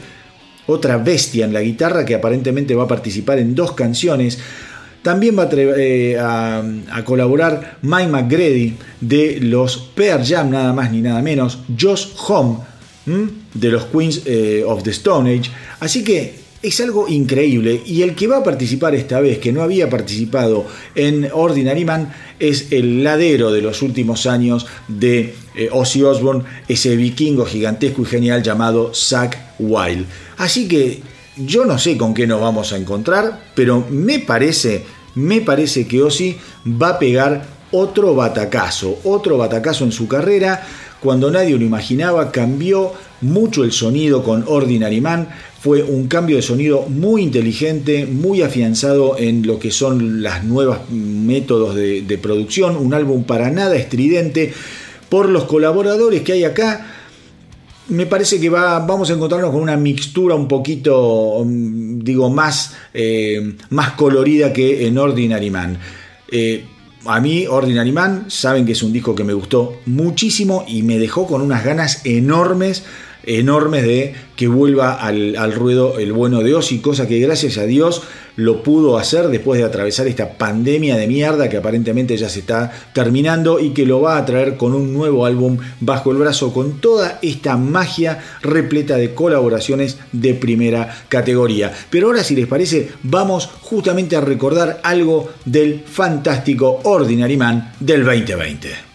otra 0.67 0.99
bestia 0.99 1.45
en 1.45 1.53
la 1.53 1.63
guitarra 1.63 2.05
que 2.05 2.15
aparentemente 2.15 2.75
va 2.75 2.85
a 2.85 2.89
participar 2.89 3.39
en 3.39 3.55
dos 3.55 3.73
canciones. 3.73 4.39
También 5.07 5.39
va 5.39 5.49
eh, 5.53 6.19
a, 6.19 7.05
colaborar 7.05 7.79
Mike 7.83 8.09
McGrady 8.09 8.75
de 9.01 9.39
los 9.41 9.77
Pearl 9.95 10.25
Jam, 10.27 10.51
nada 10.51 10.73
más 10.73 10.91
ni 10.91 11.01
nada 11.01 11.23
menos, 11.23 11.61
Josh 11.81 12.09
Home 12.27 12.57
de 13.55 13.69
los 13.69 13.85
Queens 13.85 14.23
eh, 14.25 14.65
of 14.67 14.83
the 14.83 14.91
Stone 14.91 15.33
Age. 15.33 15.49
Así 15.79 16.03
que 16.03 16.35
es 16.61 16.81
algo 16.81 17.07
increíble. 17.07 17.83
Y 17.87 18.03
el 18.03 18.17
que 18.17 18.27
va 18.27 18.39
a 18.39 18.43
participar 18.43 18.97
esta 18.97 19.21
vez, 19.21 19.39
que 19.39 19.53
no 19.53 19.63
había 19.63 19.89
participado 19.89 20.67
en 20.97 21.29
Ordinary 21.33 21.85
Man, 21.85 22.13
es 22.41 22.73
el 22.73 23.05
ladero 23.05 23.53
de 23.53 23.63
los 23.63 23.83
últimos 23.83 24.27
años 24.27 24.67
de 24.89 25.37
eh, 25.55 25.69
Ozzy 25.71 26.03
Osbourne, 26.03 26.43
ese 26.67 26.97
vikingo 26.97 27.47
gigantesco 27.47 28.03
y 28.03 28.07
genial 28.07 28.43
llamado 28.43 28.93
Zack 28.93 29.39
Wild. 29.61 30.05
Así 30.37 30.67
que 30.67 31.01
yo 31.37 31.65
no 31.65 31.79
sé 31.79 31.97
con 31.97 32.13
qué 32.13 32.27
nos 32.27 32.41
vamos 32.41 32.73
a 32.73 32.77
encontrar, 32.77 33.53
pero 33.55 33.87
me 33.89 34.19
parece 34.19 34.96
me 35.17 35.41
parece 35.41 35.87
que 35.87 36.03
Ozzy 36.03 36.37
va 36.65 36.91
a 36.91 36.99
pegar 36.99 37.45
otro 37.73 38.15
batacazo, 38.15 39.01
otro 39.05 39.37
batacazo 39.37 39.85
en 39.85 39.93
su 39.93 40.07
carrera. 40.07 40.65
Cuando 41.01 41.31
nadie 41.31 41.59
lo 41.59 41.65
imaginaba, 41.65 42.31
cambió 42.31 42.93
mucho 43.21 43.65
el 43.65 43.73
sonido 43.73 44.23
con 44.23 44.45
Ordinary 44.47 45.01
Man. 45.01 45.29
Fue 45.61 45.83
un 45.83 46.07
cambio 46.07 46.37
de 46.37 46.43
sonido 46.43 46.83
muy 46.89 47.23
inteligente, 47.23 48.07
muy 48.07 48.43
afianzado 48.43 49.19
en 49.19 49.47
lo 49.47 49.59
que 49.59 49.71
son 49.71 50.23
las 50.23 50.45
nuevas 50.45 50.81
métodos 50.91 51.75
de, 51.75 52.03
de 52.03 52.19
producción. 52.19 52.77
Un 52.77 52.95
álbum 52.95 53.25
para 53.25 53.51
nada 53.51 53.75
estridente. 53.77 54.53
Por 55.09 55.29
los 55.29 55.45
colaboradores 55.45 56.23
que 56.23 56.33
hay 56.33 56.45
acá, 56.45 56.96
me 57.89 58.07
parece 58.07 58.41
que 58.41 58.49
va, 58.51 58.81
vamos 58.81 59.11
a 59.11 59.15
encontrarnos 59.15 59.51
con 59.51 59.61
una 59.61 59.77
mixtura 59.77 60.35
un 60.35 60.49
poquito, 60.49 61.43
mm, 61.45 62.01
digo, 62.01 62.31
más, 62.31 62.75
eh, 62.93 63.57
más 63.71 63.93
colorida 63.93 64.53
que 64.53 64.87
en 64.87 64.99
Ordinary 64.99 65.51
Man. 65.51 65.79
Eh, 66.31 66.65
a 67.07 67.21
mí, 67.21 67.47
Ordinary 67.47 67.93
Man, 67.93 68.25
saben 68.29 68.67
que 68.67 68.73
es 68.73 68.83
un 68.83 68.93
disco 68.93 69.15
que 69.15 69.25
me 69.25 69.33
gustó 69.33 69.81
muchísimo 69.87 70.65
y 70.67 70.83
me 70.83 70.99
dejó 70.99 71.27
con 71.27 71.41
unas 71.41 71.65
ganas 71.65 72.05
enormes 72.05 72.83
enormes 73.27 73.83
de 73.83 74.15
que 74.37 74.49
vuelva 74.49 74.95
al, 74.95 75.53
ruedo 75.53 75.99
el 75.99 76.13
bueno 76.13 76.43
de 76.43 76.55
Ozzy, 76.55 76.79
cosa 76.79 77.09
que 77.09 77.19
gracias 77.19 77.59
a 77.59 77.65
Dios 77.65 78.03
lo 78.37 78.63
pudo 78.63 78.99
hacer 78.99 79.29
después 79.29 79.59
de 79.59 79.67
atravesar 79.67 80.07
esta 80.07 80.35
pandemia 80.35 80.97
de 80.97 81.07
mierda 81.07 81.49
que 81.49 81.57
aparentemente 81.57 82.17
ya 82.17 82.29
se 82.29 82.41
está 82.41 82.71
terminando 82.93 83.59
y 83.59 83.71
que 83.71 83.87
lo 83.87 84.03
va 84.03 84.19
a 84.19 84.27
traer 84.27 84.57
con 84.57 84.75
un 84.75 84.93
nuevo 84.93 85.27
álbum 85.27 85.59
bajo 85.81 86.13
el 86.13 86.19
brazo 86.19 86.53
con 86.53 86.81
toda 86.81 87.19
esta 87.23 87.57
magia 87.57 88.23
repleta 88.43 88.97
de 88.97 89.15
colaboraciones 89.15 89.99
de 90.13 90.35
primera 90.35 91.05
categoría. 91.09 91.73
Pero 91.91 92.09
ahora 92.09 92.23
si 92.23 92.37
les 92.37 92.47
parece 92.47 92.91
vamos 93.03 93.49
justamente 93.63 94.17
a 94.17 94.21
recordar 94.21 94.81
algo 94.83 95.31
del 95.45 95.83
fantástico 95.85 96.81
Ordinary 96.85 97.37
Man 97.37 97.73
del 97.81 98.05
2020. 98.05 98.86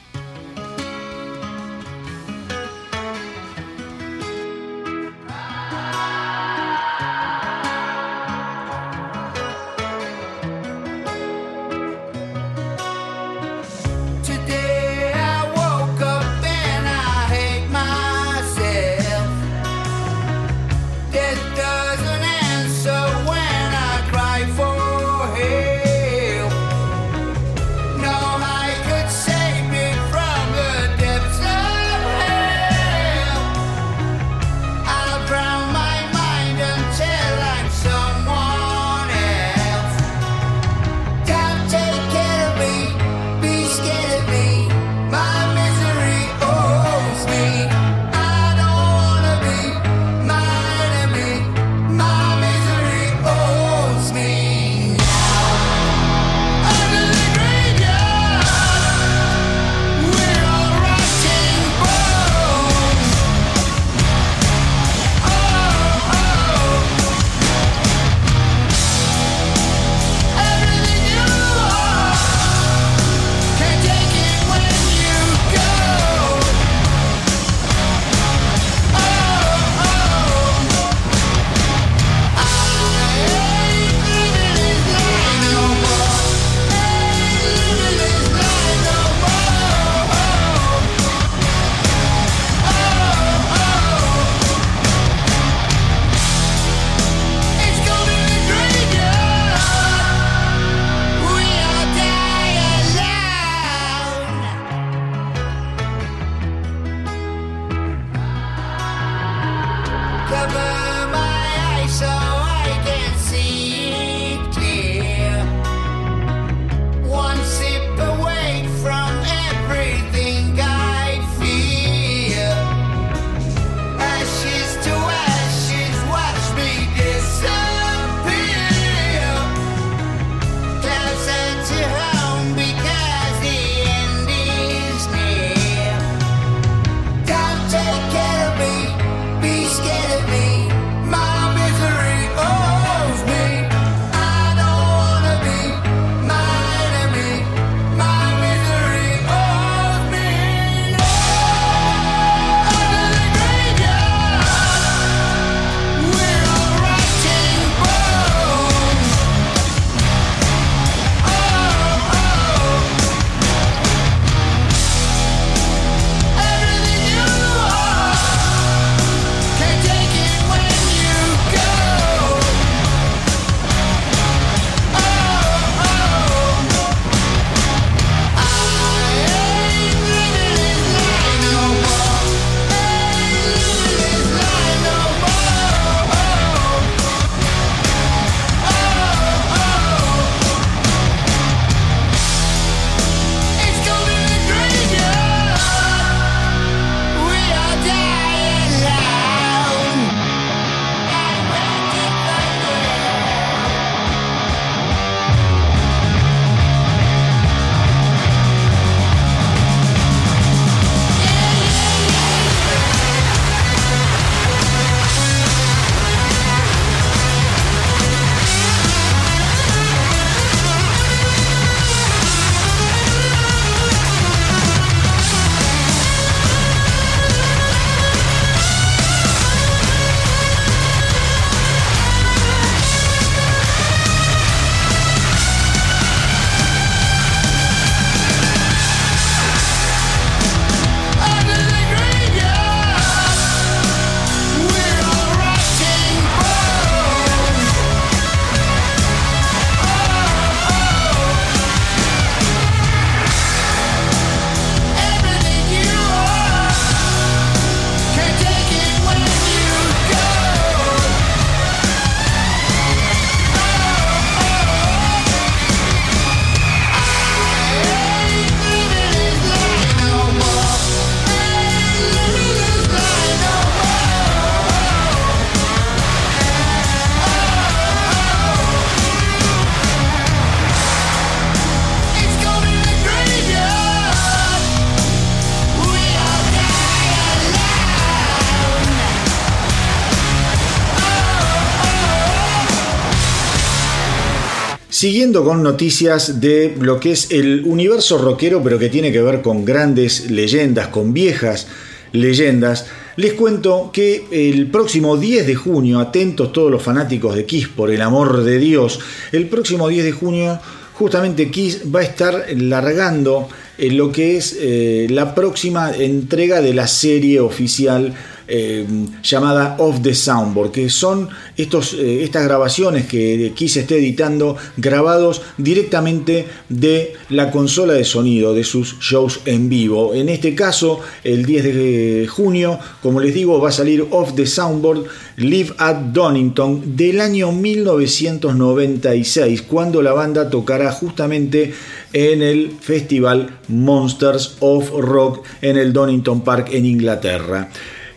Con 295.31 295.63
noticias 295.63 296.41
de 296.41 296.75
lo 296.81 296.99
que 296.99 297.13
es 297.13 297.31
el 297.31 297.63
universo 297.65 298.17
rockero, 298.17 298.61
pero 298.61 298.77
que 298.77 298.89
tiene 298.89 299.13
que 299.13 299.21
ver 299.21 299.41
con 299.41 299.63
grandes 299.63 300.29
leyendas, 300.29 300.89
con 300.89 301.13
viejas 301.13 301.67
leyendas, 302.11 302.87
les 303.15 303.33
cuento 303.33 303.91
que 303.93 304.25
el 304.29 304.67
próximo 304.67 305.15
10 305.15 305.47
de 305.47 305.55
junio, 305.55 306.01
atentos 306.01 306.51
todos 306.51 306.69
los 306.69 306.83
fanáticos 306.83 307.33
de 307.33 307.45
Kiss, 307.45 307.69
por 307.69 307.91
el 307.91 308.01
amor 308.01 308.43
de 308.43 308.59
Dios, 308.59 308.99
el 309.31 309.47
próximo 309.47 309.87
10 309.87 310.03
de 310.03 310.11
junio 310.11 310.59
justamente 310.95 311.49
Kiss 311.49 311.83
va 311.95 312.01
a 312.01 312.03
estar 312.03 312.45
largando 312.57 313.47
lo 313.77 314.11
que 314.11 314.35
es 314.35 314.57
eh, 314.59 315.07
la 315.09 315.33
próxima 315.33 315.95
entrega 315.95 316.61
de 316.61 316.73
la 316.73 316.87
serie 316.87 317.39
oficial 317.39 318.13
eh, 318.47 318.85
llamada 319.23 319.75
Off 319.79 320.01
the 320.01 320.13
Soundboard, 320.13 320.71
que 320.71 320.89
son 320.89 321.29
estos, 321.57 321.93
eh, 321.93 322.23
estas 322.23 322.45
grabaciones 322.45 323.05
que 323.05 323.51
Kiss 323.55 323.77
esté 323.77 323.97
editando, 323.97 324.57
grabados 324.77 325.41
directamente 325.57 326.47
de 326.69 327.13
la 327.29 327.51
consola 327.51 327.93
de 327.93 328.03
sonido 328.03 328.53
de 328.53 328.63
sus 328.63 328.99
shows 328.99 329.41
en 329.45 329.69
vivo. 329.69 330.13
En 330.13 330.29
este 330.29 330.55
caso, 330.55 330.99
el 331.23 331.45
10 331.45 331.63
de 331.63 332.27
junio, 332.29 332.79
como 333.01 333.19
les 333.19 333.33
digo, 333.33 333.59
va 333.59 333.69
a 333.69 333.73
salir 333.73 334.05
Off 334.11 334.35
the 334.35 334.45
Soundboard 334.45 335.05
Live 335.37 335.73
at 335.77 335.95
Donington 335.95 336.95
del 336.95 337.21
año 337.21 337.51
1996, 337.51 339.63
cuando 339.63 340.01
la 340.01 340.13
banda 340.13 340.49
tocará 340.49 340.91
justamente 340.91 341.73
en 342.13 342.41
el 342.41 342.71
festival 342.79 343.59
Monsters 343.67 344.57
of 344.59 344.89
Rock 344.91 345.45
en 345.61 345.77
el 345.77 345.93
Donington 345.93 346.41
Park 346.41 346.69
en 346.71 346.85
Inglaterra. 346.85 347.69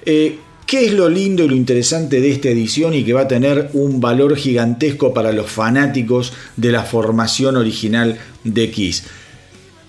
Eh, 0.07 0.39
¿Qué 0.67 0.87
es 0.87 0.93
lo 0.93 1.11
lindo 1.11 1.45
y 1.45 1.49
lo 1.49 1.55
interesante 1.55 2.21
de 2.21 2.31
esta 2.31 2.49
edición 2.49 2.95
y 2.95 3.05
que 3.05 3.13
va 3.13 3.23
a 3.23 3.29
tener 3.29 3.71
un 3.75 4.01
valor 4.01 4.35
gigantesco 4.35 5.13
para 5.13 5.31
los 5.31 5.51
fanáticos 5.51 6.33
de 6.57 6.73
la 6.73 6.83
formación 6.83 7.57
original 7.57 8.19
de 8.45 8.71
Kiss? 8.71 9.05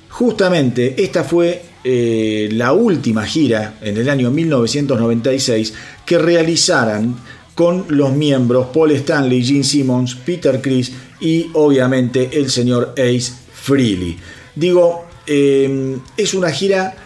Justamente 0.09 1.01
esta 1.01 1.23
fue 1.23 1.61
eh, 1.83 2.49
la 2.51 2.73
última 2.73 3.25
gira 3.25 3.77
en 3.81 3.97
el 3.97 4.09
año 4.09 4.31
1996 4.31 5.73
que 6.05 6.17
realizaran 6.17 7.15
con 7.55 7.85
los 7.87 8.13
miembros 8.13 8.67
Paul 8.73 8.91
Stanley, 8.91 9.43
Gene 9.43 9.63
Simmons, 9.63 10.15
Peter 10.15 10.61
Chris 10.61 10.91
y 11.21 11.47
obviamente 11.53 12.29
el 12.33 12.49
señor 12.49 12.93
Ace 12.97 13.31
Freely. 13.53 14.17
Digo, 14.55 15.05
eh, 15.25 15.97
es 16.17 16.33
una 16.33 16.51
gira 16.51 17.04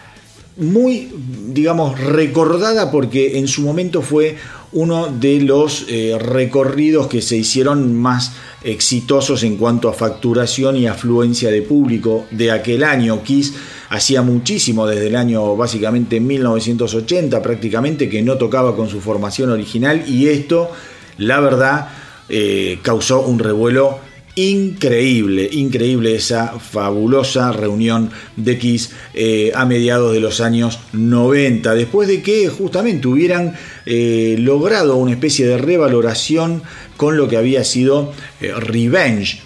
muy, 0.59 1.09
digamos, 1.47 1.99
recordada 1.99 2.91
porque 2.91 3.39
en 3.39 3.47
su 3.47 3.61
momento 3.61 4.01
fue 4.01 4.37
uno 4.71 5.07
de 5.07 5.41
los 5.41 5.85
eh, 5.87 6.17
recorridos 6.19 7.07
que 7.07 7.21
se 7.21 7.37
hicieron 7.37 7.95
más 7.95 8.33
exitosos 8.63 9.43
en 9.43 9.57
cuanto 9.57 9.89
a 9.89 9.93
facturación 9.93 10.75
y 10.75 10.85
afluencia 10.85 11.49
de 11.49 11.61
público 11.61 12.25
de 12.31 12.51
aquel 12.51 12.83
año. 12.83 13.23
Kiss 13.23 13.53
hacía 13.89 14.21
muchísimo 14.21 14.85
desde 14.85 15.07
el 15.07 15.15
año 15.15 15.55
básicamente 15.55 16.19
1980 16.19 17.41
prácticamente 17.41 18.09
que 18.09 18.21
no 18.21 18.37
tocaba 18.37 18.75
con 18.75 18.89
su 18.89 19.01
formación 19.01 19.49
original 19.49 20.03
y 20.07 20.27
esto, 20.27 20.69
la 21.17 21.39
verdad, 21.39 21.89
eh, 22.27 22.79
causó 22.83 23.21
un 23.21 23.39
revuelo 23.39 24.08
increíble, 24.35 25.49
increíble 25.51 26.15
esa 26.15 26.59
fabulosa 26.59 27.51
reunión 27.51 28.09
de 28.35 28.57
Kiss 28.57 28.91
eh, 29.13 29.51
a 29.53 29.65
mediados 29.65 30.13
de 30.13 30.19
los 30.19 30.39
años 30.39 30.79
90, 30.93 31.73
después 31.73 32.07
de 32.07 32.21
que 32.21 32.47
justamente 32.47 33.07
hubieran 33.07 33.55
eh, 33.85 34.35
logrado 34.39 34.95
una 34.95 35.11
especie 35.11 35.47
de 35.47 35.57
revaloración 35.57 36.63
con 36.95 37.17
lo 37.17 37.27
que 37.27 37.37
había 37.37 37.63
sido 37.63 38.13
eh, 38.41 38.53
Revenge, 38.57 39.41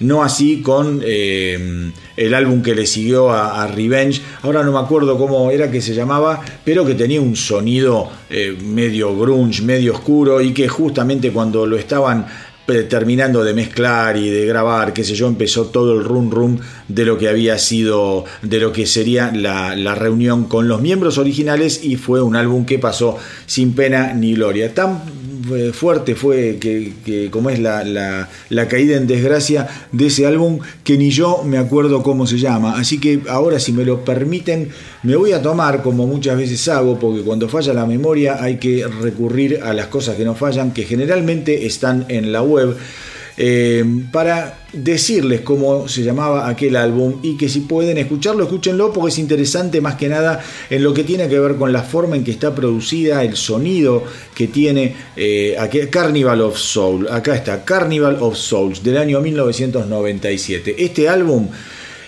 no 0.00 0.22
así 0.22 0.60
con 0.60 1.02
el 1.02 2.34
álbum 2.34 2.62
que 2.62 2.74
le 2.74 2.86
siguió 2.86 3.30
a, 3.30 3.66
Revenge, 3.66 4.20
ahora 4.42 4.62
no 4.62 4.72
me 4.72 4.78
acuerdo 4.78 5.16
cómo 5.16 5.50
era 5.50 5.70
que 5.70 5.80
se 5.80 5.94
llamaba, 5.94 6.42
pero 6.64 6.84
que 6.84 6.94
tenía 6.94 7.20
un 7.20 7.34
sonido 7.34 8.10
medio 8.62 9.16
grunge, 9.16 9.62
medio 9.62 9.94
oscuro 9.94 10.42
y 10.42 10.52
que 10.52 10.68
justamente 10.68 11.30
cuando 11.32 11.66
lo 11.66 11.76
estaban 11.76 12.26
terminando 12.84 13.44
de 13.44 13.54
mezclar 13.54 14.16
y 14.16 14.28
de 14.28 14.46
grabar, 14.46 14.92
qué 14.92 15.04
sé 15.04 15.14
yo, 15.14 15.26
empezó 15.26 15.66
todo 15.66 15.98
el 15.98 16.04
rum 16.04 16.30
rum 16.30 16.58
de 16.88 17.04
lo 17.04 17.18
que 17.18 17.28
había 17.28 17.58
sido, 17.58 18.24
de 18.42 18.60
lo 18.60 18.72
que 18.72 18.86
sería 18.86 19.30
la, 19.32 19.76
la, 19.76 19.94
reunión 19.94 20.44
con 20.44 20.68
los 20.68 20.80
miembros 20.80 21.18
originales 21.18 21.84
y 21.84 21.96
fue 21.96 22.22
un 22.22 22.36
álbum 22.36 22.64
que 22.64 22.78
pasó 22.78 23.18
sin 23.46 23.74
pena 23.74 24.12
ni 24.12 24.34
gloria. 24.34 24.74
Tan 24.74 25.02
fuerte 25.72 26.14
fue 26.14 26.58
que, 26.60 27.28
como 27.30 27.50
es 27.50 27.58
la, 27.58 27.84
la, 27.84 28.68
caída 28.68 28.96
en 28.96 29.06
desgracia 29.06 29.68
de 29.92 30.06
ese 30.06 30.26
álbum 30.26 30.58
que 30.84 30.96
ni 30.96 31.10
yo 31.10 31.42
me 31.44 31.58
acuerdo 31.58 32.02
cómo 32.02 32.26
se 32.26 32.38
llama. 32.38 32.78
Así 32.78 32.98
que 32.98 33.20
ahora 33.28 33.58
si 33.58 33.72
me 33.72 33.84
lo 33.84 34.04
permiten 34.04 34.70
me 35.02 35.16
voy 35.16 35.32
a 35.32 35.42
tomar 35.42 35.82
como 35.82 36.06
muchas 36.06 36.36
veces 36.36 36.68
hago 36.68 36.98
porque 36.98 37.22
cuando 37.22 37.48
falla 37.48 37.74
la 37.74 37.86
memoria 37.86 38.42
hay 38.42 38.56
que 38.58 38.86
recurrir 38.86 39.60
a 39.62 39.72
las 39.72 39.88
cosas 39.88 40.16
que 40.16 40.24
no 40.24 40.34
fallan 40.34 40.72
que 40.72 40.84
generalmente 40.84 41.66
están 41.66 42.06
en 42.08 42.32
la 42.32 42.42
web. 42.42 42.76
Eh, 43.36 43.84
para 44.10 44.58
decirles 44.72 45.40
cómo 45.40 45.88
se 45.88 46.02
llamaba 46.02 46.48
aquel 46.48 46.76
álbum 46.76 47.16
y 47.22 47.36
que 47.36 47.48
si 47.48 47.60
pueden 47.60 47.98
escucharlo, 47.98 48.44
escúchenlo 48.44 48.92
porque 48.92 49.10
es 49.10 49.18
interesante 49.18 49.80
más 49.80 49.96
que 49.96 50.08
nada 50.08 50.40
en 50.68 50.82
lo 50.82 50.92
que 50.92 51.04
tiene 51.04 51.28
que 51.28 51.38
ver 51.38 51.56
con 51.56 51.72
la 51.72 51.82
forma 51.82 52.16
en 52.16 52.24
que 52.24 52.30
está 52.30 52.54
producida, 52.54 53.22
el 53.24 53.36
sonido 53.36 54.04
que 54.34 54.48
tiene 54.48 54.94
eh, 55.16 55.56
Carnival 55.90 56.42
of 56.42 56.58
Soul. 56.58 57.08
Acá 57.10 57.34
está, 57.34 57.64
Carnival 57.64 58.18
of 58.20 58.36
Souls 58.36 58.82
del 58.82 58.98
año 58.98 59.20
1997. 59.20 60.76
Este 60.78 61.08
álbum 61.08 61.48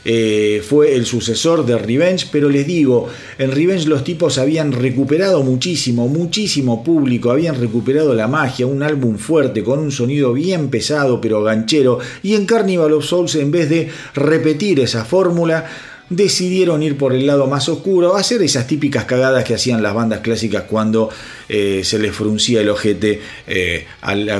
eh, 0.04 0.62
fue 0.66 0.94
el 0.94 1.06
sucesor 1.06 1.64
de 1.64 1.78
Revenge, 1.78 2.26
pero 2.30 2.48
les 2.48 2.66
digo, 2.66 3.08
en 3.38 3.52
Revenge 3.52 3.86
los 3.86 4.04
tipos 4.04 4.38
habían 4.38 4.72
recuperado 4.72 5.42
muchísimo, 5.42 6.08
muchísimo 6.08 6.84
público, 6.84 7.30
habían 7.30 7.58
recuperado 7.60 8.14
la 8.14 8.28
magia, 8.28 8.66
un 8.66 8.82
álbum 8.82 9.16
fuerte, 9.16 9.64
con 9.64 9.78
un 9.78 9.90
sonido 9.90 10.32
bien 10.32 10.68
pesado 10.68 11.20
pero 11.20 11.42
ganchero, 11.42 11.98
y 12.22 12.34
en 12.34 12.46
Carnival 12.46 12.92
of 12.92 13.04
Souls 13.04 13.34
en 13.34 13.50
vez 13.50 13.68
de 13.68 13.88
repetir 14.14 14.80
esa 14.80 15.04
fórmula, 15.04 15.66
decidieron 16.10 16.82
ir 16.82 16.98
por 16.98 17.12
el 17.12 17.26
lado 17.26 17.46
más 17.46 17.68
oscuro, 17.68 18.16
hacer 18.16 18.42
esas 18.42 18.66
típicas 18.66 19.04
cagadas 19.04 19.44
que 19.44 19.54
hacían 19.54 19.82
las 19.82 19.94
bandas 19.94 20.20
clásicas 20.20 20.64
cuando 20.64 21.10
eh, 21.48 21.80
se 21.84 21.98
les 21.98 22.14
fruncía 22.14 22.60
el 22.60 22.68
ojete, 22.68 23.20
eh, 23.46 23.86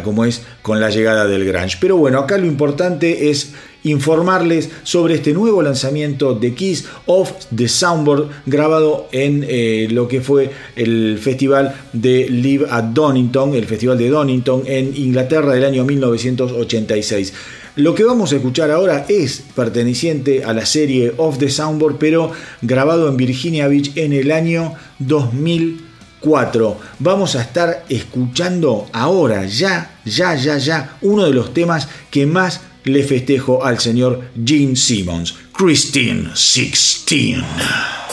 como 0.02 0.24
es 0.24 0.42
con 0.62 0.80
la 0.80 0.90
llegada 0.90 1.26
del 1.26 1.44
grunge. 1.44 1.78
Pero 1.80 1.96
bueno, 1.96 2.18
acá 2.18 2.38
lo 2.38 2.46
importante 2.46 3.30
es 3.30 3.54
informarles 3.84 4.70
sobre 4.82 5.14
este 5.14 5.32
nuevo 5.32 5.62
lanzamiento 5.62 6.34
de 6.34 6.54
Kiss 6.54 6.86
of 7.06 7.30
the 7.54 7.68
Soundboard 7.68 8.28
grabado 8.46 9.08
en 9.12 9.44
eh, 9.46 9.88
lo 9.90 10.08
que 10.08 10.20
fue 10.20 10.50
el 10.74 11.18
festival 11.18 11.74
de 11.92 12.28
Live 12.28 12.66
at 12.68 12.84
Donington, 12.84 13.54
el 13.54 13.66
festival 13.66 13.98
de 13.98 14.08
Donington 14.08 14.62
en 14.66 14.96
Inglaterra 14.96 15.54
del 15.54 15.64
año 15.64 15.84
1986. 15.84 17.32
Lo 17.76 17.94
que 17.94 18.04
vamos 18.04 18.32
a 18.32 18.36
escuchar 18.36 18.70
ahora 18.70 19.04
es 19.08 19.42
perteneciente 19.54 20.44
a 20.44 20.52
la 20.52 20.64
serie 20.64 21.12
Of 21.16 21.38
the 21.38 21.50
Soundboard, 21.50 21.96
pero 21.98 22.30
grabado 22.62 23.08
en 23.08 23.16
Virginia 23.16 23.66
Beach 23.66 23.96
en 23.96 24.12
el 24.12 24.30
año 24.30 24.74
2004. 25.00 26.78
Vamos 27.00 27.34
a 27.34 27.42
estar 27.42 27.84
escuchando 27.88 28.86
ahora, 28.92 29.44
ya, 29.46 29.98
ya, 30.04 30.36
ya, 30.36 30.56
ya, 30.56 30.96
uno 31.02 31.24
de 31.24 31.34
los 31.34 31.52
temas 31.52 31.88
que 32.12 32.26
más 32.26 32.60
le 32.84 33.02
festejo 33.02 33.64
al 33.64 33.80
señor 33.80 34.30
Gene 34.44 34.76
Simmons, 34.76 35.34
Christine 35.52 36.30
16. 36.34 38.03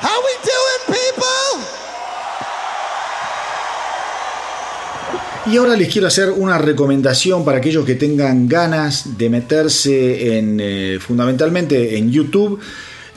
How 0.00 0.20
we 0.22 0.32
doing. 0.42 0.68
Y 5.50 5.56
ahora 5.56 5.76
les 5.76 5.88
quiero 5.90 6.06
hacer 6.06 6.30
una 6.30 6.58
recomendación 6.58 7.42
para 7.42 7.56
aquellos 7.56 7.86
que 7.86 7.94
tengan 7.94 8.48
ganas 8.48 9.16
de 9.16 9.30
meterse 9.30 10.36
en, 10.36 10.60
eh, 10.60 10.98
fundamentalmente 11.00 11.96
en 11.96 12.12
YouTube. 12.12 12.60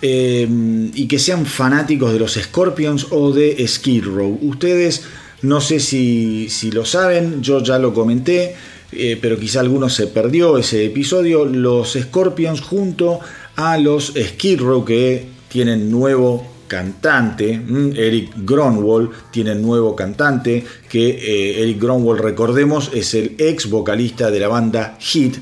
Eh, 0.01 0.47
y 0.95 1.07
que 1.07 1.19
sean 1.19 1.45
fanáticos 1.45 2.13
de 2.13 2.19
los 2.19 2.33
Scorpions 2.33 3.07
o 3.11 3.33
de 3.33 3.67
Skid 3.67 4.05
Row. 4.05 4.39
Ustedes, 4.41 5.03
no 5.41 5.59
sé 5.61 5.79
si, 5.79 6.47
si 6.49 6.71
lo 6.71 6.85
saben, 6.85 7.43
yo 7.43 7.61
ya 7.61 7.77
lo 7.77 7.93
comenté, 7.93 8.55
eh, 8.93 9.19
pero 9.21 9.37
quizá 9.37 9.59
algunos 9.59 9.93
se 9.93 10.07
perdió 10.07 10.57
ese 10.57 10.85
episodio. 10.85 11.45
Los 11.45 11.97
Scorpions 11.99 12.61
junto 12.61 13.19
a 13.57 13.77
los 13.77 14.13
Skid 14.17 14.61
Row 14.61 14.85
que 14.85 15.27
tienen 15.49 15.91
nuevo 15.91 16.50
cantante, 16.71 17.57
mm, 17.57 17.97
Eric 17.97 18.31
Gronwall, 18.45 19.09
tiene 19.29 19.55
nuevo 19.55 19.93
cantante, 19.93 20.63
que 20.87 21.09
eh, 21.09 21.63
Eric 21.63 21.81
Gronwall, 21.81 22.17
recordemos, 22.17 22.91
es 22.93 23.13
el 23.13 23.35
ex 23.37 23.69
vocalista 23.69 24.31
de 24.31 24.39
la 24.39 24.47
banda 24.47 24.95
Hit. 24.97 25.35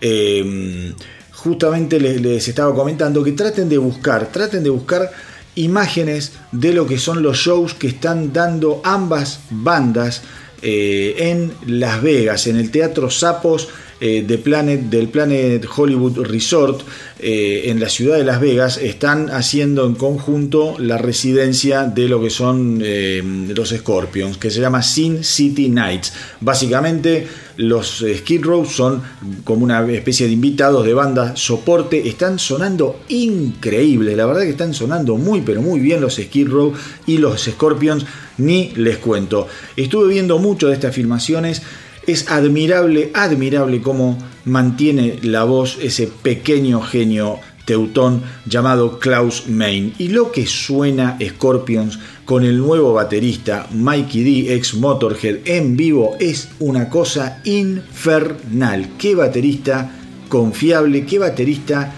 Em, 0.00 0.92
justamente 1.30 2.00
les, 2.00 2.48
estaba 2.48 2.74
comentando 2.74 3.22
que 3.22 3.30
traten 3.32 3.68
de 3.68 3.78
buscar, 3.78 4.32
traten 4.32 4.64
de 4.64 4.70
buscar 4.70 5.12
imágenes 5.54 6.32
de 6.50 6.72
lo 6.72 6.88
que 6.88 6.98
son 6.98 7.22
los 7.22 7.36
shows 7.36 7.74
que 7.74 7.86
están 7.86 8.32
dando 8.32 8.80
ambas 8.82 9.42
bandas 9.50 10.22
eh, 10.60 11.14
en 11.30 11.52
Las 11.68 12.02
Vegas, 12.02 12.48
en 12.48 12.56
el 12.56 12.72
Teatro 12.72 13.10
Sapos 13.10 13.68
eh, 14.06 14.22
de 14.22 14.36
Planet, 14.36 14.82
del 14.82 15.08
Planet 15.08 15.66
Hollywood 15.74 16.26
Resort 16.26 16.82
eh, 17.18 17.70
en 17.70 17.80
la 17.80 17.88
ciudad 17.88 18.18
de 18.18 18.24
Las 18.24 18.38
Vegas 18.38 18.76
están 18.76 19.30
haciendo 19.30 19.86
en 19.86 19.94
conjunto 19.94 20.74
la 20.78 20.98
residencia 20.98 21.84
de 21.84 22.06
lo 22.06 22.20
que 22.20 22.28
son 22.28 22.82
eh, 22.84 23.22
los 23.56 23.70
Scorpions, 23.70 24.36
que 24.36 24.50
se 24.50 24.60
llama 24.60 24.82
Sin 24.82 25.24
City 25.24 25.70
Nights. 25.70 26.12
Básicamente 26.42 27.26
los 27.56 28.04
Skid 28.14 28.44
Row 28.44 28.66
son 28.66 29.02
como 29.42 29.64
una 29.64 29.90
especie 29.90 30.26
de 30.26 30.34
invitados 30.34 30.84
de 30.84 30.92
banda 30.92 31.34
soporte, 31.34 32.06
están 32.06 32.38
sonando 32.38 33.00
increíble, 33.08 34.16
la 34.16 34.26
verdad 34.26 34.42
que 34.42 34.50
están 34.50 34.74
sonando 34.74 35.16
muy 35.16 35.40
pero 35.40 35.62
muy 35.62 35.80
bien 35.80 36.02
los 36.02 36.16
Skid 36.16 36.48
Row 36.48 36.74
y 37.06 37.16
los 37.16 37.44
Scorpions, 37.44 38.04
ni 38.36 38.70
les 38.76 38.98
cuento. 38.98 39.48
Estuve 39.78 40.08
viendo 40.08 40.38
mucho 40.38 40.68
de 40.68 40.74
estas 40.74 40.94
filmaciones 40.94 41.62
es 42.06 42.30
admirable, 42.30 43.10
admirable 43.14 43.80
cómo 43.80 44.18
mantiene 44.44 45.18
la 45.22 45.44
voz 45.44 45.78
ese 45.80 46.06
pequeño 46.06 46.80
genio 46.80 47.40
teutón 47.64 48.22
llamado 48.46 48.98
Klaus 48.98 49.48
Main. 49.48 49.94
Y 49.98 50.08
lo 50.08 50.30
que 50.30 50.46
suena 50.46 51.18
Scorpions 51.24 51.98
con 52.24 52.44
el 52.44 52.58
nuevo 52.58 52.92
baterista 52.92 53.66
Mikey 53.72 54.44
D, 54.44 54.54
ex 54.54 54.74
Motorhead, 54.74 55.38
en 55.44 55.76
vivo 55.76 56.16
es 56.20 56.48
una 56.60 56.88
cosa 56.88 57.40
infernal. 57.44 58.90
Qué 58.98 59.14
baterista 59.14 59.90
confiable, 60.28 61.06
qué 61.06 61.18
baterista 61.18 61.92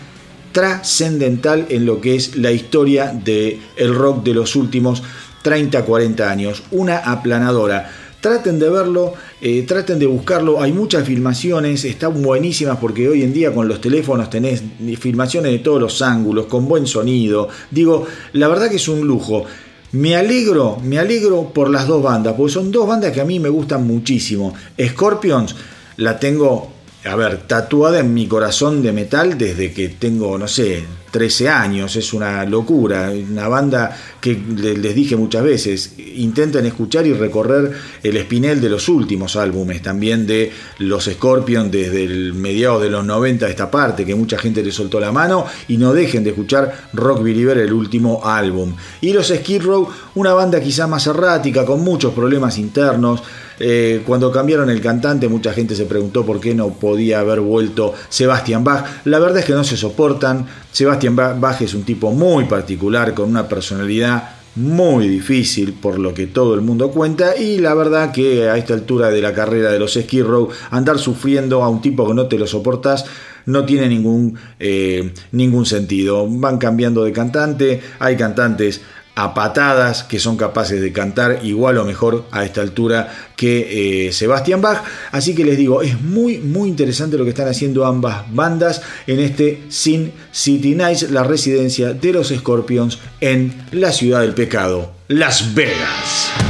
trascendental 0.53 1.67
en 1.69 1.85
lo 1.85 2.01
que 2.01 2.17
es 2.17 2.37
la 2.37 2.51
historia 2.51 3.13
del 3.13 3.61
el 3.77 3.95
rock 3.95 4.25
de 4.25 4.35
los 4.35 4.57
últimos 4.57 5.03
30-40 5.45 6.21
años. 6.23 6.63
Una 6.71 6.99
aplanadora 6.99 7.91
Traten 8.27 8.59
de 8.59 8.69
verlo, 8.71 9.15
eh, 9.41 9.63
traten 9.63 9.99
de 9.99 10.07
buscarlo. 10.07 10.61
Hay 10.63 10.73
muchas 10.73 11.07
filmaciones, 11.07 11.85
están 11.85 12.23
buenísimas 12.23 12.79
porque 12.79 13.09
hoy 13.09 13.23
en 13.23 13.33
día 13.33 13.53
con 13.53 13.69
los 13.69 13.81
teléfonos 13.81 14.31
tenés 14.31 14.63
filmaciones 14.99 15.53
de 15.53 15.59
todos 15.59 15.81
los 15.81 16.01
ángulos, 16.03 16.47
con 16.47 16.67
buen 16.67 16.87
sonido. 16.87 17.49
Digo, 17.71 18.07
la 18.33 18.49
verdad 18.49 18.71
que 18.71 18.77
es 18.77 18.89
un 18.89 19.07
lujo. 19.07 19.45
Me 19.93 20.17
alegro, 20.17 20.79
me 20.83 20.99
alegro 20.99 21.51
por 21.55 21.71
las 21.71 21.87
dos 21.87 22.03
bandas, 22.03 22.35
porque 22.37 22.53
son 22.53 22.73
dos 22.73 22.87
bandas 22.89 23.13
que 23.13 23.21
a 23.21 23.25
mí 23.25 23.39
me 23.39 23.49
gustan 23.49 23.87
muchísimo. 23.87 24.55
Scorpions 24.81 25.55
la 25.97 26.19
tengo, 26.19 26.73
a 27.05 27.15
ver, 27.15 27.47
tatuada 27.47 28.01
en 28.01 28.13
mi 28.13 28.27
corazón 28.27 28.83
de 28.83 28.93
metal 28.93 29.39
desde 29.39 29.73
que 29.73 29.89
tengo, 29.91 30.37
no 30.39 30.49
sé, 30.49 30.85
13 31.17 31.49
años, 31.49 31.97
es 31.97 32.13
una 32.13 32.45
locura, 32.45 33.11
una 33.11 33.49
banda 33.49 33.97
que 34.21 34.35
les 34.35 34.95
dije 34.95 35.17
muchas 35.17 35.43
veces, 35.43 35.95
intenten 35.97 36.67
escuchar 36.67 37.07
y 37.07 37.15
recorrer 37.15 37.73
el 38.03 38.19
espinel 38.19 38.61
de 38.61 38.69
los 38.69 38.87
últimos 38.91 39.35
álbumes, 39.35 39.81
también 39.81 40.27
de 40.27 40.53
los 40.81 41.07
Scorpions 41.07 41.73
desde 41.73 42.05
el 42.05 42.35
mediados 42.35 42.83
de 42.83 42.91
los 42.91 43.03
90 43.07 43.49
esta 43.49 43.71
parte, 43.71 44.05
que 44.05 44.15
mucha 44.15 44.37
gente 44.37 44.63
le 44.63 44.71
soltó 44.71 45.01
la 45.01 45.11
mano, 45.11 45.47
y 45.69 45.79
no 45.79 45.95
dejen 45.95 46.23
de 46.23 46.31
escuchar 46.31 46.91
Rock 46.93 47.23
Believer, 47.23 47.57
el 47.57 47.73
último 47.73 48.21
álbum. 48.23 48.75
Y 49.01 49.15
los 49.15 49.29
Skid 49.29 49.63
Row, 49.63 49.89
una 50.17 50.35
banda 50.35 50.61
quizá 50.61 50.87
más 50.87 51.07
errática, 51.07 51.65
con 51.65 51.83
muchos 51.83 52.13
problemas 52.13 52.59
internos, 52.59 53.23
eh, 53.59 54.03
cuando 54.07 54.31
cambiaron 54.31 54.71
el 54.71 54.81
cantante, 54.81 55.29
mucha 55.29 55.53
gente 55.53 55.75
se 55.75 55.87
preguntó 55.87 56.25
por 56.25 56.41
qué 56.41 56.55
no 56.55 56.71
podía 56.71 57.21
haber 57.21 57.41
vuelto 57.41 57.95
Sebastian 58.09 58.65
Bach. 58.65 58.85
La 59.05 59.19
verdad 59.19 59.39
es 59.39 59.45
que 59.45 59.53
no 59.53 59.65
se 59.65 59.77
soportan. 59.77 60.47
Sebastian 60.73 61.17
Bach 61.17 61.61
es 61.61 61.75
un 61.75 61.85
tipo 61.85 62.13
muy 62.13 62.45
particular, 62.45 63.15
con 63.15 63.31
una 63.31 63.49
personalidad 63.49 64.37
muy 64.57 65.07
difícil 65.07 65.75
por 65.75 65.99
lo 65.99 66.15
que 66.15 66.27
todo 66.27 66.55
el 66.55 66.63
mundo 66.63 66.91
cuenta 66.91 67.37
y 67.37 67.59
la 67.59 67.75
verdad 67.75 68.11
que 68.11 68.49
a 68.49 68.57
esta 68.57 68.73
altura 68.73 69.11
de 69.11 69.21
la 69.21 69.35
carrera 69.35 69.71
de 69.71 69.79
los 69.79 69.93
Skid 69.93 70.25
Row 70.25 70.49
andar 70.71 70.99
sufriendo 70.99 71.63
a 71.63 71.69
un 71.69 71.83
tipo 71.83 72.07
que 72.09 72.15
no 72.15 72.27
te 72.27 72.39
lo 72.39 72.47
soportas 72.47 73.05
no 73.45 73.65
tiene 73.65 73.89
ningún, 73.89 74.37
eh, 74.59 75.13
ningún 75.33 75.67
sentido. 75.67 76.27
Van 76.29 76.59
cambiando 76.59 77.05
de 77.05 77.13
cantante, 77.13 77.81
hay 77.99 78.17
cantantes 78.17 78.83
a 79.17 79.33
patadas 79.33 80.05
que 80.05 80.19
son 80.19 80.37
capaces 80.37 80.81
de 80.81 80.93
cantar 80.93 81.41
igual 81.43 81.79
o 81.79 81.85
mejor 81.85 82.27
a 82.31 82.45
esta 82.45 82.61
altura 82.61 83.13
que 83.35 84.07
eh, 84.07 84.13
Sebastian 84.13 84.61
Bach. 84.61 84.85
Así 85.11 85.35
que 85.35 85.45
les 85.45 85.57
digo, 85.57 85.83
es 85.83 86.01
muy 86.01 86.39
muy 86.39 86.69
interesante 86.69 87.17
lo 87.17 87.25
que 87.25 87.31
están 87.31 87.49
haciendo 87.49 87.87
ambas 87.87 88.33
bandas 88.33 88.83
en 89.07 89.21
este 89.21 89.63
Sin 89.71 90.13
City 90.31 90.75
Nights, 90.75 91.11
la 91.11 91.25
residencia 91.25 91.95
de 91.95 92.13
los 92.13 92.29
Scorpions 92.29 92.99
en 93.21 93.55
la 93.73 93.91
ciudad 93.91 94.21
del 94.21 94.35
pecado, 94.35 94.93
Las 95.09 95.55
Vegas. 95.55 96.46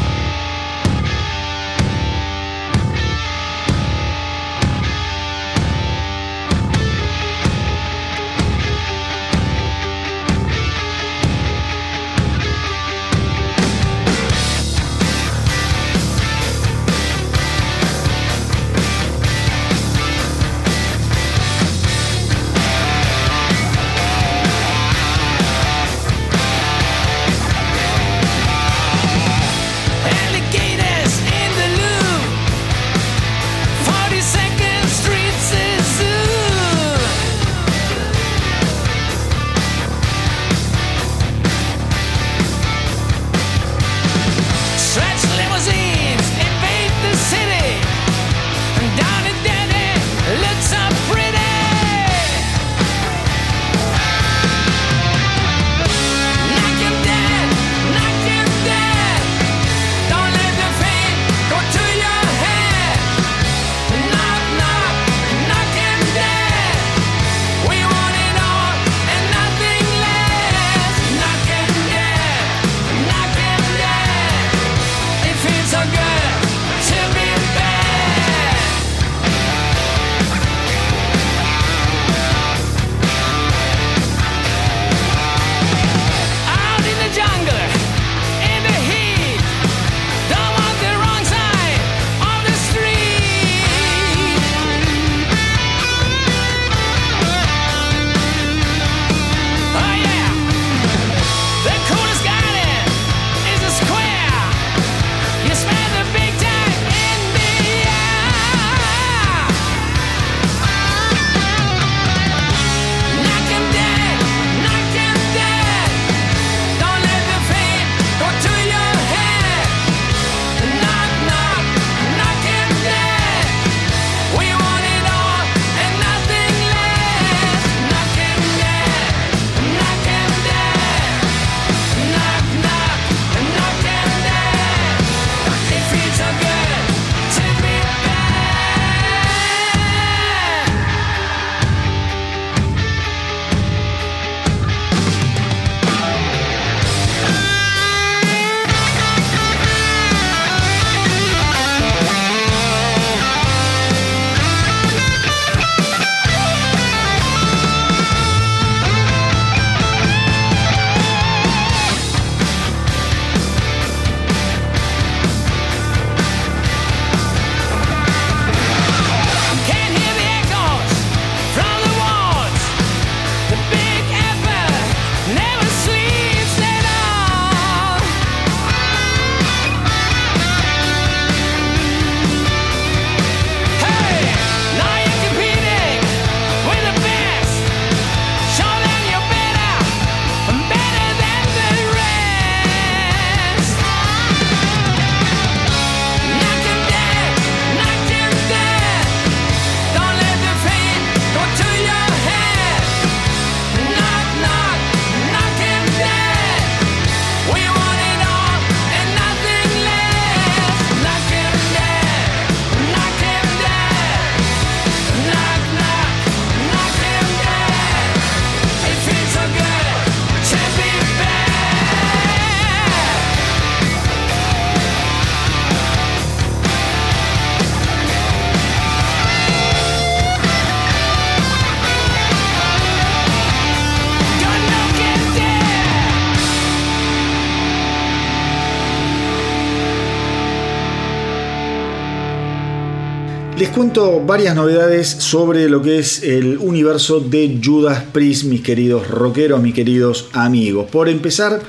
Varias 243.97 244.55
novedades 244.55 245.09
sobre 245.09 245.71
lo 245.71 245.81
que 245.81 246.01
es 246.01 246.23
el 246.23 246.59
universo 246.59 247.19
de 247.19 247.59
Judas 247.65 248.05
Priest, 248.13 248.45
mis 248.45 248.61
queridos 248.61 249.09
rockeros, 249.09 249.63
mis 249.63 249.73
queridos 249.73 250.29
amigos. 250.35 250.91
Por 250.91 251.09
empezar, 251.09 251.63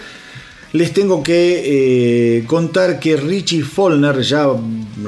les 0.74 0.92
tengo 0.92 1.24
que 1.24 2.40
eh, 2.40 2.44
contar 2.46 3.00
que 3.00 3.16
Richie 3.16 3.64
Follner, 3.64 4.20
ya 4.24 4.46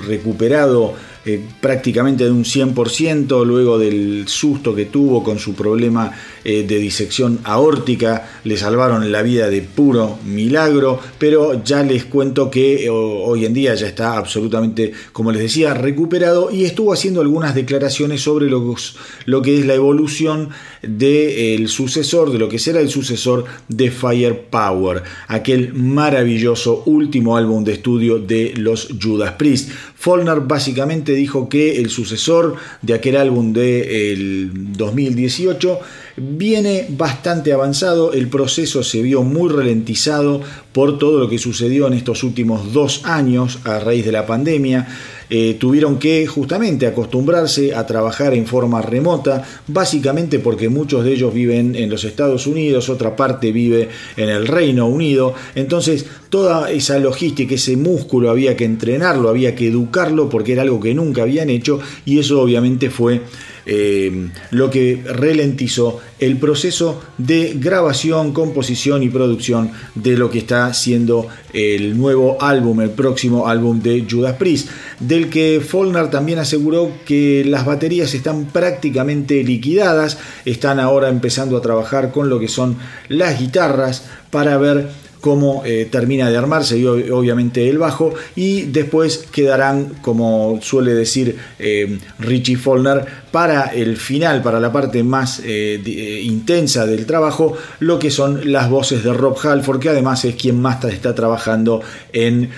recuperado 0.08 0.94
eh, 1.30 1.40
prácticamente 1.62 2.24
de 2.24 2.32
un 2.32 2.44
100% 2.44 3.46
luego 3.46 3.78
del 3.78 4.28
susto 4.28 4.74
que 4.74 4.86
tuvo 4.86 5.24
con 5.24 5.38
su 5.38 5.54
problema 5.54 6.12
eh, 6.44 6.64
de 6.64 6.80
disección 6.80 7.40
aórtica, 7.44 8.28
le 8.46 8.58
salvaron 8.58 9.12
la 9.12 9.22
vida 9.22 9.50
de 9.50 9.62
puro 9.62 10.18
milagro, 10.26 11.00
pero 11.20 11.64
ya 11.64 11.84
les 11.84 12.06
cuento 12.06 12.50
que 12.50 12.86
eh, 12.86 12.90
hoy 12.90 13.46
en 13.46 13.54
día 13.54 13.76
ya 13.76 13.86
está 13.86 14.18
absolutamente, 14.18 14.92
como 15.12 15.32
les 15.32 15.42
decía, 15.42 15.74
recuperado 15.74 16.50
y 16.50 16.66
estuvo 16.66 16.94
haciendo 16.94 17.22
algunas 17.22 17.54
declaraciones 17.54 18.22
sobre 18.22 18.48
lo, 18.50 19.42
que 19.42 19.60
es 19.60 19.66
la 19.66 19.76
evolución 19.76 20.50
del 20.82 21.68
sucesor, 21.68 22.32
de 22.32 22.40
lo 22.40 22.50
que 22.50 22.58
será 22.58 22.80
el 22.80 22.90
sucesor 22.90 23.46
de 23.68 23.92
Firepower, 23.92 25.04
aquel 25.28 25.74
maravilloso 25.74 26.84
último 26.86 27.38
álbum 27.38 27.64
de 27.64 27.74
estudio 27.74 28.18
de 28.18 28.54
los 28.56 28.88
Judas 29.00 29.34
Priest. 29.34 29.70
Follner 29.96 30.40
básicamente 30.40 31.12
dijo 31.20 31.50
que 31.50 31.78
el 31.78 31.90
sucesor 31.90 32.56
de 32.82 32.94
aquel 32.94 33.18
álbum 33.18 33.54
del 33.54 34.52
2018 34.74 35.80
viene 36.18 36.88
bastante 36.90 37.54
avanzado, 37.54 38.14
el 38.14 38.28
proceso 38.28 38.84
se 38.84 39.02
vio 39.02 39.24
muy 39.24 39.50
ralentizado 39.50 40.42
por 40.72 40.98
todo 40.98 41.20
lo 41.20 41.30
que 41.30 41.38
sucedió 41.38 41.88
en 41.88 41.94
estos 41.94 42.24
últimos 42.24 42.74
dos 42.74 43.06
años 43.06 43.60
a 43.64 43.80
raíz 43.80 44.06
de 44.06 44.12
la 44.12 44.26
pandemia. 44.26 44.88
Eh, 45.30 45.58
tuvieron 45.60 46.00
que 46.00 46.26
justamente 46.26 46.88
acostumbrarse 46.88 47.76
a 47.76 47.86
trabajar 47.86 48.34
en 48.34 48.48
forma 48.48 48.82
remota, 48.82 49.44
básicamente 49.68 50.40
porque 50.40 50.70
muchos 50.70 51.04
de 51.04 51.14
ellos 51.14 51.34
viven 51.34 51.76
en 51.76 51.90
los 51.90 52.04
Estados 52.04 52.48
Unidos, 52.48 52.90
otra 52.90 53.16
parte 53.16 53.52
vive 53.52 53.90
en 54.18 54.30
el 54.30 54.48
Reino 54.48 54.88
Unido, 54.88 55.36
entonces 55.54 56.06
toda 56.30 56.72
esa 56.72 56.98
logística, 56.98 57.56
ese 57.56 57.78
músculo 57.78 58.30
había 58.32 58.58
que 58.58 58.66
entrenarlo, 58.66 59.30
había 59.30 59.54
que 59.56 59.68
educarlo 59.68 60.30
porque 60.30 60.54
era 60.54 60.64
algo 60.64 60.80
que 60.80 60.96
nunca 60.96 61.22
habían 61.22 61.50
hecho 61.50 61.80
y 62.06 62.20
eso 62.20 62.42
obviamente 62.42 62.90
fue 62.90 63.22
eh, 63.72 64.32
lo 64.50 64.72
que 64.72 65.04
ralentizó 65.06 66.00
el 66.18 66.38
proceso 66.38 67.04
de 67.20 67.54
grabación, 67.56 68.34
composición 68.34 69.04
y 69.04 69.10
producción 69.10 69.70
de 69.94 70.18
lo 70.18 70.32
que 70.32 70.40
está 70.40 70.74
siendo 70.74 71.28
el 71.54 71.96
nuevo 71.96 72.42
álbum, 72.42 72.82
el 72.82 72.90
próximo 72.90 73.48
álbum 73.48 73.80
de 73.80 74.08
Judas 74.10 74.38
Priest, 74.38 74.70
del 75.00 75.30
que 75.30 75.62
Follner 75.62 76.10
también 76.10 76.40
aseguró 76.40 76.92
que 77.06 77.46
las 77.46 77.64
baterías 77.64 78.16
están 78.16 78.46
prácticamente 78.46 79.44
liquidadas, 79.44 80.18
están 80.46 80.80
ahora 80.80 81.10
empezando 81.10 81.56
a 81.56 81.62
trabajar 81.62 82.12
con 82.12 82.28
lo 82.28 82.40
que 82.40 82.48
son 82.48 82.76
las 83.08 83.40
guitarras 83.40 84.04
para 84.32 84.58
ver 84.58 84.90
cómo 85.22 85.64
eh, 85.66 85.88
termina 85.90 86.30
de 86.30 86.38
armarse 86.38 86.78
y 86.78 86.86
obviamente 86.86 87.70
el 87.70 87.78
bajo 87.78 88.14
y 88.36 88.64
después 88.64 89.26
quedarán 89.32 89.96
como 90.02 90.60
suele 90.62 90.94
decir 90.94 91.38
eh, 91.60 92.00
Richie 92.20 92.56
Follner 92.56 93.06
para 93.32 93.68
el 93.68 93.98
final 93.98 94.42
para 94.42 94.60
la 94.60 94.72
parte 94.72 95.04
más 95.04 95.42
eh, 95.44 96.22
intensa 96.24 96.86
del 96.86 97.06
trabajo 97.06 97.58
lo 97.80 98.00
que 98.00 98.12
son 98.12 98.52
las 98.52 98.70
voces 98.70 99.04
de 99.04 99.14
Rob 99.14 99.38
Halford 99.42 99.80
que 99.80 99.90
además 99.90 100.26
es 100.26 100.36
quien 100.36 100.62
más 100.62 100.84
está 100.86 101.14
trabajando 101.14 101.82
en 102.14 102.50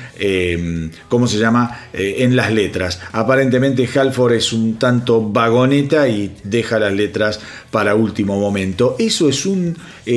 cómo 1.09 1.27
se 1.27 1.37
llama 1.37 1.87
en 1.93 2.35
las 2.35 2.51
letras. 2.51 2.99
Aparentemente 3.11 3.89
Halford 3.93 4.33
es 4.33 4.53
un 4.53 4.77
tanto 4.77 5.21
vagoneta 5.21 6.07
y 6.07 6.35
deja 6.43 6.77
las 6.77 6.93
letras 6.93 7.39
para 7.71 7.95
último 7.95 8.39
momento. 8.39 8.95
Eso 8.99 9.27
es 9.27 9.45
un, 9.45 9.75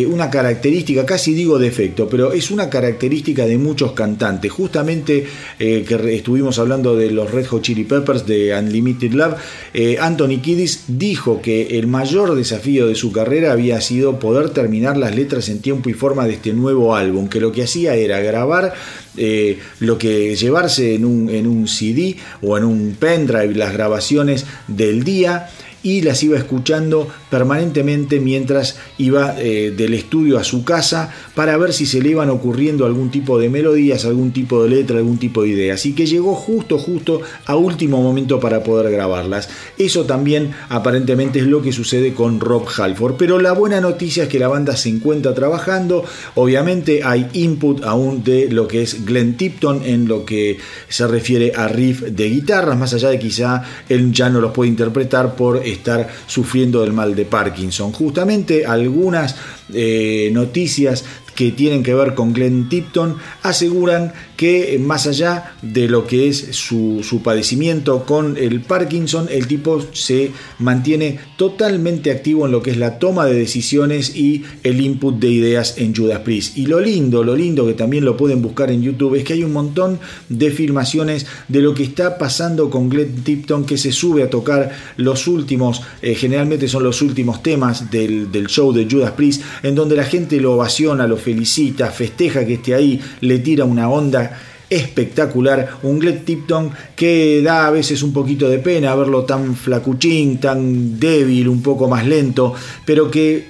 una 0.09 0.29
característica 0.29 1.07
casi 1.07 1.35
digo 1.35 1.59
defecto 1.59 2.09
pero 2.09 2.33
es 2.33 2.51
una 2.51 2.69
característica 2.69 3.47
de 3.47 3.59
muchos 3.59 3.93
cantantes. 3.93 4.51
Justamente 4.53 5.27
eh, 5.59 5.85
que 5.87 6.15
estuvimos 6.15 6.59
hablando 6.59 6.97
de 6.97 7.11
los 7.11 7.31
Red 7.31 7.47
Hot 7.47 7.63
Chili 7.63 7.85
Peppers 7.85 8.27
de 8.27 8.57
Unlimited 8.57 9.13
Love, 9.13 9.35
eh, 9.73 9.97
Anthony 10.01 10.41
Kiddis 10.45 10.85
dijo 10.87 11.41
que 11.41 11.79
el 11.79 11.87
mayor 11.87 12.35
desafío 12.35 12.87
de 12.87 12.95
su 12.95 13.11
carrera 13.11 13.53
había 13.53 13.81
sido 13.81 14.19
poder 14.19 14.51
terminar 14.51 14.97
las 14.99 15.17
letras 15.17 15.49
en 15.49 15.61
tiempo 15.61 15.89
y 15.89 15.95
forma 15.95 16.27
de 16.27 16.35
este 16.35 16.53
nuevo 16.53 16.95
álbum, 16.95 17.29
que 17.29 17.41
lo 17.41 17.51
que 17.51 17.65
hacía 17.65 17.95
era 17.95 18.21
grabar 18.21 18.75
eh, 19.17 19.59
lo 19.81 19.97
que 19.97 20.37
llevarse 20.37 20.95
en 20.95 21.05
un, 21.05 21.31
en 21.31 21.47
un 21.47 21.67
CD 21.67 22.17
o 22.43 22.59
en 22.59 22.65
un 22.65 22.97
pendrive 22.99 23.55
las 23.55 23.73
grabaciones 23.73 24.45
del 24.69 25.03
día 25.03 25.49
y 25.85 26.01
las 26.01 26.23
iba 26.25 26.37
escuchando 26.37 27.07
permanentemente 27.31 28.19
mientras 28.19 28.77
iba 28.99 29.37
eh, 29.39 29.73
del 29.77 29.95
estudio 29.95 30.39
a 30.39 30.45
su 30.45 30.65
casa 30.65 31.13
para 31.35 31.57
ver 31.57 31.73
si 31.73 31.87
se 31.87 32.03
le 32.03 32.09
iban 32.09 32.31
ocurriendo 32.31 32.87
algún 32.87 33.11
tipo 33.11 33.39
de 33.39 33.51
melodías, 33.51 34.05
algún 34.05 34.33
tipo 34.33 34.65
de 34.65 34.71
letra, 34.71 34.99
algún 34.99 35.19
tipo 35.19 35.43
de 35.43 35.51
idea. 35.51 35.75
Así 35.75 35.95
que 35.95 36.07
llegó 36.07 36.35
justo, 36.35 36.79
justo 36.79 37.21
a 37.45 37.55
último 37.55 38.03
momento 38.03 38.41
para 38.41 38.65
poder 38.65 38.91
grabarlas. 38.91 39.51
Eso 39.79 40.05
también 40.05 40.53
aparentemente 40.71 41.39
es 41.39 41.47
lo 41.47 41.61
que 41.61 41.73
sucede 41.73 42.15
con 42.15 42.41
Rob 42.41 42.67
Halford. 42.77 43.17
Pero 43.19 43.39
la 43.39 43.53
buena 43.53 43.81
noticia 43.81 44.25
es 44.25 44.29
que 44.31 44.39
la 44.39 44.49
banda 44.49 44.77
se 44.77 44.89
encuentra 44.89 45.35
trabajando. 45.35 46.05
Obviamente 46.35 47.03
hay 47.05 47.29
input 47.35 47.85
aún 47.85 48.25
de 48.25 48.49
lo 48.51 48.67
que 48.67 48.83
es 48.83 49.05
Glenn 49.05 49.37
Tipton 49.37 49.83
en 49.85 50.09
lo 50.09 50.25
que 50.25 50.59
se 50.89 51.07
refiere 51.07 51.53
a 51.55 51.69
riff 51.69 52.01
de 52.01 52.31
guitarras, 52.31 52.79
más 52.79 52.95
allá 52.95 53.11
de 53.11 53.19
quizá 53.19 53.63
él 53.91 54.13
ya 54.13 54.31
no 54.31 54.41
los 54.41 54.53
puede 54.53 54.71
interpretar 54.71 55.37
por 55.37 55.61
estar 55.75 56.09
sufriendo 56.27 56.81
del 56.83 56.93
mal 56.93 57.15
de 57.15 57.25
Parkinson. 57.25 57.93
Justamente 57.93 58.67
algunas 58.67 59.37
eh, 59.73 60.31
noticias 60.33 61.05
que 61.35 61.53
tienen 61.53 61.83
que 61.83 61.95
ver 61.95 62.15
con 62.15 62.33
Glenn 62.33 62.69
Tipton 62.69 63.17
aseguran 63.43 64.13
que 64.37 64.79
más 64.81 65.07
allá 65.07 65.55
de 65.63 65.89
lo 65.89 66.07
que 66.07 66.29
es 66.29 66.49
su, 66.53 67.21
padecimiento 67.23 68.05
con 68.05 68.37
el 68.37 68.61
Parkinson, 68.61 69.29
el 69.31 69.47
tipo 69.47 69.81
se 69.93 70.33
mantiene 70.59 71.19
totalmente 71.37 72.11
activo 72.11 72.47
en 72.47 72.53
lo 72.53 72.63
que 72.63 72.71
es 72.71 72.77
la 72.77 72.99
toma 72.99 73.27
de 73.27 73.35
decisiones 73.35 74.17
y 74.17 74.45
el 74.63 74.81
input 74.81 75.19
de 75.19 75.29
ideas 75.29 75.79
en 75.79 75.95
Judas 75.95 76.21
Priest. 76.21 76.59
Y 76.59 76.67
lo 76.67 76.81
lindo, 76.81 77.23
lo 77.23 77.37
lindo 77.37 77.67
que 77.67 77.75
también 77.75 78.05
lo 78.05 78.17
pueden 78.17 78.43
buscar 78.43 78.71
en 78.71 78.83
YouTube 78.83 79.15
es 79.15 79.25
que 79.25 79.35
hay 79.35 79.45
un 79.45 79.53
montón 79.53 80.01
de 80.29 80.51
filmaciones 80.51 81.27
de 81.49 81.61
lo 81.61 81.75
que 81.75 81.85
está 81.85 82.19
pasando 82.19 82.71
con 82.71 82.89
Glenn 82.89 83.23
Tipton 83.23 83.65
que 83.65 83.79
se 83.79 83.93
sube 83.93 84.23
a 84.23 84.31
tocar 84.31 84.73
los 84.97 85.27
últimos, 85.29 85.83
eh, 86.03 86.15
generalmente 86.15 86.69
son 86.69 86.83
los 86.83 87.03
últimos 87.03 87.43
temas 87.43 87.91
del, 87.91 88.33
del 88.33 88.49
show 88.49 88.73
de 88.73 88.87
Judas 88.91 89.13
Priest, 89.13 89.43
en 89.63 89.75
donde 89.75 89.97
la 89.97 90.05
gente 90.05 90.41
lo 90.41 90.55
ovaciona, 90.55 91.07
lo 91.07 91.17
felicita, 91.25 91.91
festeja 91.91 92.45
que 92.45 92.55
esté 92.55 92.75
ahí, 92.75 93.01
le 93.21 93.39
tira 93.39 93.65
una 93.65 93.89
onda 93.89 94.39
espectacular, 94.69 95.79
un 95.83 95.99
Glenn 95.99 96.25
Tipton 96.25 96.71
que 96.95 97.41
da 97.43 97.67
a 97.67 97.71
veces 97.71 98.03
un 98.03 98.13
poquito 98.13 98.49
de 98.49 98.59
pena 98.59 98.95
verlo 98.95 99.25
tan 99.25 99.57
flacuchín, 99.57 100.39
tan 100.39 100.99
débil, 100.99 101.49
un 101.49 101.63
poco 101.63 101.89
más 101.89 102.07
lento, 102.07 102.55
pero 102.85 103.11
que 103.11 103.49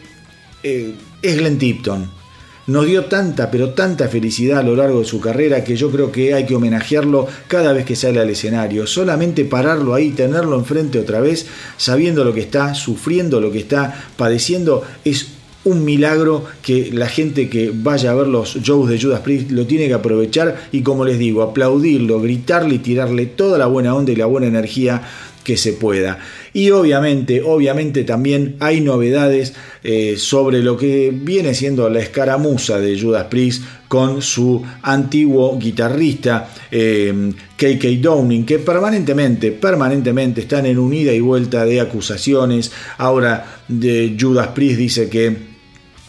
eh, 0.63 0.95
es 1.23 1.37
Glenn 1.37 1.59
Tipton. 1.59 2.25
Nos 2.67 2.87
dio 2.87 3.05
tanta, 3.05 3.51
pero 3.51 3.75
tanta 3.75 4.09
felicidad 4.09 4.61
a 4.61 4.63
lo 4.63 4.75
largo 4.75 5.01
de 5.01 5.05
su 5.05 5.21
carrera 5.21 5.63
que 5.63 5.77
yo 5.77 5.91
creo 5.91 6.11
que 6.11 6.33
hay 6.33 6.47
que 6.47 6.55
homenajearlo 6.55 7.27
cada 7.47 7.75
vez 7.75 7.85
que 7.85 7.95
sale 7.95 8.21
al 8.21 8.31
escenario. 8.31 8.87
Solamente 8.87 9.45
pararlo 9.45 9.93
ahí, 9.93 10.13
tenerlo 10.13 10.59
enfrente 10.59 10.99
otra 10.99 11.21
vez, 11.21 11.47
sabiendo 11.77 12.25
lo 12.25 12.33
que 12.33 12.41
está, 12.41 12.75
sufriendo 12.75 13.39
lo 13.39 13.53
que 13.53 13.59
está 13.59 14.09
padeciendo, 14.17 14.83
es 15.05 15.29
un 15.65 15.85
milagro 15.85 16.45
que 16.63 16.91
la 16.93 17.09
gente 17.09 17.49
que 17.49 17.73
vaya 17.75 18.11
a 18.11 18.15
ver 18.15 18.29
los 18.29 18.57
shows 18.57 18.89
de 18.89 19.01
Judas 19.01 19.21
Priest 19.21 19.51
lo 19.51 19.67
tiene 19.67 19.89
que 19.89 19.95
aprovechar 19.95 20.69
y 20.73 20.83
como 20.83 21.05
les 21.05 21.19
digo, 21.19 21.43
aplaudirlo, 21.43 22.21
gritarle 22.21 22.77
y 22.77 22.79
tirarle 22.79 23.27
toda 23.27 23.59
la 23.59 23.67
buena 23.67 23.95
onda 23.95 24.13
y 24.13 24.17
la 24.17 24.27
buena 24.27 24.47
energía 24.47 25.03
que 25.45 25.57
se 25.59 25.75
pueda. 25.75 26.19
Y 26.55 26.71
obviamente, 26.71 27.43
obviamente 27.43 28.03
también 28.05 28.57
hay 28.61 28.81
novedades 28.81 29.53
eh, 29.85 30.15
sobre 30.17 30.63
lo 30.63 30.77
que 30.77 31.13
viene 31.13 31.55
siendo 31.55 31.89
la 31.91 32.01
escaramuza 32.01 32.81
de 32.81 32.99
Judas 32.99 33.25
Priest 33.25 33.63
con 33.87 34.23
su 34.23 34.63
antiguo 34.83 35.57
guitarrista 35.59 36.49
KK 36.71 37.85
eh, 37.85 37.99
Downing, 38.01 38.47
que 38.47 38.59
permanentemente, 38.59 39.53
permanentemente 39.53 40.41
están 40.41 40.67
en 40.67 40.79
unida 40.79 41.13
y 41.13 41.21
vuelta 41.21 41.65
de 41.67 41.81
acusaciones. 41.81 42.73
Ahora 42.97 43.61
de 43.69 44.17
Judas 44.19 44.49
Priest 44.49 44.79
dice 44.79 45.09
que 45.11 45.54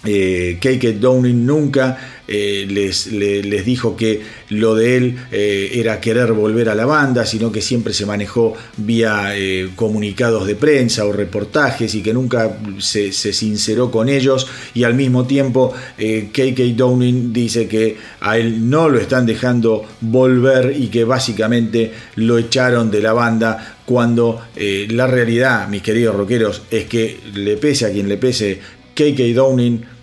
eh, 0.06 0.98
Downing 1.00 1.46
nunca 1.46 1.98
eh, 2.28 2.66
les, 2.68 3.08
le- 3.08 3.44
les 3.44 3.66
dijo 3.66 3.96
que 3.96 4.22
lo 4.50 4.74
de 4.74 4.98
él 4.98 5.16
eh, 5.32 5.72
era 5.76 6.00
querer 6.02 6.34
volver 6.34 6.70
a 6.70 6.76
la 6.76 6.86
banda, 6.86 7.26
sino 7.26 7.52
que 7.52 7.62
siempre 7.62 7.94
se 7.94 8.06
manejó 8.06 8.56
vía 8.78 9.38
eh, 9.38 9.70
comunicados 9.76 10.48
de 10.48 10.56
prensa 10.56 11.06
o 11.06 11.12
reportajes 11.12 11.94
y 11.94 12.02
que 12.02 12.14
nunca 12.14 12.58
se, 12.80 13.12
se 13.12 13.32
sinceró 13.32 13.92
con 13.92 14.10
ellos. 14.10 14.48
Y 14.74 14.84
al 14.84 14.96
mismo 14.96 15.26
tiempo 15.28 15.74
KK 15.98 16.60
Downing 16.76 17.32
dice 17.32 17.68
que 17.68 17.98
a 18.22 18.38
él 18.38 18.70
no 18.70 18.90
lo 18.90 19.00
están 19.00 19.26
dejando 19.26 19.84
volver 20.02 20.76
y 20.78 20.88
que 20.88 21.04
básicamente 21.04 21.92
lo 22.16 22.38
echaron 22.40 22.90
de 22.90 23.02
la 23.02 23.14
banda 23.14 23.78
cuando 23.86 24.42
la 24.56 25.06
realidad, 25.06 25.68
mis 25.68 25.84
queridos 25.84 26.16
rockeros, 26.16 26.64
es 26.72 26.86
que 26.86 27.20
le 27.36 27.58
pese 27.58 27.86
a 27.86 27.92
quien 27.92 28.10
le 28.10 28.18
pese, 28.18 28.60
KK 28.96 29.20
Downing 29.36 29.95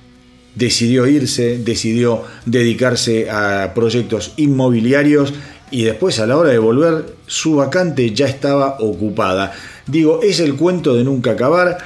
decidió 0.54 1.06
irse, 1.06 1.58
decidió 1.58 2.22
dedicarse 2.46 3.30
a 3.30 3.72
proyectos 3.74 4.32
inmobiliarios 4.36 5.32
y 5.70 5.84
después 5.84 6.20
a 6.20 6.26
la 6.26 6.36
hora 6.36 6.50
de 6.50 6.58
volver 6.58 7.16
su 7.26 7.56
vacante 7.56 8.12
ya 8.12 8.26
estaba 8.26 8.76
ocupada. 8.78 9.52
Digo, 9.86 10.20
es 10.22 10.38
el 10.40 10.54
cuento 10.54 10.94
de 10.94 11.04
nunca 11.04 11.32
acabar. 11.32 11.78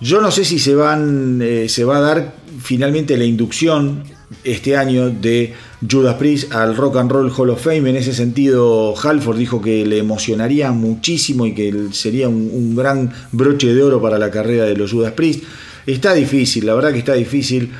Yo 0.00 0.20
no 0.20 0.32
sé 0.32 0.44
si 0.44 0.58
se, 0.58 0.74
van, 0.74 1.40
eh, 1.40 1.68
se 1.68 1.84
va 1.84 1.98
a 1.98 2.00
dar 2.00 2.34
finalmente 2.60 3.16
la 3.16 3.24
inducción 3.24 4.02
este 4.42 4.76
año 4.76 5.10
de 5.10 5.54
Judas 5.88 6.16
Priest 6.16 6.52
al 6.52 6.76
Rock 6.76 6.96
and 6.96 7.12
Roll 7.12 7.32
Hall 7.36 7.50
of 7.50 7.62
Fame. 7.62 7.90
En 7.90 7.96
ese 7.96 8.12
sentido, 8.12 8.94
Halford 9.00 9.38
dijo 9.38 9.62
que 9.62 9.86
le 9.86 9.98
emocionaría 9.98 10.72
muchísimo 10.72 11.46
y 11.46 11.54
que 11.54 11.88
sería 11.92 12.28
un, 12.28 12.50
un 12.52 12.74
gran 12.74 13.12
broche 13.30 13.72
de 13.72 13.82
oro 13.82 14.02
para 14.02 14.18
la 14.18 14.30
carrera 14.30 14.64
de 14.64 14.76
los 14.76 14.90
Judas 14.90 15.12
Priest. 15.12 15.44
Está 15.86 16.14
difícil, 16.14 16.66
la 16.66 16.74
verdad 16.74 16.92
que 16.92 16.98
está 16.98 17.14
difícil 17.14 17.70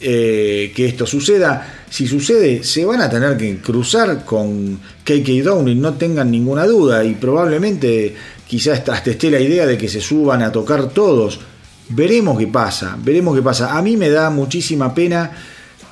eh, 0.00 0.72
que 0.74 0.86
esto 0.86 1.06
suceda. 1.06 1.84
Si 1.88 2.06
sucede, 2.06 2.64
se 2.64 2.84
van 2.84 3.00
a 3.00 3.08
tener 3.08 3.36
que 3.36 3.56
cruzar 3.58 4.24
con 4.24 4.78
KK 5.04 5.42
Downing, 5.42 5.80
no 5.80 5.94
tengan 5.94 6.30
ninguna 6.30 6.66
duda, 6.66 7.04
y 7.04 7.14
probablemente 7.14 8.14
quizás 8.46 8.86
hasta 8.88 9.10
esté 9.10 9.30
la 9.30 9.40
idea 9.40 9.66
de 9.66 9.78
que 9.78 9.88
se 9.88 10.00
suban 10.00 10.42
a 10.42 10.52
tocar 10.52 10.90
todos. 10.90 11.40
Veremos 11.88 12.38
qué 12.38 12.48
pasa, 12.48 12.98
veremos 13.02 13.36
qué 13.36 13.42
pasa. 13.42 13.78
A 13.78 13.82
mí 13.82 13.96
me 13.96 14.10
da 14.10 14.30
muchísima 14.30 14.94
pena 14.94 15.30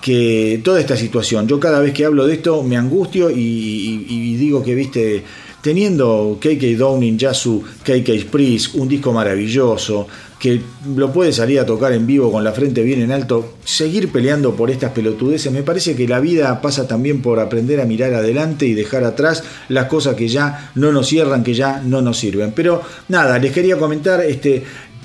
que 0.03 0.61
toda 0.65 0.81
esta 0.81 0.97
situación, 0.97 1.47
yo 1.47 1.61
cada 1.61 1.79
vez 1.79 1.95
que 1.95 2.05
hablo 2.05 2.27
de 2.27 2.35
esto 2.35 2.63
me 2.65 2.77
angustio 2.77 3.31
y, 3.31 4.37
digo 4.37 4.63
que, 4.63 4.75
viste, 4.75 5.23
teniendo 5.63 6.39
KK 6.41 6.77
Downing 6.77 7.17
ya 7.17 7.33
su 7.33 7.63
KK 7.85 8.31
Priest, 8.31 8.75
un 8.75 8.89
disco 8.89 9.13
maravilloso, 9.13 10.09
que 10.43 10.61
lo 10.97 11.13
puede 11.13 11.33
salir 11.33 11.61
a 11.61 11.67
tocar 11.67 11.93
en 11.93 12.05
vivo 12.05 12.33
con 12.33 12.43
la 12.43 12.51
frente 12.51 12.83
bien 12.83 13.01
en 13.01 13.13
alto, 13.13 13.55
seguir 13.65 14.11
peleando 14.11 14.57
por 14.57 14.73
estas 14.73 14.91
pelotudeces, 14.91 15.53
me 15.53 15.63
parece 15.63 15.95
que 15.95 16.09
la 16.09 16.19
vida 16.19 16.61
pasa 16.61 16.89
también 16.89 17.23
por 17.23 17.39
aprender 17.39 17.81
a 17.81 17.85
mirar 17.85 18.13
adelante 18.13 18.67
y 18.67 18.75
dejar 18.75 19.05
atrás 19.05 19.45
las 19.69 19.85
cosas 19.85 20.17
que 20.17 20.27
ya 20.27 20.73
no 20.75 20.91
nos 20.91 21.07
cierran, 21.07 21.45
que 21.45 21.55
ya 21.55 21.81
no 21.81 22.03
nos 22.03 22.19
sirven. 22.19 22.51
Pero 22.57 22.83
nada, 23.07 23.39
les 23.39 23.53
quería 23.53 23.77
comentar 23.77 24.21
este 24.23 24.65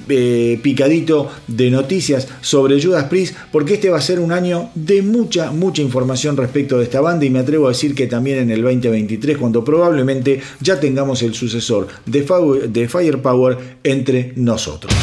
eh, 0.09 0.59
picadito 0.61 1.29
de 1.47 1.69
noticias 1.69 2.27
sobre 2.41 2.81
Judas 2.81 3.05
Priest, 3.05 3.35
porque 3.51 3.75
este 3.75 3.89
va 3.89 3.97
a 3.97 4.01
ser 4.01 4.19
un 4.19 4.31
año 4.31 4.69
de 4.75 5.01
mucha, 5.01 5.51
mucha 5.51 5.81
información 5.81 6.37
respecto 6.37 6.77
de 6.77 6.85
esta 6.85 7.01
banda 7.01 7.25
y 7.25 7.29
me 7.29 7.39
atrevo 7.39 7.67
a 7.67 7.69
decir 7.69 7.95
que 7.95 8.07
también 8.07 8.39
en 8.39 8.51
el 8.51 8.61
2023, 8.61 9.37
cuando 9.37 9.63
probablemente 9.63 10.41
ya 10.61 10.79
tengamos 10.79 11.21
el 11.23 11.33
sucesor 11.33 11.87
de, 12.05 12.25
de 12.69 12.87
Firepower 12.87 13.57
entre 13.83 14.33
nosotros. 14.35 14.93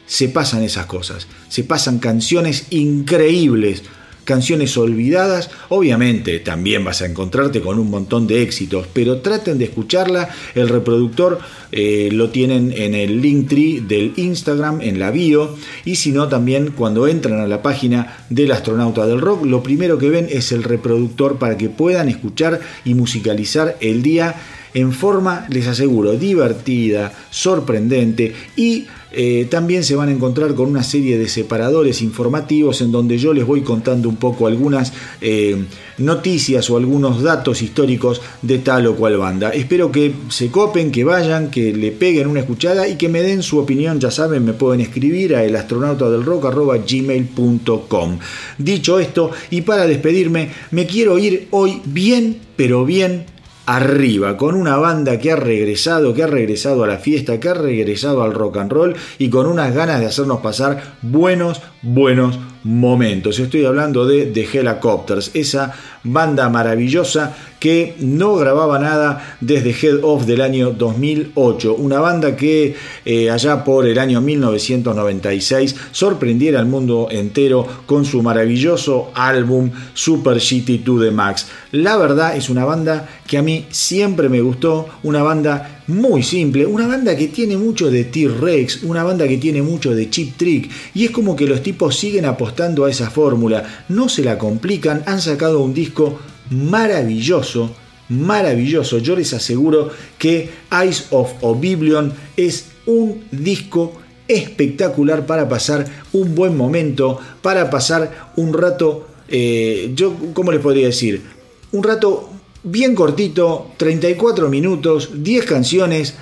se 0.09 0.27
pasan 0.27 0.63
esas 0.63 0.87
cosas, 0.87 1.27
se 1.49 1.63
pasan 1.63 1.99
canciones 1.99 2.65
increíbles, 2.71 3.83
canciones 4.25 4.75
olvidadas, 4.75 5.51
obviamente 5.69 6.39
también 6.39 6.83
vas 6.83 7.03
a 7.03 7.05
encontrarte 7.05 7.61
con 7.61 7.77
un 7.77 7.91
montón 7.91 8.25
de 8.25 8.41
éxitos, 8.41 8.87
pero 8.91 9.21
traten 9.21 9.59
de 9.59 9.65
escucharla, 9.65 10.29
el 10.55 10.67
reproductor 10.67 11.39
eh, 11.71 12.09
lo 12.11 12.31
tienen 12.31 12.73
en 12.75 12.95
el 12.95 13.21
link 13.21 13.49
tree 13.49 13.81
del 13.81 14.13
Instagram, 14.15 14.81
en 14.81 14.97
la 14.97 15.11
bio, 15.11 15.55
y 15.85 15.95
si 15.95 16.11
no 16.11 16.27
también 16.27 16.71
cuando 16.71 17.07
entran 17.07 17.39
a 17.39 17.47
la 17.47 17.61
página 17.61 18.25
del 18.31 18.51
astronauta 18.51 19.05
del 19.05 19.21
rock, 19.21 19.45
lo 19.45 19.61
primero 19.61 19.99
que 19.99 20.09
ven 20.09 20.27
es 20.29 20.51
el 20.51 20.63
reproductor 20.63 21.37
para 21.37 21.55
que 21.55 21.69
puedan 21.69 22.09
escuchar 22.09 22.59
y 22.83 22.95
musicalizar 22.95 23.77
el 23.79 24.01
día 24.01 24.35
en 24.73 24.91
forma, 24.91 25.45
les 25.49 25.67
aseguro, 25.67 26.13
divertida, 26.13 27.13
sorprendente 27.29 28.33
y 28.55 28.85
eh, 29.11 29.47
también 29.49 29.83
se 29.83 29.95
van 29.95 30.09
a 30.09 30.11
encontrar 30.11 30.53
con 30.53 30.69
una 30.69 30.83
serie 30.83 31.17
de 31.17 31.27
separadores 31.27 32.03
informativos 32.03 32.81
en 32.81 32.91
donde 32.91 33.17
yo 33.17 33.33
les 33.33 33.43
voy 33.45 33.61
contando 33.61 34.07
un 34.07 34.17
poco 34.17 34.45
algunas 34.47 34.93
eh, 35.21 35.65
noticias 35.97 36.69
o 36.69 36.77
algunos 36.77 37.23
datos 37.23 37.63
históricos 37.63 38.21
de 38.41 38.57
tal 38.59 38.87
o 38.87 38.95
cual 38.95 39.17
banda. 39.17 39.49
Espero 39.49 39.91
que 39.91 40.13
se 40.29 40.49
copen, 40.51 40.91
que 40.91 41.03
vayan, 41.03 41.49
que 41.49 41.73
le 41.73 41.91
peguen 41.91 42.27
una 42.27 42.41
escuchada 42.41 42.87
y 42.87 42.97
que 42.97 43.09
me 43.09 43.23
den 43.23 43.41
su 43.41 43.57
opinión. 43.57 43.99
Ya 43.99 44.11
saben, 44.11 44.45
me 44.45 44.53
pueden 44.53 44.81
escribir 44.81 45.35
a 45.35 45.43
elastronautadelrock.gmail.com. 45.43 48.19
Dicho 48.57 48.99
esto, 48.99 49.31
y 49.49 49.61
para 49.61 49.87
despedirme, 49.87 50.51
me 50.71 50.85
quiero 50.85 51.17
ir 51.17 51.47
hoy 51.51 51.81
bien, 51.85 52.41
pero 52.55 52.85
bien 52.85 53.38
arriba, 53.75 54.35
con 54.35 54.55
una 54.55 54.77
banda 54.77 55.19
que 55.19 55.31
ha 55.31 55.35
regresado, 55.35 56.15
que 56.15 56.23
ha 56.23 56.27
regresado 56.27 56.83
a 56.83 56.87
la 56.87 56.97
fiesta, 56.97 57.39
que 57.39 57.49
ha 57.49 57.53
regresado 57.53 58.23
al 58.23 58.33
rock 58.33 58.57
and 58.57 58.71
roll 58.71 58.95
y 59.19 59.29
con 59.29 59.45
unas 59.45 59.75
ganas 59.75 59.99
de 59.99 60.07
hacernos 60.07 60.39
pasar 60.39 60.95
buenos, 61.03 61.61
buenos 61.81 62.39
momentos. 62.63 63.39
Estoy 63.39 63.65
hablando 63.65 64.05
de 64.05 64.25
The 64.25 64.59
Helicopters, 64.59 65.31
esa 65.33 65.73
banda 66.03 66.49
maravillosa 66.49 67.35
que 67.59 67.95
no 67.99 68.35
grababa 68.35 68.79
nada 68.79 69.37
desde 69.41 69.71
Head 69.71 70.03
Off 70.03 70.25
del 70.25 70.41
año 70.41 70.71
2008, 70.71 71.75
una 71.75 71.99
banda 71.99 72.35
que 72.35 72.75
eh, 73.05 73.29
allá 73.29 73.63
por 73.63 73.87
el 73.87 73.97
año 73.97 74.21
1996 74.21 75.75
sorprendiera 75.91 76.59
al 76.59 76.65
mundo 76.65 77.07
entero 77.11 77.65
con 77.85 78.05
su 78.05 78.21
maravilloso 78.21 79.11
álbum 79.13 79.71
Super 79.93 80.37
GT 80.37 80.83
to 80.83 80.99
the 80.99 81.11
Max. 81.11 81.47
La 81.71 81.97
verdad 81.97 82.35
es 82.35 82.49
una 82.49 82.65
banda 82.65 83.07
que 83.25 83.37
a 83.37 83.41
mí 83.41 83.65
siempre 83.69 84.27
me 84.29 84.41
gustó, 84.41 84.87
una 85.03 85.23
banda 85.23 85.78
muy 85.89 86.21
simple, 86.21 86.67
una 86.67 86.87
banda 86.87 87.17
que 87.17 87.27
tiene 87.27 87.57
mucho 87.57 87.89
de 87.89 88.03
T-Rex, 88.03 88.83
una 88.83 89.03
banda 89.03 89.27
que 89.27 89.37
tiene 89.37 89.63
mucho 89.63 89.95
de 89.95 90.09
Chip 90.09 90.37
Trick, 90.37 90.69
y 90.93 91.05
es 91.05 91.11
como 91.11 91.35
que 91.35 91.47
los 91.47 91.63
tipos 91.63 91.97
siguen 91.97 92.25
apostando 92.25 92.85
a 92.85 92.91
esa 92.91 93.09
fórmula, 93.09 93.85
no 93.89 94.07
se 94.07 94.23
la 94.23 94.37
complican, 94.37 95.01
han 95.07 95.19
sacado 95.19 95.61
un 95.61 95.73
disco 95.73 96.19
maravilloso, 96.51 97.75
maravilloso, 98.07 98.99
yo 98.99 99.15
les 99.15 99.33
aseguro 99.33 99.89
que 100.19 100.49
Eyes 100.71 101.07
of 101.09 101.33
Oblivion 101.41 102.13
es 102.37 102.65
un 102.85 103.23
disco 103.31 103.93
espectacular 104.27 105.25
para 105.25 105.49
pasar 105.49 105.87
un 106.13 106.35
buen 106.35 106.55
momento, 106.55 107.19
para 107.41 107.71
pasar 107.71 108.31
un 108.35 108.53
rato, 108.53 109.07
eh, 109.27 109.91
yo, 109.95 110.15
¿cómo 110.33 110.51
les 110.51 110.61
podría 110.61 110.85
decir? 110.85 111.23
Un 111.71 111.83
rato 111.83 112.29
bien 112.71 112.95
cortito, 112.95 113.71
34 113.77 114.49
minutos, 114.49 115.09
10 115.13 115.45
canciones, 115.45 116.15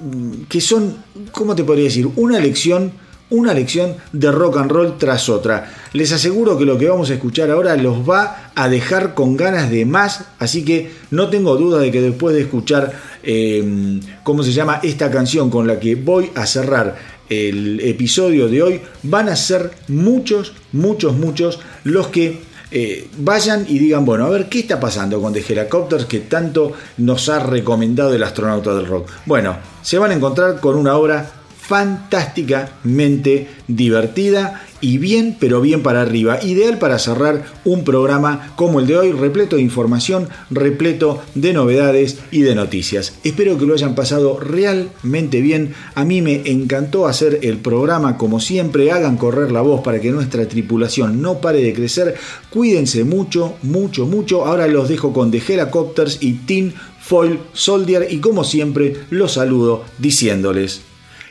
mm, 0.00 0.44
que 0.48 0.60
son, 0.60 0.96
¿cómo 1.32 1.54
te 1.54 1.64
podría 1.64 1.84
decir? 1.84 2.08
Una 2.16 2.38
lección, 2.38 2.92
una 3.30 3.54
lección 3.54 3.96
de 4.12 4.30
rock 4.30 4.58
and 4.58 4.70
roll 4.70 4.98
tras 4.98 5.28
otra. 5.28 5.72
Les 5.92 6.12
aseguro 6.12 6.58
que 6.58 6.64
lo 6.64 6.78
que 6.78 6.88
vamos 6.88 7.10
a 7.10 7.14
escuchar 7.14 7.50
ahora 7.50 7.76
los 7.76 8.08
va 8.08 8.52
a 8.54 8.68
dejar 8.68 9.14
con 9.14 9.36
ganas 9.36 9.70
de 9.70 9.86
más, 9.86 10.26
así 10.38 10.64
que 10.64 10.90
no 11.10 11.30
tengo 11.30 11.56
duda 11.56 11.78
de 11.78 11.90
que 11.90 12.00
después 12.00 12.34
de 12.34 12.42
escuchar, 12.42 12.92
em, 13.22 14.00
¿cómo 14.22 14.42
se 14.42 14.52
llama? 14.52 14.80
Esta 14.82 15.10
canción 15.10 15.50
con 15.50 15.66
la 15.66 15.80
que 15.80 15.94
voy 15.94 16.30
a 16.34 16.46
cerrar 16.46 16.96
el 17.28 17.80
episodio 17.80 18.48
de 18.48 18.62
hoy, 18.62 18.80
van 19.02 19.28
a 19.30 19.36
ser 19.36 19.70
muchos, 19.88 20.52
muchos, 20.72 21.16
muchos 21.16 21.60
los 21.84 22.08
que 22.08 22.51
eh, 22.72 23.08
vayan 23.18 23.66
y 23.68 23.78
digan, 23.78 24.04
bueno, 24.04 24.24
a 24.24 24.30
ver 24.30 24.48
qué 24.48 24.60
está 24.60 24.80
pasando 24.80 25.20
con 25.20 25.32
The 25.32 25.44
Helicopters 25.46 26.06
que 26.06 26.20
tanto 26.20 26.72
nos 26.96 27.28
ha 27.28 27.38
recomendado 27.38 28.14
el 28.14 28.22
astronauta 28.22 28.74
del 28.74 28.86
rock. 28.86 29.10
Bueno, 29.26 29.58
se 29.82 29.98
van 29.98 30.10
a 30.10 30.14
encontrar 30.14 30.58
con 30.58 30.76
una 30.76 30.96
obra 30.96 31.30
fantásticamente 31.60 33.48
divertida 33.68 34.64
y 34.82 34.98
bien, 34.98 35.36
pero 35.38 35.62
bien 35.62 35.82
para 35.82 36.02
arriba. 36.02 36.42
Ideal 36.42 36.78
para 36.78 36.98
cerrar 36.98 37.46
un 37.64 37.84
programa 37.84 38.52
como 38.56 38.80
el 38.80 38.86
de 38.86 38.98
hoy, 38.98 39.12
repleto 39.12 39.56
de 39.56 39.62
información, 39.62 40.28
repleto 40.50 41.22
de 41.34 41.54
novedades 41.54 42.18
y 42.30 42.42
de 42.42 42.54
noticias. 42.54 43.14
Espero 43.24 43.56
que 43.56 43.64
lo 43.64 43.74
hayan 43.74 43.94
pasado 43.94 44.38
realmente 44.38 45.40
bien. 45.40 45.72
A 45.94 46.04
mí 46.04 46.20
me 46.20 46.42
encantó 46.50 47.06
hacer 47.06 47.38
el 47.42 47.58
programa 47.58 48.18
como 48.18 48.40
siempre. 48.40 48.90
Hagan 48.90 49.16
correr 49.16 49.52
la 49.52 49.62
voz 49.62 49.82
para 49.82 50.00
que 50.00 50.10
nuestra 50.10 50.46
tripulación 50.46 51.22
no 51.22 51.40
pare 51.40 51.62
de 51.62 51.72
crecer. 51.72 52.16
Cuídense 52.50 53.04
mucho, 53.04 53.54
mucho, 53.62 54.06
mucho. 54.06 54.44
Ahora 54.44 54.66
los 54.66 54.88
dejo 54.88 55.12
con 55.12 55.30
The 55.30 55.42
Helicopters 55.46 56.18
y 56.20 56.32
Team 56.32 56.72
Foil, 57.00 57.38
Soldier 57.52 58.08
y 58.10 58.18
como 58.18 58.42
siempre 58.42 58.96
los 59.10 59.32
saludo 59.32 59.84
diciéndoles 59.98 60.82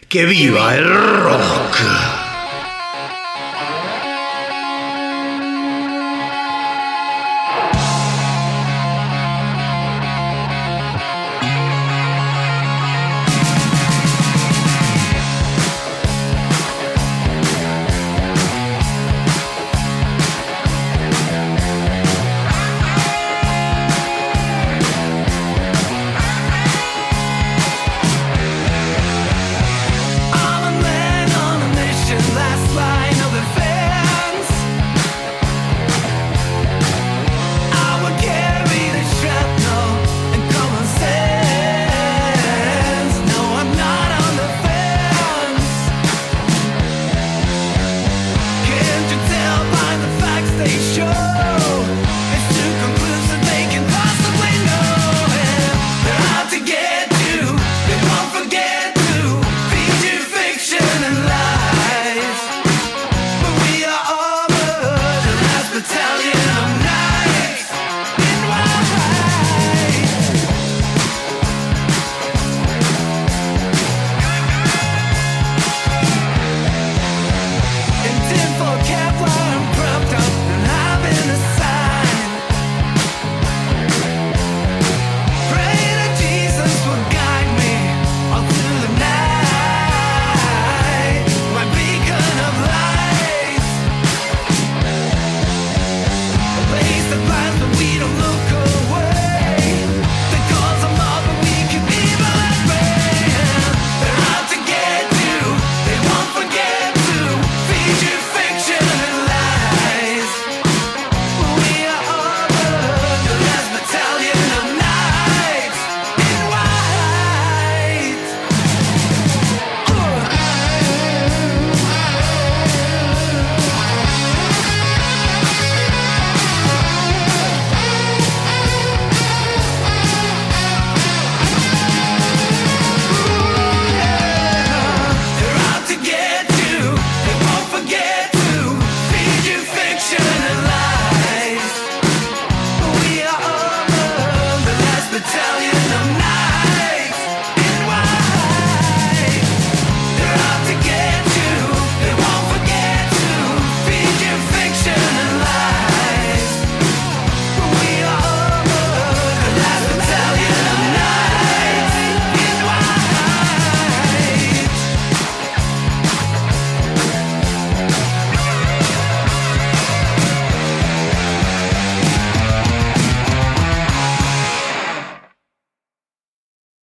que 0.08 0.26
viva 0.26 0.76
el 0.76 0.84
rock. 0.84 2.21